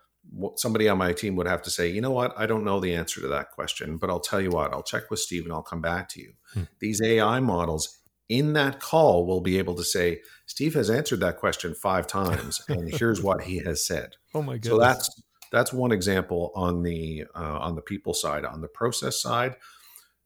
somebody 0.56 0.88
on 0.88 0.98
my 0.98 1.12
team 1.12 1.36
would 1.36 1.46
have 1.46 1.62
to 1.62 1.70
say, 1.70 1.88
you 1.88 2.00
know 2.00 2.10
what, 2.10 2.34
I 2.36 2.46
don't 2.46 2.64
know 2.64 2.80
the 2.80 2.94
answer 2.94 3.20
to 3.20 3.28
that 3.28 3.50
question, 3.50 3.96
but 3.96 4.10
I'll 4.10 4.20
tell 4.20 4.40
you 4.40 4.50
what, 4.50 4.72
I'll 4.72 4.82
check 4.82 5.10
with 5.10 5.20
Steve 5.20 5.44
and 5.44 5.52
I'll 5.52 5.62
come 5.62 5.80
back 5.80 6.08
to 6.10 6.20
you. 6.20 6.32
Hmm. 6.54 6.62
These 6.80 7.00
AI 7.02 7.40
models 7.40 7.98
in 8.28 8.52
that 8.52 8.80
call 8.80 9.26
will 9.26 9.40
be 9.40 9.58
able 9.58 9.74
to 9.76 9.84
say, 9.84 10.20
Steve 10.46 10.74
has 10.74 10.90
answered 10.90 11.20
that 11.20 11.38
question 11.38 11.74
five 11.74 12.06
times, 12.06 12.62
and 12.68 12.92
here's 12.92 13.22
what 13.22 13.42
he 13.42 13.58
has 13.58 13.86
said. 13.86 14.16
Oh 14.34 14.42
my 14.42 14.54
goodness! 14.54 14.70
So 14.70 14.78
that's 14.78 15.22
that's 15.50 15.72
one 15.72 15.92
example 15.92 16.52
on 16.54 16.82
the 16.82 17.24
uh, 17.34 17.58
on 17.60 17.74
the 17.74 17.82
people 17.82 18.14
side. 18.14 18.44
On 18.44 18.60
the 18.60 18.68
process 18.68 19.20
side, 19.20 19.56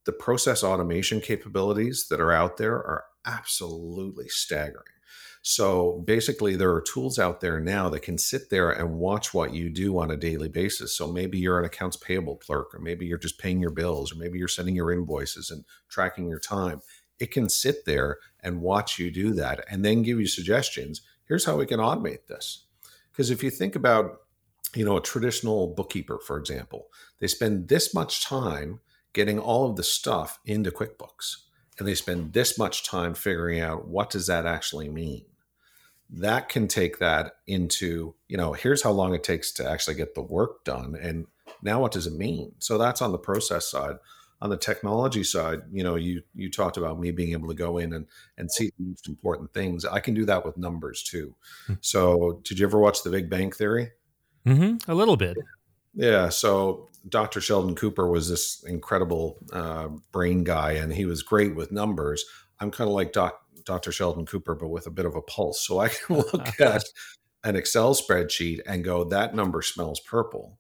the 0.05 0.13
process 0.13 0.65
automation 0.65 1.21
capabilities 1.21 2.07
that 2.11 2.21
are 2.21 2.33
out 2.33 2.57
there 2.57 2.75
are 2.75 3.05
absolutely 3.25 4.29
staggering. 4.29 4.85
So 5.45 6.03
basically, 6.07 6.55
there 6.55 6.73
are 6.73 6.81
tools 6.81 7.19
out 7.19 7.41
there 7.41 7.59
now 7.59 7.89
that 7.89 8.03
can 8.03 8.17
sit 8.17 8.49
there 8.49 8.71
and 8.71 8.99
watch 8.99 9.35
what 9.35 9.53
you 9.53 9.71
do 9.71 9.99
on 9.99 10.11
a 10.11 10.17
daily 10.17 10.49
basis. 10.49 10.97
So 10.97 11.11
maybe 11.11 11.39
you're 11.39 11.59
an 11.59 11.65
accounts 11.65 11.97
payable 11.97 12.37
clerk, 12.37 12.73
or 12.75 12.79
maybe 12.79 13.07
you're 13.07 13.19
just 13.19 13.41
paying 13.41 13.61
your 13.61 13.73
bills, 13.73 14.13
or 14.13 14.17
maybe 14.17 14.39
you're 14.39 14.47
sending 14.47 14.77
your 14.77 14.93
invoices 14.93 15.51
and 15.51 15.65
tracking 15.89 16.29
your 16.29 16.39
time 16.39 16.81
it 17.23 17.31
can 17.31 17.49
sit 17.49 17.85
there 17.85 18.19
and 18.41 18.61
watch 18.61 18.99
you 18.99 19.09
do 19.09 19.33
that 19.33 19.65
and 19.71 19.85
then 19.85 20.03
give 20.03 20.19
you 20.19 20.27
suggestions. 20.27 21.03
Here's 21.29 21.45
how 21.45 21.57
we 21.57 21.67
can 21.67 21.79
automate 21.79 22.27
this. 22.27 22.65
Because 23.13 23.31
if 23.31 23.45
you 23.45 23.51
think 23.51 23.77
about, 23.77 24.23
you 24.75 24.85
know, 24.85 24.97
a 24.97 25.01
traditional 25.03 25.69
bookkeeper, 25.69 26.19
for 26.19 26.37
example, 26.37 26.89
they 27.21 27.29
spend 27.29 27.69
this 27.69 27.95
much 27.95 28.25
time 28.25 28.81
getting 29.13 29.39
all 29.39 29.71
of 29.71 29.77
the 29.77 29.85
stuff 29.85 30.41
into 30.45 30.73
QuickBooks 30.73 31.37
and 31.79 31.87
they 31.87 31.95
spend 31.95 32.33
this 32.33 32.59
much 32.59 32.85
time 32.85 33.15
figuring 33.15 33.61
out 33.61 33.87
what 33.87 34.11
does 34.11 34.27
that 34.27 34.45
actually 34.45 34.89
mean 34.89 35.25
that 36.13 36.49
can 36.49 36.69
take 36.69 36.99
that 36.99 37.37
into 37.47 38.15
you 38.29 38.37
know 38.37 38.53
here's 38.53 38.83
how 38.83 38.91
long 38.91 39.15
it 39.15 39.25
takes 39.25 39.51
to 39.51 39.69
actually 39.69 39.95
get 39.95 40.15
the 40.15 40.23
work 40.23 40.65
done 40.65 40.95
and 41.01 41.27
now 41.63 41.81
what 41.81 41.93
does 41.93 42.07
it 42.07 42.13
mean 42.13 42.53
so 42.59 42.77
that's 42.79 43.03
on 43.03 43.13
the 43.13 43.19
process 43.19 43.71
side 43.71 43.97
on 44.43 44.51
the 44.51 44.57
technology 44.57 45.23
side, 45.23 45.63
you 45.73 45.85
know, 45.85 45.95
you 45.95 46.21
you 46.35 46.51
talked 46.51 46.77
about 46.77 46.99
me 46.99 47.13
being 47.13 47.31
able 47.31 47.47
to 47.47 47.55
go 47.55 47.79
in 47.79 47.93
and 47.93 48.07
and 48.37 48.51
see 48.51 48.73
the 48.77 48.85
most 48.85 49.09
important 49.09 49.55
things. 49.55 49.85
I 49.85 50.01
can 50.01 50.15
do 50.15 50.25
that 50.25 50.45
with 50.45 50.59
numbers 50.59 51.05
too. 51.05 51.37
Mm-hmm. 51.65 51.75
So, 51.81 52.41
did 52.43 52.59
you 52.59 52.67
ever 52.67 52.79
watch 52.79 53.05
The 53.05 53.11
Big 53.11 53.31
Bang 53.31 53.53
Theory? 53.53 53.93
Mm-hmm. 54.45 54.91
A 54.91 54.95
little 54.95 55.17
bit. 55.17 55.37
Yeah. 55.95 56.29
So, 56.29 56.89
Dr. 57.09 57.41
Sheldon 57.41 57.77
Cooper 57.77 58.09
was 58.09 58.29
this 58.29 58.65
incredible 58.65 59.39
uh, 59.53 59.89
brain 60.11 60.43
guy, 60.43 60.73
and 60.73 60.93
he 60.93 61.05
was 61.05 61.23
great 61.23 61.55
with 61.55 61.71
numbers. 61.71 62.25
I'm 62.59 62.73
kind 62.73 62.89
of 62.89 62.95
like 62.95 63.13
Doc, 63.13 63.42
Dr. 63.65 63.93
Sheldon 63.93 64.27
Cooper, 64.27 64.55
but 64.55 64.69
with 64.69 64.87
a 64.87 64.91
bit 64.91 65.07
of 65.07 65.15
a 65.15 65.23
pulse. 65.23 65.67
So 65.67 65.79
I 65.79 65.89
can 65.89 66.17
look 66.17 66.61
at 66.61 66.85
an 67.45 67.57
Excel 67.57 67.95
spreadsheet 67.95 68.61
and 68.67 68.85
go, 68.85 69.05
that 69.05 69.35
number 69.35 69.63
smells 69.63 70.01
purple 70.01 70.59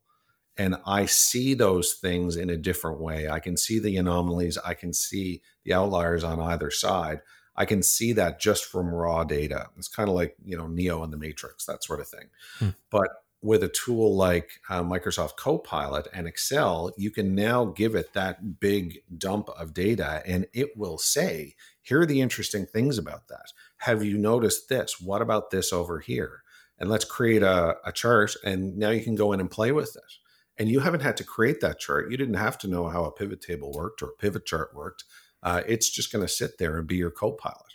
and 0.57 0.77
I 0.87 1.07
see 1.07 1.55
those 1.55 1.95
things 1.95 2.37
in 2.37 2.51
a 2.51 2.57
different 2.57 3.01
way. 3.01 3.29
I 3.29 3.41
can 3.41 3.57
see 3.57 3.79
the 3.79 3.97
anomalies, 3.97 4.59
I 4.59 4.75
can 4.75 4.93
see 4.93 5.43
the 5.65 5.73
outliers 5.73 6.25
on 6.25 6.41
either 6.41 6.71
side. 6.71 7.21
I 7.57 7.65
can 7.65 7.83
see 7.83 8.13
that 8.15 8.41
just 8.41 8.65
from 8.65 8.89
raw 8.89 9.25
data. 9.25 9.69
It's 9.77 9.89
kind 9.89 10.09
of 10.09 10.15
like, 10.15 10.37
you 10.45 10.57
know, 10.57 10.67
Neo 10.67 11.05
in 11.05 11.11
the 11.11 11.19
Matrix, 11.19 11.67
that 11.67 11.85
sort 11.85 12.01
of 12.01 12.09
thing. 12.09 12.29
Hmm. 12.59 12.69
But 12.91 13.09
with 13.43 13.63
a 13.63 13.69
tool 13.69 14.15
like 14.15 14.61
uh, 14.71 14.83
Microsoft 14.83 15.37
Copilot 15.37 16.07
and 16.15 16.27
Excel, 16.27 16.93
you 16.97 17.11
can 17.11 17.35
now 17.35 17.67
give 17.67 17.95
it 17.95 18.13
that 18.15 18.61
big 18.61 19.03
dump 19.19 19.49
of 19.51 19.75
data 19.75 20.23
and 20.27 20.47
it 20.55 20.77
will 20.77 20.97
say, 20.97 21.55
here 21.83 22.01
are 22.01 22.07
the 22.07 22.21
interesting 22.21 22.67
things 22.67 22.99
about 22.99 23.29
that. 23.29 23.53
Have 23.79 24.05
you 24.05 24.17
noticed 24.17 24.69
this? 24.69 25.01
What 25.01 25.23
about 25.23 25.51
this 25.51 25.73
over 25.73 25.99
here? 25.99 26.43
And 26.79 26.89
let's 26.89 27.05
create 27.05 27.43
a, 27.43 27.77
a 27.85 27.93
chart 27.93 28.35
and 28.45 28.77
now 28.77 28.91
you 28.91 29.03
can 29.03 29.15
go 29.15 29.33
in 29.33 29.41
and 29.41 29.51
play 29.51 29.73
with 29.73 29.97
it 29.97 30.13
and 30.59 30.69
you 30.69 30.81
haven't 30.81 31.03
had 31.03 31.17
to 31.19 31.25
create 31.25 31.61
that 31.61 31.79
chart. 31.79 32.11
You 32.11 32.17
didn't 32.17 32.35
have 32.35 32.59
to 32.59 32.69
know 32.69 32.89
how 32.89 33.05
a 33.05 33.13
pivot 33.13 33.41
table 33.41 33.73
worked 33.73 34.03
or 34.03 34.07
a 34.07 34.17
pivot 34.17 34.47
chart 34.47 34.75
worked. 34.75 35.05
Uh, 35.43 35.63
it's 35.67 35.91
just 35.91 36.13
going 36.13 36.25
to 36.25 36.33
sit 36.33 36.59
there 36.59 36.79
and 36.79 36.87
be 36.87 36.97
your 36.97 37.11
co-pilot. 37.11 37.73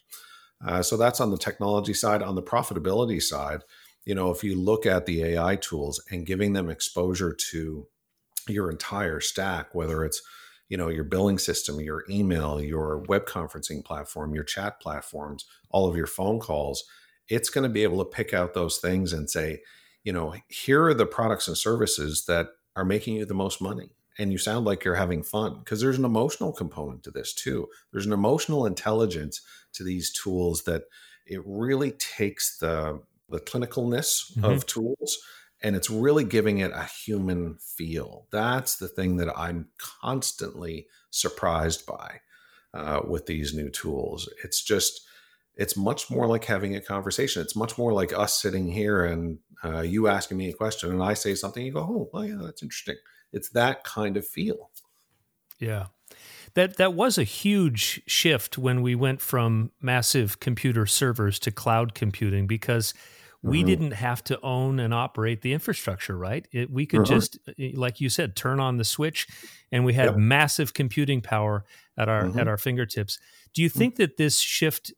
Uh, 0.66 0.82
so 0.82 0.98
that's 0.98 1.20
on 1.20 1.32
the 1.32 1.38
technology 1.38 1.94
side. 1.94 2.24
On 2.24 2.36
the 2.36 2.42
profitability 2.42 3.22
side, 3.22 3.64
you 4.06 4.16
know, 4.16 4.32
if 4.32 4.44
you 4.44 4.56
look 4.56 4.86
at 4.86 5.06
the 5.06 5.24
AI 5.24 5.58
tools 5.58 6.02
and 6.10 6.26
giving 6.26 6.54
them 6.54 6.70
exposure 6.70 7.36
to 7.52 7.88
your 8.48 8.72
entire 8.72 9.20
stack, 9.20 9.76
whether 9.76 10.06
it's 10.06 10.22
you 10.70 10.78
know 10.78 10.90
your 10.90 11.04
billing 11.04 11.38
system, 11.38 11.80
your 11.80 12.04
email, 12.10 12.62
your 12.62 13.00
web 13.08 13.26
conferencing 13.26 13.84
platform, 13.84 14.34
your 14.34 14.44
chat 14.44 14.80
platforms, 14.80 15.46
all 15.70 15.88
of 15.88 15.96
your 15.96 16.08
phone 16.08 16.40
calls, 16.40 16.84
it's 17.30 17.50
going 17.50 17.64
to 17.64 17.70
be 17.74 17.84
able 17.84 18.04
to 18.04 18.10
pick 18.10 18.34
out 18.34 18.54
those 18.54 18.78
things 18.78 19.14
and 19.14 19.30
say, 19.30 19.62
you 20.04 20.14
know, 20.14 20.36
here 20.48 20.86
are 20.86 20.94
the 20.94 21.06
products 21.06 21.48
and 21.48 21.58
services 21.58 22.26
that 22.26 22.48
are 22.76 22.86
making 22.86 23.16
you 23.16 23.26
the 23.26 23.34
most 23.34 23.62
money 23.62 23.90
and 24.18 24.32
you 24.32 24.38
sound 24.38 24.66
like 24.66 24.84
you're 24.84 24.96
having 24.96 25.24
fun 25.24 25.60
because 25.60 25.82
there's 25.82 25.98
an 25.98 26.06
emotional 26.06 26.52
component 26.52 27.04
to 27.04 27.12
this 27.12 27.34
too. 27.34 27.68
There's 27.92 28.06
an 28.06 28.14
emotional 28.14 28.66
intelligence 28.66 29.42
to 29.74 29.84
these 29.84 30.12
tools 30.12 30.64
that 30.64 30.84
it 31.26 31.42
really 31.46 31.92
takes 31.92 32.58
the 32.58 33.02
the 33.30 33.40
clinicalness 33.40 34.32
mm-hmm. 34.32 34.46
of 34.46 34.66
tools 34.66 35.18
and 35.62 35.76
it's 35.76 35.90
really 35.90 36.24
giving 36.24 36.60
it 36.60 36.72
a 36.72 36.84
human 36.84 37.58
feel. 37.60 38.28
That's 38.32 38.76
the 38.76 38.88
thing 38.88 39.18
that 39.18 39.38
I'm 39.38 39.70
constantly 39.78 40.88
surprised 41.10 41.86
by 41.86 42.22
uh, 42.74 43.02
with 43.08 43.26
these 43.26 43.54
new 43.54 43.70
tools. 43.70 44.30
It's 44.44 44.64
just 44.64 45.02
it's 45.56 45.76
much 45.76 46.12
more 46.12 46.28
like 46.28 46.46
having 46.46 46.76
a 46.76 46.82
conversation. 46.82 47.42
It's 47.42 47.56
much 47.56 47.78
more 47.78 47.92
like 47.92 48.14
us 48.14 48.40
sitting 48.40 48.72
here 48.72 49.06
and 49.06 49.40
uh, 49.64 49.82
you 49.82 50.08
asking 50.08 50.38
me 50.38 50.50
a 50.50 50.54
question 50.54 50.92
and 50.92 51.02
I 51.02 51.16
say 51.16 51.34
something. 51.34 51.66
You 51.66 51.74
go, 51.74 51.80
oh, 51.80 52.10
well, 52.14 52.26
yeah, 52.26 52.38
that's 52.40 52.62
interesting 52.62 52.98
it's 53.32 53.50
that 53.50 53.84
kind 53.84 54.18
of 54.18 54.28
feel. 54.28 54.72
Yeah. 55.60 55.88
That 56.54 56.78
that 56.78 56.94
was 56.94 57.18
a 57.18 57.24
huge 57.24 58.02
shift 58.08 58.58
when 58.58 58.82
we 58.82 58.96
went 58.96 59.22
from 59.22 59.72
massive 59.82 60.40
computer 60.40 60.86
servers 60.86 61.40
to 61.40 61.52
cloud 61.52 61.94
computing 61.94 62.48
because 62.48 62.94
we 63.44 63.60
mm-hmm. 63.60 63.68
didn't 63.68 63.92
have 63.92 64.24
to 64.26 64.42
own 64.42 64.80
and 64.80 64.94
operate 64.94 65.42
the 65.42 65.54
infrastructure, 65.54 66.18
right? 66.18 66.48
It, 66.52 66.72
we 66.72 66.86
could 66.86 67.02
mm-hmm. 67.02 67.14
just, 67.14 67.38
like 67.76 68.02
you 68.02 68.10
said, 68.10 68.36
turn 68.36 68.60
on 68.60 68.78
the 68.78 68.84
switch, 68.84 69.28
and 69.72 69.86
we 69.86 69.94
had 69.94 70.06
yep. 70.06 70.16
massive 70.18 70.74
computing 70.74 71.22
power 71.22 71.66
at 71.98 72.10
our 72.10 72.24
mm-hmm. 72.24 72.40
at 72.40 72.48
our 72.48 72.58
fingertips. 72.58 73.20
Do 73.54 73.62
you 73.62 73.70
mm. 73.70 73.74
think 73.74 73.96
that 73.98 74.18
this 74.18 74.40
shift 74.40 74.92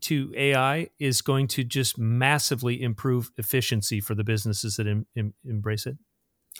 to 0.00 0.32
AI 0.36 0.88
is 0.98 1.20
going 1.20 1.46
to 1.48 1.64
just 1.64 1.98
massively 1.98 2.82
improve 2.82 3.30
efficiency 3.36 4.00
for 4.00 4.14
the 4.14 4.24
businesses 4.24 4.76
that 4.76 4.86
em, 4.86 5.06
em, 5.16 5.34
embrace 5.44 5.86
it? 5.86 5.96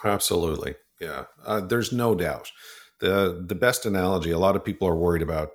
Absolutely. 0.04 0.74
Yeah, 1.00 1.24
uh, 1.44 1.60
there's 1.60 1.92
no 1.92 2.14
doubt. 2.14 2.50
the 3.00 3.44
The 3.46 3.54
best 3.54 3.86
analogy. 3.86 4.30
A 4.30 4.38
lot 4.38 4.56
of 4.56 4.64
people 4.64 4.88
are 4.88 4.96
worried 4.96 5.22
about. 5.22 5.50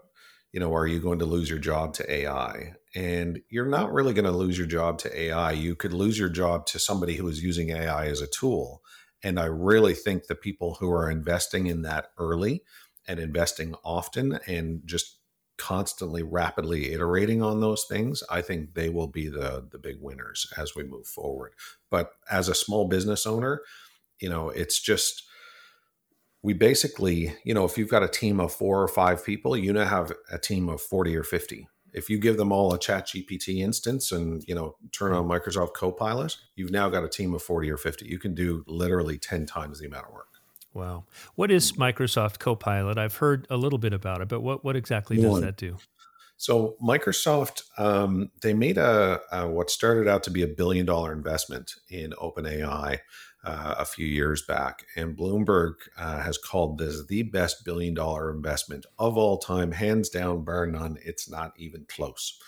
You 0.52 0.60
know, 0.60 0.76
are 0.76 0.86
you 0.86 1.00
going 1.00 1.20
to 1.20 1.26
lose 1.26 1.50
your 1.50 1.58
job 1.58 1.94
to 1.96 2.12
AI? 2.12 2.76
And 2.96 3.42
you're 3.50 3.66
not 3.66 3.92
really 3.92 4.14
going 4.14 4.26
to 4.26 4.32
lose 4.32 4.58
your 4.58 4.68
job 4.68 5.00
to 5.00 5.22
AI. 5.22 5.52
You 5.52 5.76
could 5.76 5.94
lose 5.94 6.18
your 6.18 6.30
job 6.30 6.66
to 6.68 6.80
somebody 6.80 7.16
who 7.16 7.28
is 7.28 7.44
using 7.44 7.70
AI 7.70 8.06
as 8.08 8.22
a 8.22 8.28
tool. 8.28 8.84
And 9.24 9.40
I 9.40 9.46
really 9.46 9.94
think 9.94 10.28
the 10.28 10.36
people 10.36 10.76
who 10.76 10.92
are 10.92 11.10
investing 11.10 11.68
in 11.68 11.82
that 11.84 12.08
early 12.18 12.64
and 13.08 13.20
investing 13.20 13.76
often 13.84 14.40
and 14.48 14.82
just 14.86 15.18
constantly 15.58 16.24
rapidly 16.24 16.92
iterating 16.94 17.44
on 17.44 17.62
those 17.62 17.86
things 17.88 18.24
i 18.32 18.42
think 18.42 18.74
they 18.74 18.90
will 18.90 19.08
be 19.08 19.28
the 19.28 19.64
the 19.72 19.78
big 19.78 19.98
winners 20.02 20.52
as 20.58 20.76
we 20.76 20.84
move 20.84 21.06
forward 21.06 21.54
but 21.92 22.14
as 22.32 22.50
a 22.50 22.56
small 22.56 22.88
business 22.88 23.28
owner 23.28 23.62
you 24.20 24.28
know 24.28 24.50
it's 24.50 24.82
just 24.82 25.24
we 26.44 26.54
basically, 26.54 27.34
you 27.46 27.54
know, 27.54 27.64
if 27.64 27.78
you've 27.78 27.90
got 27.90 28.04
a 28.04 28.08
team 28.08 28.40
of 28.40 28.54
four 28.54 28.84
or 28.84 28.88
five 28.90 29.26
people, 29.26 29.56
you 29.56 29.72
now 29.72 29.86
have 29.86 30.12
a 30.30 30.38
team 30.38 30.68
of 30.68 30.82
40 30.82 31.16
or 31.16 31.24
50. 31.24 31.70
If 31.94 32.10
you 32.10 32.18
give 32.18 32.38
them 32.38 32.52
all 32.52 32.74
a 32.74 32.80
chat 32.80 33.08
GPT 33.08 33.60
instance 33.60 34.12
and, 34.12 34.44
you 34.48 34.56
know, 34.56 34.76
turn 34.92 35.14
on 35.14 35.28
Microsoft 35.28 35.74
Copilot, 35.74 36.38
you've 36.56 36.72
now 36.72 36.90
got 36.90 37.04
a 37.04 37.10
team 37.10 37.34
of 37.34 37.44
40 37.44 37.70
or 37.70 37.78
50. 37.78 38.06
You 38.06 38.20
can 38.20 38.34
do 38.34 38.64
literally 38.68 39.18
10 39.18 39.46
times 39.46 39.80
the 39.80 39.88
amount 39.88 40.08
of 40.08 40.14
work. 40.14 40.28
Wow. 40.74 41.06
What 41.36 41.52
is 41.52 41.74
Microsoft 41.74 42.40
Copilot? 42.40 42.98
I've 42.98 43.18
heard 43.18 43.46
a 43.50 43.58
little 43.58 43.78
bit 43.78 43.94
about 43.94 44.22
it, 44.22 44.28
but 44.28 44.42
what, 44.42 44.64
what 44.66 44.76
exactly 44.76 45.18
does 45.18 45.42
that 45.42 45.56
do? 45.56 45.78
So 46.38 46.76
Microsoft, 46.84 47.64
um, 47.78 48.32
they 48.42 48.54
made 48.54 48.78
a, 48.78 49.22
a, 49.32 49.48
what 49.48 49.70
started 49.70 50.08
out 50.08 50.24
to 50.24 50.32
be 50.32 50.42
a 50.42 50.48
billion 50.48 50.86
dollar 50.86 51.14
investment 51.14 51.76
in 51.90 52.12
OpenAI 52.22 53.00
uh, 53.44 53.76
a 53.78 53.86
few 53.86 54.06
years 54.06 54.42
back. 54.42 54.86
And 54.96 55.18
Bloomberg 55.18 55.74
uh, 55.98 56.22
has 56.22 56.38
called 56.38 56.78
this 56.78 57.06
the 57.06 57.24
best 57.24 57.66
billion 57.66 57.94
dollar 57.94 58.32
investment 58.32 58.86
of 58.98 59.18
all 59.18 59.38
time, 59.38 59.72
hands 59.72 60.10
down, 60.10 60.44
bar 60.44 60.66
none. 60.66 60.98
It's 61.04 61.30
not 61.30 61.54
even 61.58 61.86
close. 61.88 62.40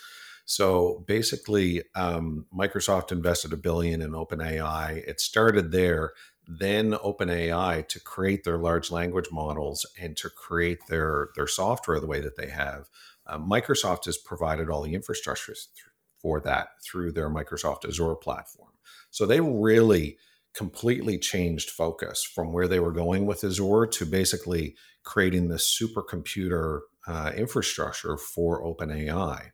So 0.46 1.04
basically, 1.06 1.82
um, 1.94 2.46
Microsoft 2.56 3.10
invested 3.12 3.52
a 3.52 3.56
billion 3.56 4.00
in 4.00 4.12
OpenAI. 4.12 5.06
It 5.06 5.20
started 5.20 5.72
there, 5.72 6.12
then 6.46 6.92
OpenAI 6.92 7.86
to 7.88 8.00
create 8.00 8.44
their 8.44 8.56
large 8.56 8.92
language 8.92 9.26
models 9.32 9.84
and 10.00 10.16
to 10.18 10.30
create 10.30 10.86
their 10.88 11.30
their 11.34 11.48
software 11.48 11.98
the 12.00 12.06
way 12.06 12.20
that 12.20 12.36
they 12.36 12.48
have. 12.48 12.88
Uh, 13.26 13.38
Microsoft 13.38 14.04
has 14.04 14.16
provided 14.16 14.70
all 14.70 14.82
the 14.82 14.94
infrastructure 14.94 15.54
for 16.20 16.40
that 16.40 16.68
through 16.82 17.10
their 17.12 17.28
Microsoft 17.28 17.86
Azure 17.86 18.14
platform. 18.14 18.70
So 19.10 19.26
they 19.26 19.40
really 19.40 20.16
completely 20.56 21.18
changed 21.18 21.70
focus 21.70 22.24
from 22.24 22.52
where 22.52 22.66
they 22.66 22.80
were 22.80 22.92
going 22.92 23.26
with 23.26 23.44
Azure 23.44 23.86
to 23.86 24.06
basically 24.06 24.74
creating 25.04 25.48
this 25.48 25.78
supercomputer 25.80 26.80
uh, 27.06 27.30
infrastructure 27.36 28.16
for 28.16 28.62
OpenAI. 28.64 29.50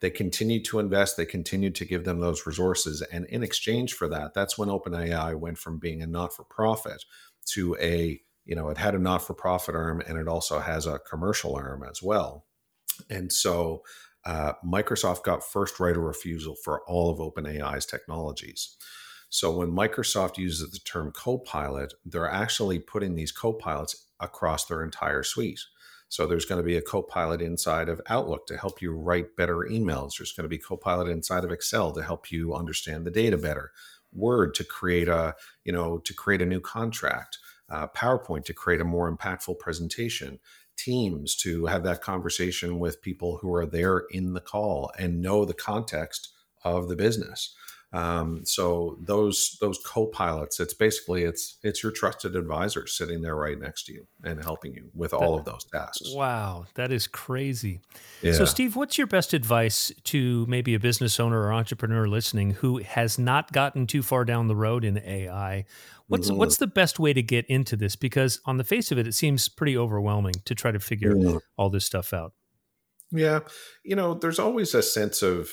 They 0.00 0.10
continued 0.10 0.64
to 0.66 0.78
invest, 0.78 1.16
they 1.16 1.24
continued 1.24 1.74
to 1.76 1.84
give 1.84 2.04
them 2.04 2.20
those 2.20 2.46
resources. 2.46 3.02
And 3.02 3.24
in 3.26 3.42
exchange 3.42 3.94
for 3.94 4.08
that, 4.08 4.34
that's 4.34 4.58
when 4.58 4.68
OpenAI 4.68 5.38
went 5.38 5.58
from 5.58 5.78
being 5.78 6.02
a 6.02 6.06
not 6.06 6.34
for 6.34 6.44
profit 6.44 7.04
to 7.52 7.76
a, 7.80 8.20
you 8.44 8.54
know, 8.54 8.68
it 8.68 8.78
had 8.78 8.94
a 8.94 8.98
not 8.98 9.22
for 9.22 9.34
profit 9.34 9.74
arm 9.74 10.02
and 10.06 10.18
it 10.18 10.28
also 10.28 10.58
has 10.58 10.86
a 10.86 10.98
commercial 10.98 11.56
arm 11.56 11.82
as 11.88 12.02
well. 12.02 12.46
And 13.08 13.32
so 13.32 13.82
uh, 14.24 14.52
Microsoft 14.64 15.22
got 15.22 15.44
first 15.44 15.80
right 15.80 15.96
of 15.96 16.02
refusal 16.02 16.56
for 16.62 16.82
all 16.86 17.10
of 17.10 17.18
OpenAI's 17.18 17.86
technologies. 17.86 18.76
So 19.32 19.50
when 19.50 19.70
Microsoft 19.72 20.36
uses 20.36 20.70
the 20.70 20.78
term 20.80 21.10
Copilot, 21.10 21.94
they're 22.04 22.30
actually 22.30 22.78
putting 22.78 23.14
these 23.14 23.32
copilots 23.32 23.96
across 24.20 24.66
their 24.66 24.84
entire 24.84 25.22
suite. 25.22 25.60
So 26.10 26.26
there's 26.26 26.44
going 26.44 26.60
to 26.60 26.66
be 26.66 26.76
a 26.76 26.82
Copilot 26.82 27.40
inside 27.40 27.88
of 27.88 28.02
Outlook 28.10 28.46
to 28.48 28.58
help 28.58 28.82
you 28.82 28.92
write 28.92 29.34
better 29.34 29.60
emails. 29.60 30.18
There's 30.18 30.32
going 30.32 30.44
to 30.44 30.50
be 30.50 30.58
Copilot 30.58 31.08
inside 31.08 31.44
of 31.44 31.50
Excel 31.50 31.92
to 31.92 32.02
help 32.02 32.30
you 32.30 32.54
understand 32.54 33.06
the 33.06 33.10
data 33.10 33.38
better. 33.38 33.72
Word 34.12 34.52
to 34.56 34.64
create 34.64 35.08
a, 35.08 35.34
you 35.64 35.72
know, 35.72 35.96
to 35.96 36.12
create 36.12 36.42
a 36.42 36.46
new 36.46 36.60
contract. 36.60 37.38
Uh, 37.70 37.86
PowerPoint 37.86 38.44
to 38.44 38.52
create 38.52 38.82
a 38.82 38.84
more 38.84 39.10
impactful 39.10 39.58
presentation. 39.58 40.40
Teams 40.76 41.34
to 41.36 41.64
have 41.64 41.84
that 41.84 42.02
conversation 42.02 42.78
with 42.78 43.00
people 43.00 43.38
who 43.38 43.50
are 43.54 43.64
there 43.64 44.04
in 44.10 44.34
the 44.34 44.42
call 44.42 44.92
and 44.98 45.22
know 45.22 45.46
the 45.46 45.54
context 45.54 46.28
of 46.64 46.88
the 46.88 46.96
business. 46.96 47.54
Um, 47.92 48.44
so 48.46 48.96
those 49.02 49.58
those 49.60 49.78
co-pilots, 49.84 50.60
it's 50.60 50.72
basically 50.72 51.24
it's 51.24 51.58
it's 51.62 51.82
your 51.82 51.92
trusted 51.92 52.36
advisor 52.36 52.86
sitting 52.86 53.20
there 53.20 53.36
right 53.36 53.58
next 53.58 53.84
to 53.84 53.92
you 53.92 54.06
and 54.24 54.42
helping 54.42 54.74
you 54.74 54.88
with 54.94 55.12
all 55.12 55.34
of 55.38 55.44
those 55.44 55.64
tasks. 55.64 56.10
Wow, 56.14 56.64
that 56.74 56.90
is 56.90 57.06
crazy. 57.06 57.80
Yeah. 58.22 58.32
So 58.32 58.46
Steve, 58.46 58.76
what's 58.76 58.96
your 58.96 59.06
best 59.06 59.34
advice 59.34 59.92
to 60.04 60.46
maybe 60.46 60.74
a 60.74 60.80
business 60.80 61.20
owner 61.20 61.42
or 61.42 61.52
entrepreneur 61.52 62.08
listening 62.08 62.52
who 62.52 62.78
has 62.78 63.18
not 63.18 63.52
gotten 63.52 63.86
too 63.86 64.02
far 64.02 64.24
down 64.24 64.48
the 64.48 64.56
road 64.56 64.84
in 64.84 64.96
AI? 64.96 65.66
What's 66.06 66.28
mm-hmm. 66.28 66.38
what's 66.38 66.56
the 66.56 66.66
best 66.66 66.98
way 66.98 67.12
to 67.12 67.22
get 67.22 67.44
into 67.46 67.76
this? 67.76 67.94
Because 67.94 68.40
on 68.46 68.56
the 68.56 68.64
face 68.64 68.90
of 68.90 68.98
it, 68.98 69.06
it 69.06 69.14
seems 69.14 69.50
pretty 69.50 69.76
overwhelming 69.76 70.34
to 70.46 70.54
try 70.54 70.70
to 70.70 70.80
figure 70.80 71.14
mm-hmm. 71.14 71.38
all 71.58 71.68
this 71.68 71.84
stuff 71.84 72.14
out. 72.14 72.32
Yeah, 73.10 73.40
you 73.84 73.94
know, 73.94 74.14
there's 74.14 74.38
always 74.38 74.74
a 74.74 74.82
sense 74.82 75.22
of 75.22 75.50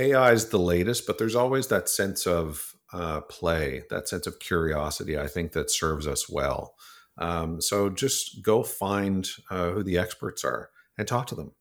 AI 0.00 0.32
is 0.32 0.48
the 0.48 0.58
latest, 0.58 1.06
but 1.06 1.18
there's 1.18 1.34
always 1.34 1.66
that 1.66 1.88
sense 1.88 2.26
of 2.26 2.74
uh, 2.92 3.20
play, 3.22 3.82
that 3.90 4.08
sense 4.08 4.26
of 4.26 4.38
curiosity. 4.38 5.18
I 5.18 5.26
think 5.26 5.52
that 5.52 5.70
serves 5.70 6.06
us 6.06 6.28
well. 6.28 6.74
Um, 7.18 7.60
so 7.60 7.90
just 7.90 8.42
go 8.42 8.62
find 8.62 9.28
uh, 9.50 9.72
who 9.72 9.82
the 9.82 9.98
experts 9.98 10.42
are 10.42 10.70
and 10.96 11.06
talk 11.06 11.26
to 11.28 11.34
them. 11.34 11.52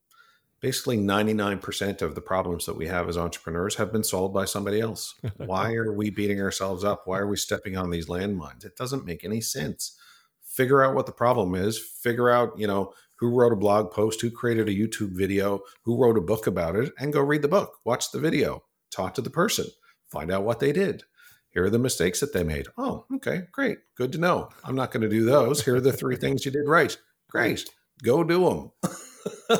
Basically, 0.62 0.98
99% 0.98 2.02
of 2.02 2.16
the 2.16 2.22
problems 2.22 2.66
that 2.66 2.78
we 2.78 2.88
have 2.88 3.10
as 3.10 3.18
entrepreneurs 3.18 3.76
have 3.76 3.92
been 3.92 4.04
solved 4.04 4.34
by 4.34 4.46
somebody 4.46 4.80
else. 4.80 5.16
Why 5.38 5.74
are 5.76 5.92
we 5.92 6.10
beating 6.10 6.42
ourselves 6.42 6.84
up? 6.84 7.04
Why 7.06 7.20
are 7.20 7.28
we 7.28 7.38
stepping 7.38 7.78
on 7.78 7.90
these 7.90 8.08
landmines? 8.08 8.66
It 8.66 8.78
doesn't 8.78 9.06
make 9.06 9.26
any 9.26 9.42
sense. 9.42 9.98
Figure 10.44 10.84
out 10.84 10.96
what 10.96 11.06
the 11.06 11.12
problem 11.12 11.56
is. 11.56 11.78
Figure 11.78 12.30
out, 12.30 12.58
you 12.58 12.68
know, 12.68 12.94
who 13.20 13.30
wrote 13.30 13.51
a 13.51 13.57
blog 13.57 13.91
post, 13.91 14.22
who 14.22 14.32
created 14.32 14.70
a 14.70 14.76
YouTube 14.76 15.11
video, 15.11 15.59
who 15.84 16.01
wrote 16.01 16.17
a 16.17 16.22
book 16.22 16.47
about 16.47 16.76
it, 16.76 16.91
and 16.99 17.13
go 17.13 17.22
read 17.22 17.41
the 17.41 17.47
book, 17.47 17.80
watch 17.84 18.11
the 18.11 18.20
video, 18.20 18.63
talk 18.91 19.13
to 19.13 19.22
the 19.22 19.30
person, 19.30 19.65
find 20.09 20.32
out 20.32 20.43
what 20.43 20.59
they 20.59 20.72
did. 20.72 21.03
here 21.51 21.65
are 21.65 21.70
the 21.70 21.80
mistakes 21.80 22.20
that 22.22 22.32
they 22.32 22.43
made. 22.43 22.67
Oh, 22.78 23.05
okay, 23.15 23.43
great. 23.51 23.80
Good 23.95 24.13
to 24.13 24.17
know. 24.17 24.49
I'm 24.63 24.76
not 24.76 24.91
going 24.91 25.01
to 25.01 25.09
do 25.09 25.26
those. 25.26 25.63
Here 25.63 25.76
are 25.76 25.82
the 25.82 25.91
three 25.91 26.15
things 26.15 26.45
you 26.45 26.51
did 26.51 26.67
right. 26.67 26.95
Great. 27.30 27.70
Go 28.03 28.24
do 28.24 28.72
them. 28.80 29.59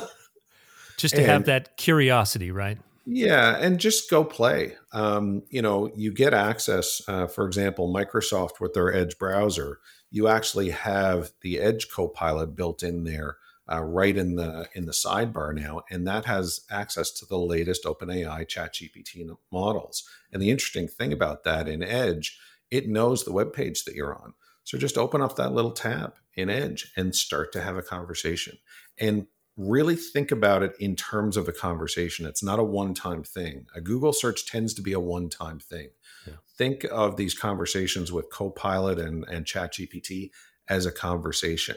just 0.96 1.14
to 1.16 1.20
and, 1.20 1.30
have 1.30 1.44
that 1.44 1.76
curiosity, 1.76 2.50
right? 2.50 2.78
Yeah, 3.04 3.56
and 3.58 3.78
just 3.78 4.08
go 4.08 4.24
play. 4.24 4.76
Um, 4.92 5.42
you 5.50 5.60
know, 5.60 5.90
you 5.94 6.12
get 6.12 6.32
access, 6.32 7.02
uh, 7.08 7.26
for 7.26 7.46
example, 7.46 7.92
Microsoft 7.92 8.60
with 8.60 8.72
their 8.72 8.94
Edge 8.94 9.18
browser, 9.18 9.80
you 10.10 10.28
actually 10.28 10.70
have 10.70 11.32
the 11.42 11.58
Edge 11.58 11.88
Copilot 11.90 12.54
built 12.54 12.82
in 12.82 13.04
there 13.04 13.36
uh, 13.70 13.80
right 13.80 14.16
in 14.16 14.36
the 14.36 14.68
in 14.74 14.86
the 14.86 14.92
sidebar 14.92 15.54
now, 15.54 15.82
and 15.90 16.06
that 16.06 16.24
has 16.24 16.60
access 16.70 17.10
to 17.12 17.26
the 17.26 17.38
latest 17.38 17.84
OpenAI 17.84 18.46
ChatGPT 18.46 19.28
models. 19.52 20.04
And 20.32 20.42
the 20.42 20.50
interesting 20.50 20.88
thing 20.88 21.12
about 21.12 21.44
that 21.44 21.68
in 21.68 21.82
Edge, 21.82 22.38
it 22.70 22.88
knows 22.88 23.24
the 23.24 23.32
web 23.32 23.52
page 23.52 23.84
that 23.84 23.94
you're 23.94 24.14
on. 24.14 24.34
So 24.64 24.78
just 24.78 24.98
open 24.98 25.22
up 25.22 25.36
that 25.36 25.52
little 25.52 25.72
tab 25.72 26.14
in 26.34 26.50
Edge 26.50 26.92
and 26.96 27.14
start 27.14 27.52
to 27.52 27.60
have 27.60 27.76
a 27.76 27.82
conversation. 27.82 28.58
And 28.98 29.26
really 29.56 29.96
think 29.96 30.30
about 30.30 30.62
it 30.62 30.74
in 30.80 30.96
terms 30.96 31.36
of 31.36 31.46
the 31.46 31.52
conversation. 31.52 32.26
It's 32.26 32.42
not 32.42 32.58
a 32.58 32.64
one 32.64 32.94
time 32.94 33.22
thing. 33.22 33.66
A 33.74 33.80
Google 33.80 34.12
search 34.12 34.46
tends 34.46 34.74
to 34.74 34.82
be 34.82 34.92
a 34.92 35.00
one 35.00 35.28
time 35.28 35.60
thing. 35.60 35.90
Yeah. 36.26 36.34
Think 36.56 36.84
of 36.90 37.16
these 37.16 37.34
conversations 37.34 38.10
with 38.10 38.30
Copilot 38.30 38.98
and, 38.98 39.24
and 39.28 39.44
ChatGPT 39.44 40.30
as 40.68 40.86
a 40.86 40.92
conversation 40.92 41.76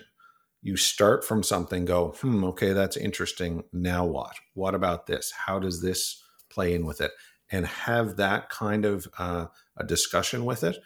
you 0.64 0.78
start 0.78 1.24
from 1.24 1.44
something 1.44 1.86
go 1.86 2.16
hmm 2.22 2.44
okay 2.46 2.74
that's 2.74 2.98
interesting. 2.98 3.64
Now 3.72 4.06
what? 4.06 4.36
What 4.56 4.74
about 4.74 5.06
this? 5.06 5.32
How 5.32 5.60
does 5.60 5.82
this 5.82 6.24
play 6.50 6.74
in 6.74 6.86
with 6.86 7.02
it? 7.02 7.12
And 7.52 7.68
have 7.68 8.16
that 8.16 8.50
kind 8.50 8.86
of 8.86 9.08
uh, 9.20 9.48
a 9.78 9.84
discussion 9.84 10.46
with 10.46 10.64
it 10.64 10.78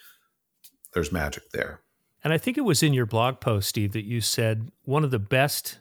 there's 0.93 1.11
magic 1.11 1.51
there. 1.51 1.81
And 2.23 2.33
i 2.33 2.37
think 2.37 2.57
it 2.57 2.61
was 2.61 2.81
in 2.83 2.93
your 2.93 3.05
blog 3.05 3.39
post 3.39 3.69
steve 3.69 3.93
that 3.93 4.05
you 4.05 4.19
said 4.19 4.71
one 4.83 5.03
of 5.03 5.11
the 5.11 5.19
best 5.19 5.79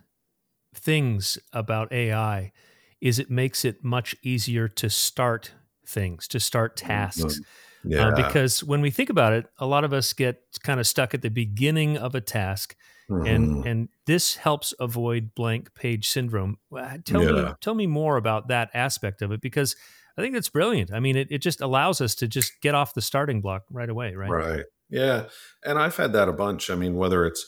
things 0.75 1.39
about 1.53 1.91
ai 1.91 2.53
is 3.01 3.19
it 3.19 3.31
makes 3.31 3.65
it 3.65 3.83
much 3.83 4.15
easier 4.23 4.69
to 4.69 4.91
start 4.91 5.53
things 5.87 6.29
to 6.29 6.39
start 6.39 6.77
tasks. 6.77 7.23
Mm-hmm. 7.23 7.93
yeah. 7.93 8.09
Uh, 8.09 8.17
because 8.17 8.63
when 8.63 8.81
we 8.81 8.91
think 8.91 9.09
about 9.09 9.33
it 9.33 9.47
a 9.59 9.67
lot 9.67 9.83
of 9.83 9.93
us 9.93 10.13
get 10.13 10.43
kind 10.63 10.79
of 10.79 10.87
stuck 10.87 11.15
at 11.15 11.23
the 11.23 11.31
beginning 11.31 11.97
of 11.97 12.15
a 12.15 12.21
task 12.21 12.77
Mm-hmm. 13.11 13.27
And 13.27 13.67
and 13.67 13.89
this 14.07 14.37
helps 14.37 14.75
avoid 14.81 15.35
blank 15.35 15.75
page 15.75 16.09
syndrome. 16.09 16.59
Tell 17.05 17.23
yeah. 17.23 17.31
me 17.31 17.53
tell 17.61 17.75
me 17.75 17.87
more 17.87 18.17
about 18.17 18.49
that 18.49 18.71
aspect 18.75 19.23
of 19.23 19.31
it 19.31 19.41
because 19.41 19.77
I 20.19 20.23
think 20.23 20.35
that's 20.35 20.49
brilliant. 20.49 20.93
I 20.93 21.01
mean, 21.01 21.17
it, 21.17 21.29
it 21.31 21.39
just 21.39 21.61
allows 21.61 22.01
us 22.01 22.15
to 22.17 22.29
just 22.29 22.61
get 22.63 22.75
off 22.75 22.95
the 22.95 23.03
starting 23.03 23.41
block 23.41 23.65
right 23.71 23.89
away, 23.89 24.15
right? 24.15 24.31
Right. 24.31 24.65
Yeah. 24.89 25.25
And 25.65 25.79
I've 25.79 25.97
had 25.97 26.13
that 26.15 26.29
a 26.29 26.33
bunch. 26.33 26.71
I 26.71 26.75
mean, 26.75 26.97
whether 26.97 27.27
it's 27.27 27.47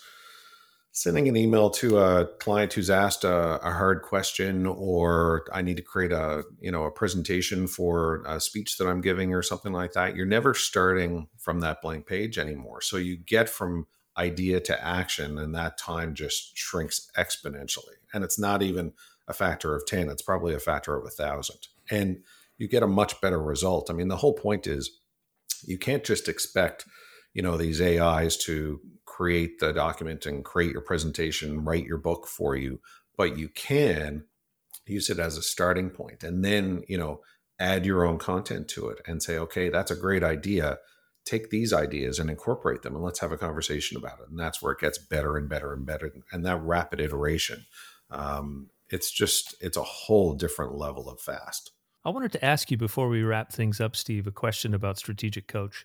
sending 0.93 1.29
an 1.29 1.37
email 1.37 1.71
to 1.71 1.99
a 1.99 2.27
client 2.41 2.73
who's 2.73 2.91
asked 2.91 3.23
a, 3.23 3.65
a, 3.65 3.71
hard 3.71 4.03
question 4.03 4.67
or 4.67 5.45
i 5.53 5.63
need 5.63 5.77
to 5.77 5.83
create 5.83 6.11
a 6.11 6.43
you 6.61 6.73
know 6.73 6.85
a 6.85 6.91
presentation 6.91 7.69
for 7.69 8.23
a 8.27 8.41
speech 8.41 8.77
that 8.79 8.89
i'm 8.89 9.01
giving 9.01 9.33
or 9.33 9.43
something 9.43 9.73
like 9.73 9.93
that 9.93 10.17
you're 10.17 10.27
never 10.27 10.55
starting 10.55 11.29
from 11.37 11.61
that 11.61 11.81
blank 11.83 12.07
page 12.07 12.37
anymore 12.37 12.81
so 12.81 12.97
you 12.97 13.17
get 13.17 13.49
from 13.49 13.87
idea 14.19 14.61
to 14.61 14.85
action 14.85 15.39
and 15.39 15.55
that 15.55 15.79
time 15.79 16.15
just 16.15 16.57
shrinks 16.57 17.11
exponentially. 17.17 17.97
And 18.13 18.25
it's 18.25 18.39
not 18.39 18.63
even 18.63 18.93
a 19.27 19.33
factor 19.33 19.75
of 19.75 19.87
10 19.87 20.09
it's 20.09 20.23
probably 20.23 20.55
a 20.55 20.59
factor 20.59 20.97
of 20.97 21.05
a 21.05 21.11
thousand. 21.11 21.69
And 21.91 22.23
you 22.57 22.67
get 22.67 22.83
a 22.83 22.89
much 22.89 23.21
better 23.21 23.41
result. 23.41 23.91
I 23.91 23.95
mean 23.95 24.09
the 24.09 24.17
whole 24.17 24.35
point 24.35 24.67
is 24.67 24.99
you 25.65 25.79
can't 25.79 26.05
just 26.05 26.29
expect 26.29 26.85
you 27.35 27.43
know 27.43 27.57
these 27.57 27.81
ais 27.81 28.37
to 28.37 28.81
create 29.05 29.59
the 29.59 29.73
document 29.73 30.27
and 30.27 30.45
create 30.45 30.73
your 30.73 30.81
presentation 30.81 31.65
write 31.65 31.85
your 31.85 31.99
book 31.99 32.27
for 32.27 32.57
you 32.57 32.81
but 33.17 33.37
you 33.37 33.49
can 33.49 34.25
use 34.87 35.11
it 35.11 35.19
as 35.19 35.37
a 35.37 35.43
starting 35.43 35.91
point 35.91 36.23
and 36.23 36.45
then 36.45 36.83
you 36.89 36.97
know 36.97 37.21
add 37.61 37.85
your 37.85 38.05
own 38.05 38.19
content 38.19 38.69
to 38.69 38.89
it 38.89 39.01
and 39.07 39.23
say 39.23 39.39
okay 39.39 39.69
that's 39.69 39.91
a 39.91 39.97
great 39.97 40.23
idea 40.23 40.79
take 41.29 41.51
these 41.51 41.73
ideas 41.73 42.19
and 42.19 42.31
incorporate 42.31 42.83
them 42.83 42.95
and 42.95 43.05
let's 43.05 43.21
have 43.21 43.33
a 43.33 43.39
conversation 43.39 43.97
about 43.97 44.21
it. 44.21 44.29
And 44.31 44.39
that's 44.39 44.63
where 44.63 44.73
it 44.73 44.81
gets 44.81 44.99
better 44.99 45.37
and 45.37 45.49
better 45.49 45.73
and 45.73 45.85
better 45.85 46.13
and 46.33 46.45
that 46.47 46.63
rapid 46.63 47.01
iteration 47.01 47.67
um, 48.11 48.71
it's 48.91 49.11
just 49.11 49.55
it's 49.61 49.77
a 49.77 49.83
whole 49.83 50.35
different 50.35 50.75
level 50.75 51.09
of 51.09 51.21
fast. 51.21 51.73
I 52.05 52.11
wanted 52.11 52.33
to 52.33 52.45
ask 52.45 52.71
you 52.71 52.79
before 52.79 53.09
we 53.09 53.23
wrap 53.23 53.53
things 53.53 53.81
up 53.81 53.95
steve 53.95 54.27
a 54.27 54.33
question 54.33 54.75
about 54.75 54.99
strategic 54.99 55.49
coach. 55.49 55.85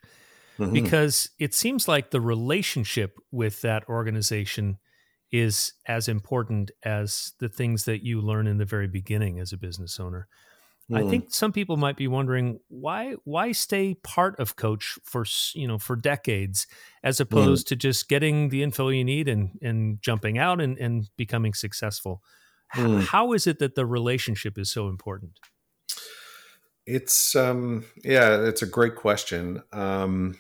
Mm-hmm. 0.60 0.72
because 0.72 1.32
it 1.40 1.56
seems 1.56 1.88
like 1.88 2.12
the 2.12 2.22
relationship 2.22 3.18
with 3.32 3.62
that 3.62 3.90
organization 3.90 4.78
is 5.32 5.74
as 5.88 6.08
important 6.08 6.70
as 6.86 7.34
the 7.40 7.50
things 7.50 7.86
that 7.86 8.06
you 8.06 8.22
learn 8.22 8.46
in 8.46 8.60
the 8.60 8.66
very 8.66 8.88
beginning 8.88 9.40
as 9.40 9.52
a 9.52 9.58
business 9.58 10.00
owner 10.00 10.28
Mm. 10.92 11.06
I 11.06 11.10
think 11.10 11.34
some 11.34 11.54
people 11.54 11.78
might 11.78 11.96
be 11.96 12.08
wondering 12.08 12.60
why 12.68 13.16
why 13.24 13.52
stay 13.54 13.96
part 13.96 14.40
of 14.40 14.56
coach 14.56 14.98
for 15.04 15.26
you 15.54 15.68
know 15.68 15.78
for 15.78 15.96
decades 15.96 16.68
as 17.04 17.18
mm. 17.18 17.22
opposed 17.22 17.66
mm. 17.66 17.70
to 17.70 17.76
just 17.76 18.10
getting 18.10 18.50
the 18.50 18.64
info 18.64 18.90
you 18.90 19.04
need 19.04 19.28
and 19.28 19.58
and 19.62 20.02
jumping 20.02 20.38
out 20.38 20.60
and, 20.60 20.78
and 20.78 21.10
becoming 21.18 21.54
successful. 21.54 22.22
Mm. 22.76 23.04
How 23.06 23.34
is 23.34 23.48
it 23.48 23.60
that 23.60 23.76
the 23.76 23.86
relationship 23.86 24.58
is 24.58 24.72
so 24.72 24.88
important? 24.90 25.40
It's 26.86 27.36
um 27.36 27.86
yeah, 28.04 28.42
it's 28.44 28.62
a 28.62 28.68
great 28.68 28.96
question. 28.96 29.64
Um 29.72 30.40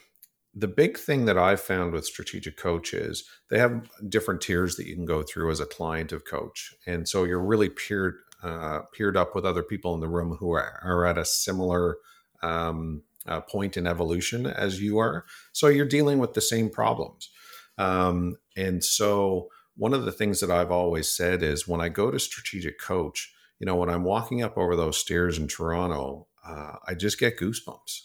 the 0.55 0.67
big 0.67 0.99
thing 0.99 1.25
that 1.25 1.37
I've 1.37 1.61
found 1.61 1.93
with 1.93 2.05
strategic 2.05 2.57
coach 2.57 2.93
is 2.93 3.23
they 3.49 3.57
have 3.57 3.89
different 4.07 4.41
tiers 4.41 4.75
that 4.75 4.85
you 4.85 4.95
can 4.95 5.05
go 5.05 5.23
through 5.23 5.49
as 5.49 5.59
a 5.59 5.65
client 5.65 6.11
of 6.11 6.25
coach. 6.25 6.75
And 6.85 7.07
so 7.07 7.23
you're 7.23 7.39
really 7.39 7.69
peer 7.69 8.17
uh, 8.43 8.81
peered 8.91 9.17
up 9.17 9.33
with 9.33 9.45
other 9.45 9.63
people 9.63 9.95
in 9.95 10.01
the 10.01 10.07
room 10.07 10.35
who 10.39 10.51
are, 10.51 10.79
are 10.83 11.05
at 11.05 11.17
a 11.17 11.25
similar 11.25 11.97
um, 12.41 13.03
uh, 13.25 13.39
point 13.41 13.77
in 13.77 13.87
evolution 13.87 14.45
as 14.45 14.81
you 14.81 14.99
are. 14.99 15.25
So 15.53 15.67
you're 15.67 15.85
dealing 15.85 16.19
with 16.19 16.33
the 16.33 16.41
same 16.41 16.69
problems. 16.69 17.29
Um, 17.77 18.35
and 18.57 18.83
so 18.83 19.47
one 19.75 19.93
of 19.93 20.05
the 20.05 20.11
things 20.11 20.39
that 20.41 20.51
I've 20.51 20.71
always 20.71 21.09
said 21.09 21.41
is 21.41 21.67
when 21.67 21.81
I 21.81 21.89
go 21.89 22.11
to 22.11 22.19
strategic 22.19 22.79
coach, 22.79 23.33
you 23.59 23.65
know, 23.65 23.75
when 23.75 23.89
I'm 23.89 24.03
walking 24.03 24.43
up 24.43 24.57
over 24.57 24.75
those 24.75 24.97
stairs 24.97 25.37
in 25.37 25.47
Toronto, 25.47 26.27
uh, 26.45 26.73
I 26.87 26.95
just 26.95 27.19
get 27.19 27.39
goosebumps 27.39 28.01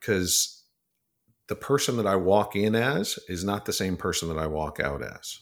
because 0.00 0.64
the 1.46 1.54
person 1.54 1.96
that 1.96 2.06
I 2.06 2.16
walk 2.16 2.56
in 2.56 2.74
as 2.74 3.18
is 3.28 3.44
not 3.44 3.64
the 3.64 3.72
same 3.72 3.96
person 3.96 4.28
that 4.28 4.38
I 4.38 4.48
walk 4.48 4.80
out 4.80 5.02
as. 5.02 5.38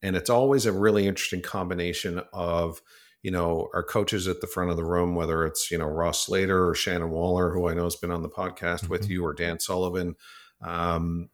And 0.00 0.16
it's 0.16 0.30
always 0.30 0.64
a 0.64 0.72
really 0.72 1.06
interesting 1.06 1.42
combination 1.42 2.22
of, 2.32 2.80
you 3.24 3.30
know, 3.30 3.70
our 3.72 3.82
coaches 3.82 4.28
at 4.28 4.42
the 4.42 4.46
front 4.46 4.70
of 4.70 4.76
the 4.76 4.84
room, 4.84 5.14
whether 5.14 5.46
it's, 5.46 5.70
you 5.70 5.78
know, 5.78 5.86
Ross 5.86 6.26
Slater 6.26 6.68
or 6.68 6.74
Shannon 6.74 7.08
Waller, 7.08 7.50
who 7.54 7.70
I 7.70 7.72
know 7.72 7.84
has 7.84 7.96
been 7.96 8.10
on 8.10 8.20
the 8.20 8.28
podcast 8.28 8.82
mm-hmm. 8.82 8.92
with 8.92 9.08
you, 9.08 9.24
or 9.24 9.32
Dan 9.32 9.58
Sullivan. 9.58 10.14
Um, 10.60 11.30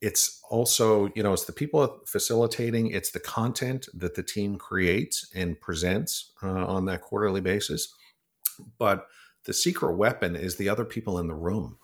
it's 0.00 0.40
also, 0.48 1.10
you 1.16 1.24
know, 1.24 1.32
it's 1.32 1.46
the 1.46 1.52
people 1.52 2.02
facilitating, 2.06 2.92
it's 2.92 3.10
the 3.10 3.18
content 3.18 3.88
that 3.94 4.14
the 4.14 4.22
team 4.22 4.56
creates 4.58 5.28
and 5.34 5.60
presents 5.60 6.30
uh, 6.40 6.66
on 6.66 6.84
that 6.84 7.00
quarterly 7.00 7.40
basis. 7.40 7.92
But 8.78 9.08
the 9.44 9.52
secret 9.52 9.96
weapon 9.96 10.36
is 10.36 10.54
the 10.54 10.68
other 10.68 10.84
people 10.84 11.18
in 11.18 11.26
the 11.26 11.34
room. 11.34 11.78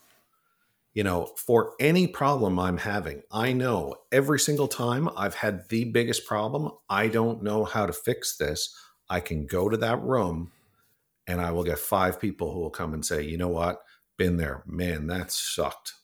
You 0.95 1.03
know, 1.03 1.33
for 1.37 1.73
any 1.81 2.07
problem 2.07 2.61
I'm 2.61 2.79
having, 2.79 3.23
I 3.33 3.53
know 3.53 3.97
every 4.13 4.39
single 4.39 4.69
time 4.69 5.09
I've 5.17 5.35
had 5.35 5.69
the 5.71 5.87
biggest 5.87 6.25
problem, 6.25 6.71
I 6.89 7.09
don't 7.09 7.43
know 7.43 7.65
how 7.65 7.87
to 7.87 7.93
fix 7.93 8.37
this. 8.37 8.73
I 9.11 9.21
can 9.21 9.45
go 9.47 9.69
to 9.69 9.77
that 9.79 10.01
room 10.01 10.53
and 11.27 11.41
I 11.41 11.51
will 11.51 11.65
get 11.65 11.79
five 11.79 12.21
people 12.21 12.53
who 12.53 12.61
will 12.61 12.71
come 12.71 12.95
and 12.95 13.05
say, 13.05 13.23
you 13.23 13.37
know 13.37 13.49
what, 13.49 13.83
been 14.17 14.37
there, 14.37 14.63
man, 14.67 15.09
that 15.09 15.33
sucked. 15.33 15.95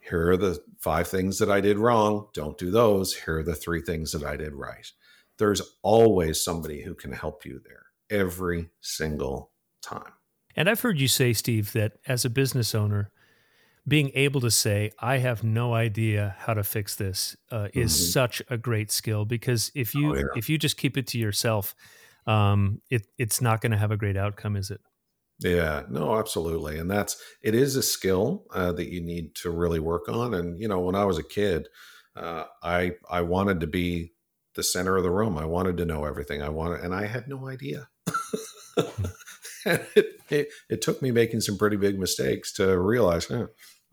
Here 0.00 0.30
are 0.30 0.36
the 0.36 0.62
five 0.78 1.08
things 1.08 1.38
that 1.40 1.50
I 1.50 1.60
did 1.60 1.78
wrong. 1.78 2.28
Don't 2.32 2.56
do 2.56 2.70
those. 2.70 3.12
Here 3.12 3.38
are 3.38 3.42
the 3.42 3.56
three 3.56 3.80
things 3.80 4.12
that 4.12 4.22
I 4.22 4.36
did 4.36 4.54
right. 4.54 4.86
There's 5.38 5.62
always 5.82 6.42
somebody 6.42 6.82
who 6.82 6.94
can 6.94 7.10
help 7.10 7.44
you 7.44 7.60
there 7.64 7.86
every 8.08 8.70
single 8.80 9.50
time. 9.82 10.12
And 10.54 10.70
I've 10.70 10.80
heard 10.80 11.00
you 11.00 11.08
say, 11.08 11.32
Steve, 11.32 11.72
that 11.72 11.94
as 12.06 12.24
a 12.24 12.30
business 12.30 12.72
owner, 12.74 13.10
being 13.88 14.10
able 14.14 14.40
to 14.40 14.50
say 14.50 14.90
i 14.98 15.18
have 15.18 15.44
no 15.44 15.74
idea 15.74 16.34
how 16.38 16.54
to 16.54 16.64
fix 16.64 16.96
this 16.96 17.36
uh, 17.50 17.68
is 17.74 17.92
mm-hmm. 17.92 18.10
such 18.10 18.42
a 18.50 18.56
great 18.56 18.90
skill 18.90 19.24
because 19.24 19.70
if 19.74 19.94
you 19.94 20.12
oh, 20.12 20.16
yeah. 20.16 20.24
if 20.36 20.48
you 20.48 20.58
just 20.58 20.76
keep 20.76 20.96
it 20.96 21.06
to 21.06 21.18
yourself 21.18 21.74
um, 22.26 22.80
it, 22.90 23.06
it's 23.18 23.40
not 23.40 23.60
going 23.60 23.72
to 23.72 23.78
have 23.78 23.90
a 23.90 23.96
great 23.96 24.16
outcome 24.16 24.56
is 24.56 24.70
it? 24.70 24.80
Yeah. 25.38 25.82
No 25.88 26.16
absolutely. 26.18 26.78
And 26.78 26.90
that's 26.90 27.16
it 27.42 27.54
is 27.54 27.76
a 27.76 27.82
skill 27.82 28.46
uh, 28.52 28.72
that 28.72 28.88
you 28.88 29.00
need 29.00 29.34
to 29.36 29.50
really 29.50 29.80
work 29.80 30.08
on. 30.08 30.34
And 30.34 30.58
you 30.58 30.68
know 30.68 30.80
when 30.80 30.94
i 30.94 31.04
was 31.04 31.18
a 31.18 31.22
kid 31.22 31.68
uh, 32.16 32.44
i 32.62 32.92
i 33.10 33.20
wanted 33.20 33.60
to 33.60 33.66
be 33.66 34.12
the 34.54 34.62
center 34.62 34.96
of 34.96 35.02
the 35.02 35.10
room. 35.10 35.36
I 35.36 35.44
wanted 35.44 35.76
to 35.76 35.84
know 35.84 36.04
everything. 36.04 36.42
I 36.42 36.48
wanted 36.48 36.80
and 36.80 36.94
i 36.94 37.06
had 37.06 37.28
no 37.28 37.48
idea. 37.48 37.88
Hmm. 38.78 39.04
it, 39.66 40.20
it, 40.30 40.48
it, 40.70 40.82
took 40.82 41.02
me 41.02 41.10
making 41.10 41.40
some 41.40 41.58
pretty 41.58 41.76
big 41.76 41.98
mistakes 41.98 42.52
to 42.52 42.78
realize, 42.78 43.28
eh, 43.30 43.46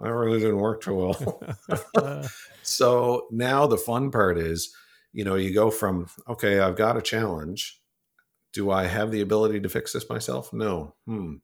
I 0.03 0.09
really 0.09 0.39
didn't 0.39 0.57
work 0.57 0.81
too 0.81 0.95
well. 0.95 2.23
so 2.63 3.27
now 3.31 3.67
the 3.67 3.77
fun 3.77 4.11
part 4.11 4.37
is, 4.37 4.73
you 5.13 5.23
know, 5.23 5.35
you 5.35 5.53
go 5.53 5.71
from, 5.71 6.07
okay, 6.27 6.59
I've 6.59 6.75
got 6.75 6.97
a 6.97 7.01
challenge. 7.01 7.79
Do 8.51 8.69
I 8.69 8.85
have 8.85 9.11
the 9.11 9.21
ability 9.21 9.61
to 9.61 9.69
fix 9.69 9.93
this 9.93 10.09
myself? 10.09 10.51
No. 10.51 10.95
Hmm. 11.05 11.35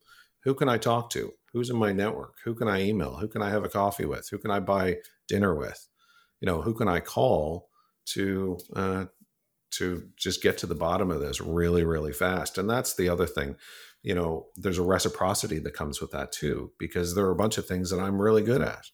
Who 0.43 0.53
can 0.53 0.69
I 0.69 0.77
talk 0.77 1.09
to? 1.11 1.31
Who's 1.53 1.69
in 1.69 1.77
my 1.77 1.91
network? 1.91 2.35
Who 2.43 2.53
can 2.53 2.67
I 2.67 2.81
email? 2.81 3.15
Who 3.15 3.27
can 3.27 3.41
I 3.41 3.49
have 3.49 3.63
a 3.63 3.69
coffee 3.69 4.05
with? 4.05 4.27
Who 4.29 4.37
can 4.37 4.51
I 4.51 4.59
buy 4.59 4.97
dinner 5.27 5.55
with? 5.55 5.87
You 6.41 6.45
know, 6.45 6.61
who 6.61 6.73
can 6.73 6.87
I 6.87 6.99
call 6.99 7.69
to 8.07 8.57
uh, 8.75 9.05
to 9.71 10.09
just 10.15 10.41
get 10.41 10.57
to 10.59 10.67
the 10.67 10.75
bottom 10.75 11.11
of 11.11 11.19
this 11.19 11.41
really, 11.41 11.83
really 11.83 12.13
fast? 12.13 12.57
And 12.57 12.69
that's 12.69 12.95
the 12.95 13.09
other 13.09 13.25
thing. 13.25 13.55
You 14.01 14.15
know, 14.15 14.47
there's 14.55 14.77
a 14.77 14.83
reciprocity 14.83 15.59
that 15.59 15.73
comes 15.73 15.99
with 15.99 16.11
that 16.11 16.31
too, 16.31 16.71
because 16.79 17.15
there 17.15 17.25
are 17.25 17.31
a 17.31 17.35
bunch 17.35 17.57
of 17.57 17.65
things 17.65 17.89
that 17.89 17.99
I'm 17.99 18.21
really 18.21 18.41
good 18.41 18.61
at, 18.61 18.85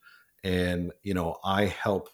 and 0.44 0.92
you 1.04 1.14
know, 1.14 1.38
I 1.44 1.66
help 1.66 2.10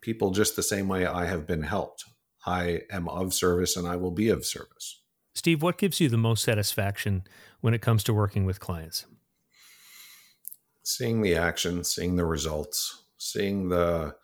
people 0.00 0.30
just 0.30 0.56
the 0.56 0.62
same 0.62 0.88
way 0.88 1.06
I 1.06 1.24
have 1.26 1.46
been 1.46 1.62
helped. 1.62 2.04
I 2.46 2.82
am 2.90 3.08
of 3.08 3.32
service, 3.32 3.76
and 3.76 3.88
I 3.88 3.96
will 3.96 4.10
be 4.10 4.28
of 4.28 4.44
service. 4.44 5.00
Steve, 5.34 5.62
what 5.62 5.78
gives 5.78 6.00
you 6.00 6.08
the 6.08 6.16
most 6.16 6.44
satisfaction 6.44 7.24
when 7.60 7.74
it 7.74 7.82
comes 7.82 8.04
to 8.04 8.14
working 8.14 8.44
with 8.44 8.60
clients? 8.60 9.06
seeing 10.84 11.22
the 11.22 11.34
action, 11.34 11.82
seeing 11.82 12.16
the 12.16 12.24
results, 12.24 13.04
seeing 13.18 13.68
the 13.68 14.14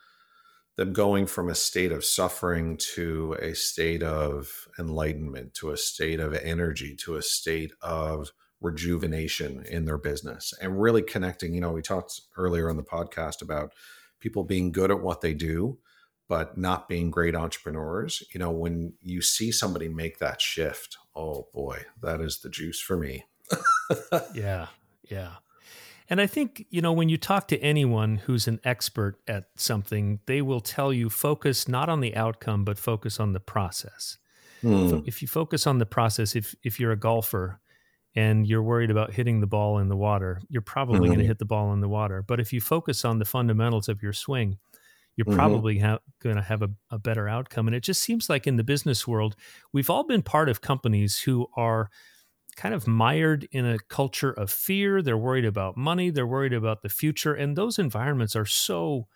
them 0.80 0.94
going 0.94 1.26
from 1.26 1.50
a 1.50 1.54
state 1.54 1.92
of 1.92 2.02
suffering 2.02 2.74
to 2.78 3.34
a 3.34 3.54
state 3.54 4.02
of 4.02 4.66
enlightenment, 4.78 5.52
to 5.52 5.72
a 5.72 5.76
state 5.76 6.18
of 6.18 6.32
energy, 6.32 6.96
to 6.96 7.16
a 7.16 7.22
state 7.22 7.70
of 7.82 8.32
rejuvenation 8.62 9.62
in 9.68 9.84
their 9.84 9.98
business 9.98 10.54
and 10.58 10.80
really 10.80 11.02
connecting. 11.02 11.52
You 11.52 11.60
know, 11.60 11.72
we 11.72 11.82
talked 11.82 12.22
earlier 12.34 12.70
on 12.70 12.78
the 12.78 12.82
podcast 12.82 13.42
about 13.42 13.74
people 14.20 14.42
being 14.42 14.72
good 14.72 14.90
at 14.90 15.02
what 15.02 15.20
they 15.20 15.34
do, 15.34 15.76
but 16.28 16.56
not 16.56 16.88
being 16.88 17.10
great 17.10 17.36
entrepreneurs. 17.36 18.22
You 18.32 18.40
know, 18.40 18.50
when 18.50 18.94
you 19.02 19.20
see 19.20 19.52
somebody 19.52 19.88
make 19.90 20.18
that 20.18 20.40
shift, 20.40 20.96
oh 21.14 21.48
boy, 21.52 21.84
that 22.00 22.22
is 22.22 22.38
the 22.38 22.48
juice 22.48 22.80
for 22.80 22.96
me. 22.96 23.26
yeah. 24.34 24.68
Yeah. 25.10 25.34
And 26.10 26.20
I 26.20 26.26
think, 26.26 26.66
you 26.70 26.82
know, 26.82 26.92
when 26.92 27.08
you 27.08 27.16
talk 27.16 27.46
to 27.48 27.58
anyone 27.60 28.16
who's 28.16 28.48
an 28.48 28.58
expert 28.64 29.20
at 29.28 29.44
something, 29.56 30.18
they 30.26 30.42
will 30.42 30.60
tell 30.60 30.92
you 30.92 31.08
focus 31.08 31.68
not 31.68 31.88
on 31.88 32.00
the 32.00 32.16
outcome, 32.16 32.64
but 32.64 32.78
focus 32.78 33.20
on 33.20 33.32
the 33.32 33.40
process. 33.40 34.18
Mm. 34.64 35.06
If 35.06 35.22
you 35.22 35.28
focus 35.28 35.68
on 35.68 35.78
the 35.78 35.86
process, 35.86 36.34
if 36.34 36.54
if 36.62 36.80
you're 36.80 36.92
a 36.92 36.96
golfer 36.96 37.60
and 38.16 38.46
you're 38.46 38.62
worried 38.62 38.90
about 38.90 39.12
hitting 39.12 39.40
the 39.40 39.46
ball 39.46 39.78
in 39.78 39.88
the 39.88 39.96
water, 39.96 40.40
you're 40.48 40.62
probably 40.62 40.98
mm-hmm. 40.98 41.06
going 41.06 41.18
to 41.20 41.26
hit 41.26 41.38
the 41.38 41.44
ball 41.44 41.72
in 41.72 41.80
the 41.80 41.88
water. 41.88 42.22
But 42.22 42.40
if 42.40 42.52
you 42.52 42.60
focus 42.60 43.04
on 43.04 43.20
the 43.20 43.24
fundamentals 43.24 43.88
of 43.88 44.02
your 44.02 44.12
swing, 44.12 44.58
you're 45.16 45.24
mm-hmm. 45.26 45.36
probably 45.36 45.78
ha- 45.78 46.00
going 46.20 46.36
to 46.36 46.42
have 46.42 46.62
a, 46.62 46.70
a 46.90 46.98
better 46.98 47.28
outcome. 47.28 47.68
And 47.68 47.76
it 47.76 47.84
just 47.84 48.02
seems 48.02 48.28
like 48.28 48.46
in 48.48 48.56
the 48.56 48.64
business 48.64 49.06
world, 49.06 49.36
we've 49.72 49.88
all 49.88 50.04
been 50.04 50.22
part 50.22 50.48
of 50.48 50.60
companies 50.60 51.20
who 51.20 51.46
are 51.56 51.88
kind 52.60 52.74
of 52.74 52.86
mired 52.86 53.48
in 53.52 53.64
a 53.64 53.78
culture 53.78 54.32
of 54.32 54.50
fear. 54.50 55.00
They're 55.00 55.16
worried 55.16 55.46
about 55.46 55.78
money. 55.78 56.10
They're 56.10 56.26
worried 56.26 56.52
about 56.52 56.82
the 56.82 56.90
future. 56.90 57.32
And 57.32 57.56
those 57.56 57.78
environments 57.78 58.36
are 58.36 58.44
so 58.44 59.06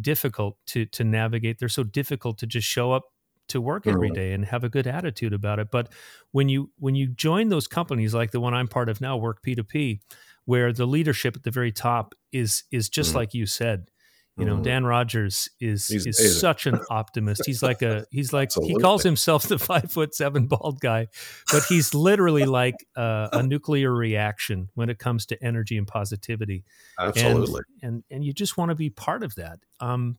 difficult 0.00 0.56
to 0.66 0.84
to 0.86 1.04
navigate. 1.04 1.60
They're 1.60 1.68
so 1.68 1.84
difficult 1.84 2.38
to 2.38 2.46
just 2.46 2.66
show 2.66 2.90
up 2.90 3.04
to 3.48 3.60
work 3.60 3.86
every 3.86 4.10
day 4.10 4.32
and 4.32 4.44
have 4.44 4.64
a 4.64 4.68
good 4.68 4.86
attitude 4.86 5.32
about 5.32 5.60
it. 5.60 5.68
But 5.70 5.92
when 6.32 6.48
you 6.48 6.70
when 6.78 6.96
you 6.96 7.06
join 7.06 7.50
those 7.50 7.68
companies 7.68 8.14
like 8.14 8.32
the 8.32 8.40
one 8.40 8.52
I'm 8.52 8.68
part 8.68 8.88
of 8.88 9.00
now, 9.00 9.16
Work 9.16 9.42
P2P, 9.44 10.00
where 10.44 10.72
the 10.72 10.84
leadership 10.84 11.36
at 11.36 11.44
the 11.44 11.52
very 11.52 11.70
top 11.70 12.16
is 12.32 12.64
is 12.72 12.88
just 12.88 13.10
mm-hmm. 13.10 13.18
like 13.18 13.32
you 13.32 13.46
said, 13.46 13.90
you 14.38 14.44
know, 14.44 14.54
mm-hmm. 14.54 14.62
Dan 14.62 14.84
Rogers 14.84 15.50
is 15.60 15.88
he's 15.88 16.06
is 16.06 16.20
amazing. 16.20 16.38
such 16.38 16.66
an 16.66 16.78
optimist. 16.90 17.42
He's 17.44 17.60
like 17.60 17.82
a 17.82 18.06
he's 18.12 18.32
like 18.32 18.48
Absolutely. 18.48 18.74
he 18.74 18.80
calls 18.80 19.02
himself 19.02 19.48
the 19.48 19.58
five 19.58 19.90
foot 19.90 20.14
seven 20.14 20.46
bald 20.46 20.78
guy, 20.80 21.08
but 21.52 21.64
he's 21.64 21.92
literally 21.92 22.44
like 22.44 22.76
a, 22.96 23.30
a, 23.32 23.42
nuclear 23.42 23.92
reaction 23.92 24.68
when 24.74 24.90
it 24.90 24.98
comes 25.00 25.26
to 25.26 25.44
energy 25.44 25.76
and 25.76 25.88
positivity. 25.88 26.64
Absolutely, 26.98 27.62
and 27.82 27.94
and, 27.94 28.04
and 28.10 28.24
you 28.24 28.32
just 28.32 28.56
want 28.56 28.68
to 28.68 28.76
be 28.76 28.90
part 28.90 29.24
of 29.24 29.34
that. 29.34 29.58
Um, 29.80 30.18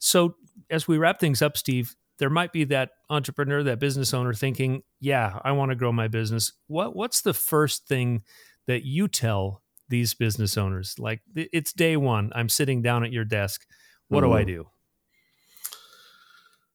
so 0.00 0.34
as 0.68 0.88
we 0.88 0.98
wrap 0.98 1.20
things 1.20 1.40
up, 1.40 1.56
Steve, 1.56 1.94
there 2.18 2.30
might 2.30 2.52
be 2.52 2.64
that 2.64 2.90
entrepreneur, 3.08 3.62
that 3.62 3.78
business 3.78 4.12
owner 4.12 4.34
thinking, 4.34 4.82
"Yeah, 4.98 5.38
I 5.44 5.52
want 5.52 5.70
to 5.70 5.76
grow 5.76 5.92
my 5.92 6.08
business." 6.08 6.52
What 6.66 6.96
what's 6.96 7.22
the 7.22 7.34
first 7.34 7.86
thing 7.86 8.24
that 8.66 8.84
you 8.84 9.06
tell 9.06 9.62
these 9.90 10.14
business 10.14 10.56
owners? 10.56 10.94
Like 10.98 11.20
it's 11.34 11.72
day 11.72 11.96
one. 11.96 12.32
I'm 12.34 12.48
sitting 12.48 12.80
down 12.80 13.04
at 13.04 13.12
your 13.12 13.24
desk. 13.24 13.66
What 14.08 14.22
mm-hmm. 14.22 14.30
do 14.30 14.36
I 14.36 14.40
mm-hmm. 14.40 14.62
do? 14.62 14.66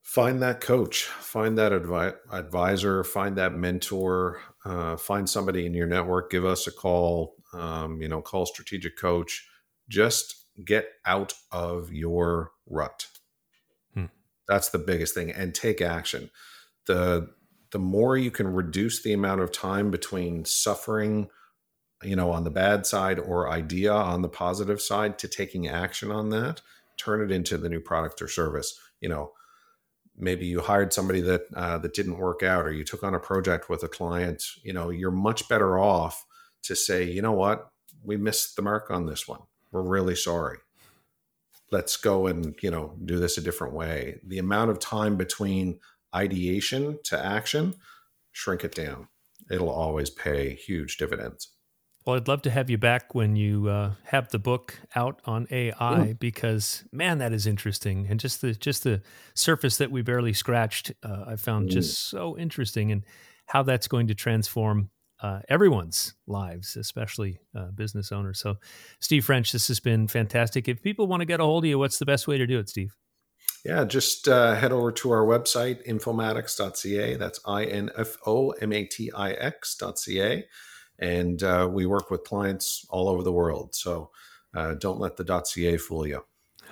Find 0.03 0.41
that 0.41 0.61
coach, 0.61 1.03
find 1.03 1.57
that 1.57 1.74
advi- 1.74 2.16
advisor, 2.32 3.03
find 3.03 3.36
that 3.38 3.53
mentor, 3.53 4.39
uh, 4.63 4.95
find 4.95 5.30
somebody 5.30 5.66
in 5.66 5.74
your 5.74 5.88
network. 5.88 6.32
Give 6.32 6.45
us 6.45 6.68
a 6.68 6.72
call. 6.72 7.36
Um, 7.53 8.01
you 8.01 8.07
know, 8.07 8.22
call 8.22 8.45
strategic 8.45 8.97
coach. 8.97 9.45
Just 9.89 10.45
get 10.63 10.88
out 11.05 11.34
of 11.51 11.91
your 11.91 12.51
rut. 12.66 13.07
Hmm. 13.93 14.05
That's 14.47 14.70
the 14.70 14.80
biggest 14.80 15.13
thing, 15.13 15.32
and 15.32 15.53
take 15.53 15.82
action. 15.82 16.30
the 16.88 17.30
The 17.72 17.80
more 17.80 18.16
you 18.16 18.32
can 18.32 18.47
reduce 18.47 19.03
the 19.03 19.11
amount 19.11 19.41
of 19.41 19.51
time 19.51 19.91
between 19.91 20.45
suffering 20.45 21.28
you 22.03 22.15
know, 22.15 22.31
on 22.31 22.43
the 22.43 22.51
bad 22.51 22.85
side 22.85 23.19
or 23.19 23.49
idea 23.49 23.91
on 23.91 24.21
the 24.21 24.29
positive 24.29 24.81
side 24.81 25.17
to 25.19 25.27
taking 25.27 25.67
action 25.67 26.11
on 26.11 26.29
that, 26.29 26.61
turn 26.97 27.21
it 27.21 27.31
into 27.31 27.57
the 27.57 27.69
new 27.69 27.79
product 27.79 28.21
or 28.21 28.27
service. 28.27 28.79
You 29.01 29.09
know, 29.09 29.31
maybe 30.17 30.45
you 30.45 30.61
hired 30.61 30.93
somebody 30.93 31.21
that 31.21 31.45
uh, 31.55 31.77
that 31.79 31.93
didn't 31.93 32.17
work 32.17 32.43
out, 32.43 32.65
or 32.65 32.71
you 32.71 32.83
took 32.83 33.03
on 33.03 33.15
a 33.15 33.19
project 33.19 33.69
with 33.69 33.83
a 33.83 33.87
client. 33.87 34.43
You 34.63 34.73
know, 34.73 34.89
you're 34.89 35.11
much 35.11 35.47
better 35.47 35.77
off 35.77 36.25
to 36.63 36.75
say, 36.75 37.03
you 37.03 37.21
know 37.21 37.31
what, 37.31 37.69
we 38.03 38.17
missed 38.17 38.55
the 38.55 38.61
mark 38.61 38.89
on 38.89 39.05
this 39.05 39.27
one. 39.27 39.41
We're 39.71 39.81
really 39.81 40.15
sorry. 40.15 40.57
Let's 41.71 41.97
go 41.97 42.27
and 42.27 42.55
you 42.61 42.71
know 42.71 42.93
do 43.03 43.19
this 43.19 43.37
a 43.37 43.41
different 43.41 43.73
way. 43.73 44.19
The 44.25 44.39
amount 44.39 44.71
of 44.71 44.79
time 44.79 45.15
between 45.17 45.79
ideation 46.13 46.99
to 47.05 47.23
action, 47.23 47.75
shrink 48.31 48.63
it 48.63 48.75
down. 48.75 49.07
It'll 49.49 49.69
always 49.69 50.09
pay 50.09 50.55
huge 50.55 50.97
dividends. 50.97 51.55
Well, 52.06 52.18
I'd 52.18 52.28
love 52.28 52.43
to 52.43 52.51
have 52.51 52.70
you 52.70 52.78
back 52.78 53.16
when 53.16 53.36
you 53.36 53.68
uh, 53.68 53.93
have 54.03 54.30
the 54.30 54.38
book 54.38 54.80
out 54.95 55.22
on 55.26 55.47
AI 55.49 56.14
because 56.14 56.84
man, 56.91 57.18
that 57.18 57.34
is 57.34 57.47
interesting, 57.47 58.06
and 58.08 58.20
just 58.20 58.41
the 58.41 58.53
just 58.53 58.84
the 58.84 59.01
surface 59.34 59.78
that 59.78 59.89
we 59.89 60.03
barely 60.03 60.34
scratched, 60.34 60.91
uh, 61.01 61.24
I 61.28 61.36
found 61.36 61.70
just 61.70 62.10
so 62.10 62.38
interesting, 62.38 62.91
and 62.91 63.03
how 63.47 63.64
that's 63.64 63.88
going 63.88 64.06
to 64.08 64.14
transform 64.14 64.91
uh, 65.24 65.39
everyone's 65.49 66.14
lives, 66.28 66.76
especially 66.76 67.39
uh, 67.58 67.72
business 67.72 68.12
owners. 68.12 68.39
So, 68.39 68.58
Steve 68.99 69.26
French, 69.26 69.51
this 69.51 69.68
has 69.70 69.80
been 69.80 70.08
fantastic. 70.08 70.68
If 70.68 70.84
people 70.84 71.08
want 71.08 71.22
to 71.22 71.26
get 71.26 71.39
a 71.39 71.43
hold 71.43 71.64
of 71.64 71.70
you, 71.70 71.80
what's 71.80 71.97
the 71.97 72.06
best 72.06 72.28
way 72.28 72.38
to 72.38 72.45
do 72.45 72.60
it, 72.60 72.70
Steve? 72.70 72.95
Yeah, 73.64 73.84
just 73.84 74.28
uh, 74.28 74.53
head 74.53 74.72
over 74.72 74.91
to 74.91 75.10
our 75.10 75.26
website, 75.26 75.88
infomatix.ca. 75.88 77.16
That's 77.16 77.39
I 77.47 77.66
N 77.66 77.89
F 77.97 78.16
O 78.28 78.51
M 78.51 78.72
A 78.74 78.86
T 78.86 79.12
I 79.12 79.32
X.ca 79.32 80.45
and 80.99 81.41
uh, 81.43 81.67
we 81.71 81.85
work 81.85 82.09
with 82.09 82.23
clients 82.23 82.85
all 82.89 83.09
over 83.09 83.23
the 83.23 83.31
world. 83.31 83.75
So 83.75 84.11
uh, 84.53 84.75
don't 84.75 84.99
let 84.99 85.17
the 85.17 85.43
.ca 85.45 85.77
fool 85.77 86.07
you. 86.07 86.23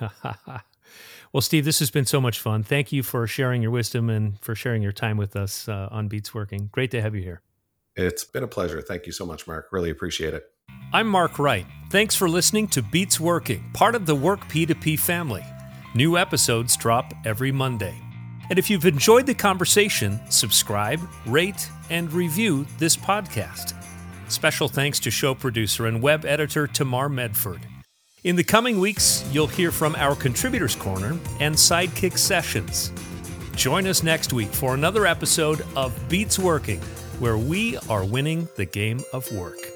well, 1.32 1.40
Steve, 1.40 1.64
this 1.64 1.78
has 1.78 1.90
been 1.90 2.06
so 2.06 2.20
much 2.20 2.40
fun. 2.40 2.62
Thank 2.62 2.92
you 2.92 3.02
for 3.02 3.26
sharing 3.26 3.62
your 3.62 3.70
wisdom 3.70 4.10
and 4.10 4.38
for 4.40 4.54
sharing 4.54 4.82
your 4.82 4.92
time 4.92 5.16
with 5.16 5.36
us 5.36 5.68
uh, 5.68 5.88
on 5.90 6.08
Beats 6.08 6.34
Working. 6.34 6.68
Great 6.72 6.90
to 6.92 7.02
have 7.02 7.14
you 7.14 7.22
here. 7.22 7.42
It's 7.96 8.24
been 8.24 8.42
a 8.42 8.48
pleasure. 8.48 8.80
Thank 8.80 9.06
you 9.06 9.12
so 9.12 9.24
much, 9.24 9.46
Mark. 9.46 9.68
Really 9.70 9.90
appreciate 9.90 10.34
it. 10.34 10.44
I'm 10.92 11.06
Mark 11.06 11.38
Wright. 11.38 11.66
Thanks 11.90 12.14
for 12.14 12.28
listening 12.28 12.68
to 12.68 12.82
Beats 12.82 13.20
Working, 13.20 13.70
part 13.72 13.94
of 13.94 14.06
the 14.06 14.14
Work 14.14 14.40
P2P 14.48 14.98
family. 14.98 15.44
New 15.94 16.18
episodes 16.18 16.76
drop 16.76 17.12
every 17.24 17.52
Monday. 17.52 17.94
And 18.50 18.58
if 18.58 18.68
you've 18.68 18.84
enjoyed 18.84 19.26
the 19.26 19.34
conversation, 19.34 20.20
subscribe, 20.28 21.00
rate, 21.26 21.68
and 21.88 22.12
review 22.12 22.66
this 22.78 22.96
podcast. 22.96 23.83
Special 24.28 24.68
thanks 24.68 24.98
to 25.00 25.10
show 25.10 25.34
producer 25.34 25.86
and 25.86 26.02
web 26.02 26.24
editor 26.24 26.66
Tamar 26.66 27.08
Medford. 27.08 27.60
In 28.24 28.36
the 28.36 28.44
coming 28.44 28.80
weeks, 28.80 29.22
you'll 29.32 29.46
hear 29.46 29.70
from 29.70 29.94
our 29.96 30.16
Contributors 30.16 30.74
Corner 30.74 31.18
and 31.40 31.54
Sidekick 31.54 32.16
Sessions. 32.16 32.90
Join 33.54 33.86
us 33.86 34.02
next 34.02 34.32
week 34.32 34.48
for 34.48 34.74
another 34.74 35.06
episode 35.06 35.64
of 35.76 35.92
Beats 36.08 36.38
Working, 36.38 36.80
where 37.18 37.36
we 37.36 37.76
are 37.90 38.04
winning 38.04 38.48
the 38.56 38.64
game 38.64 39.02
of 39.12 39.30
work. 39.32 39.73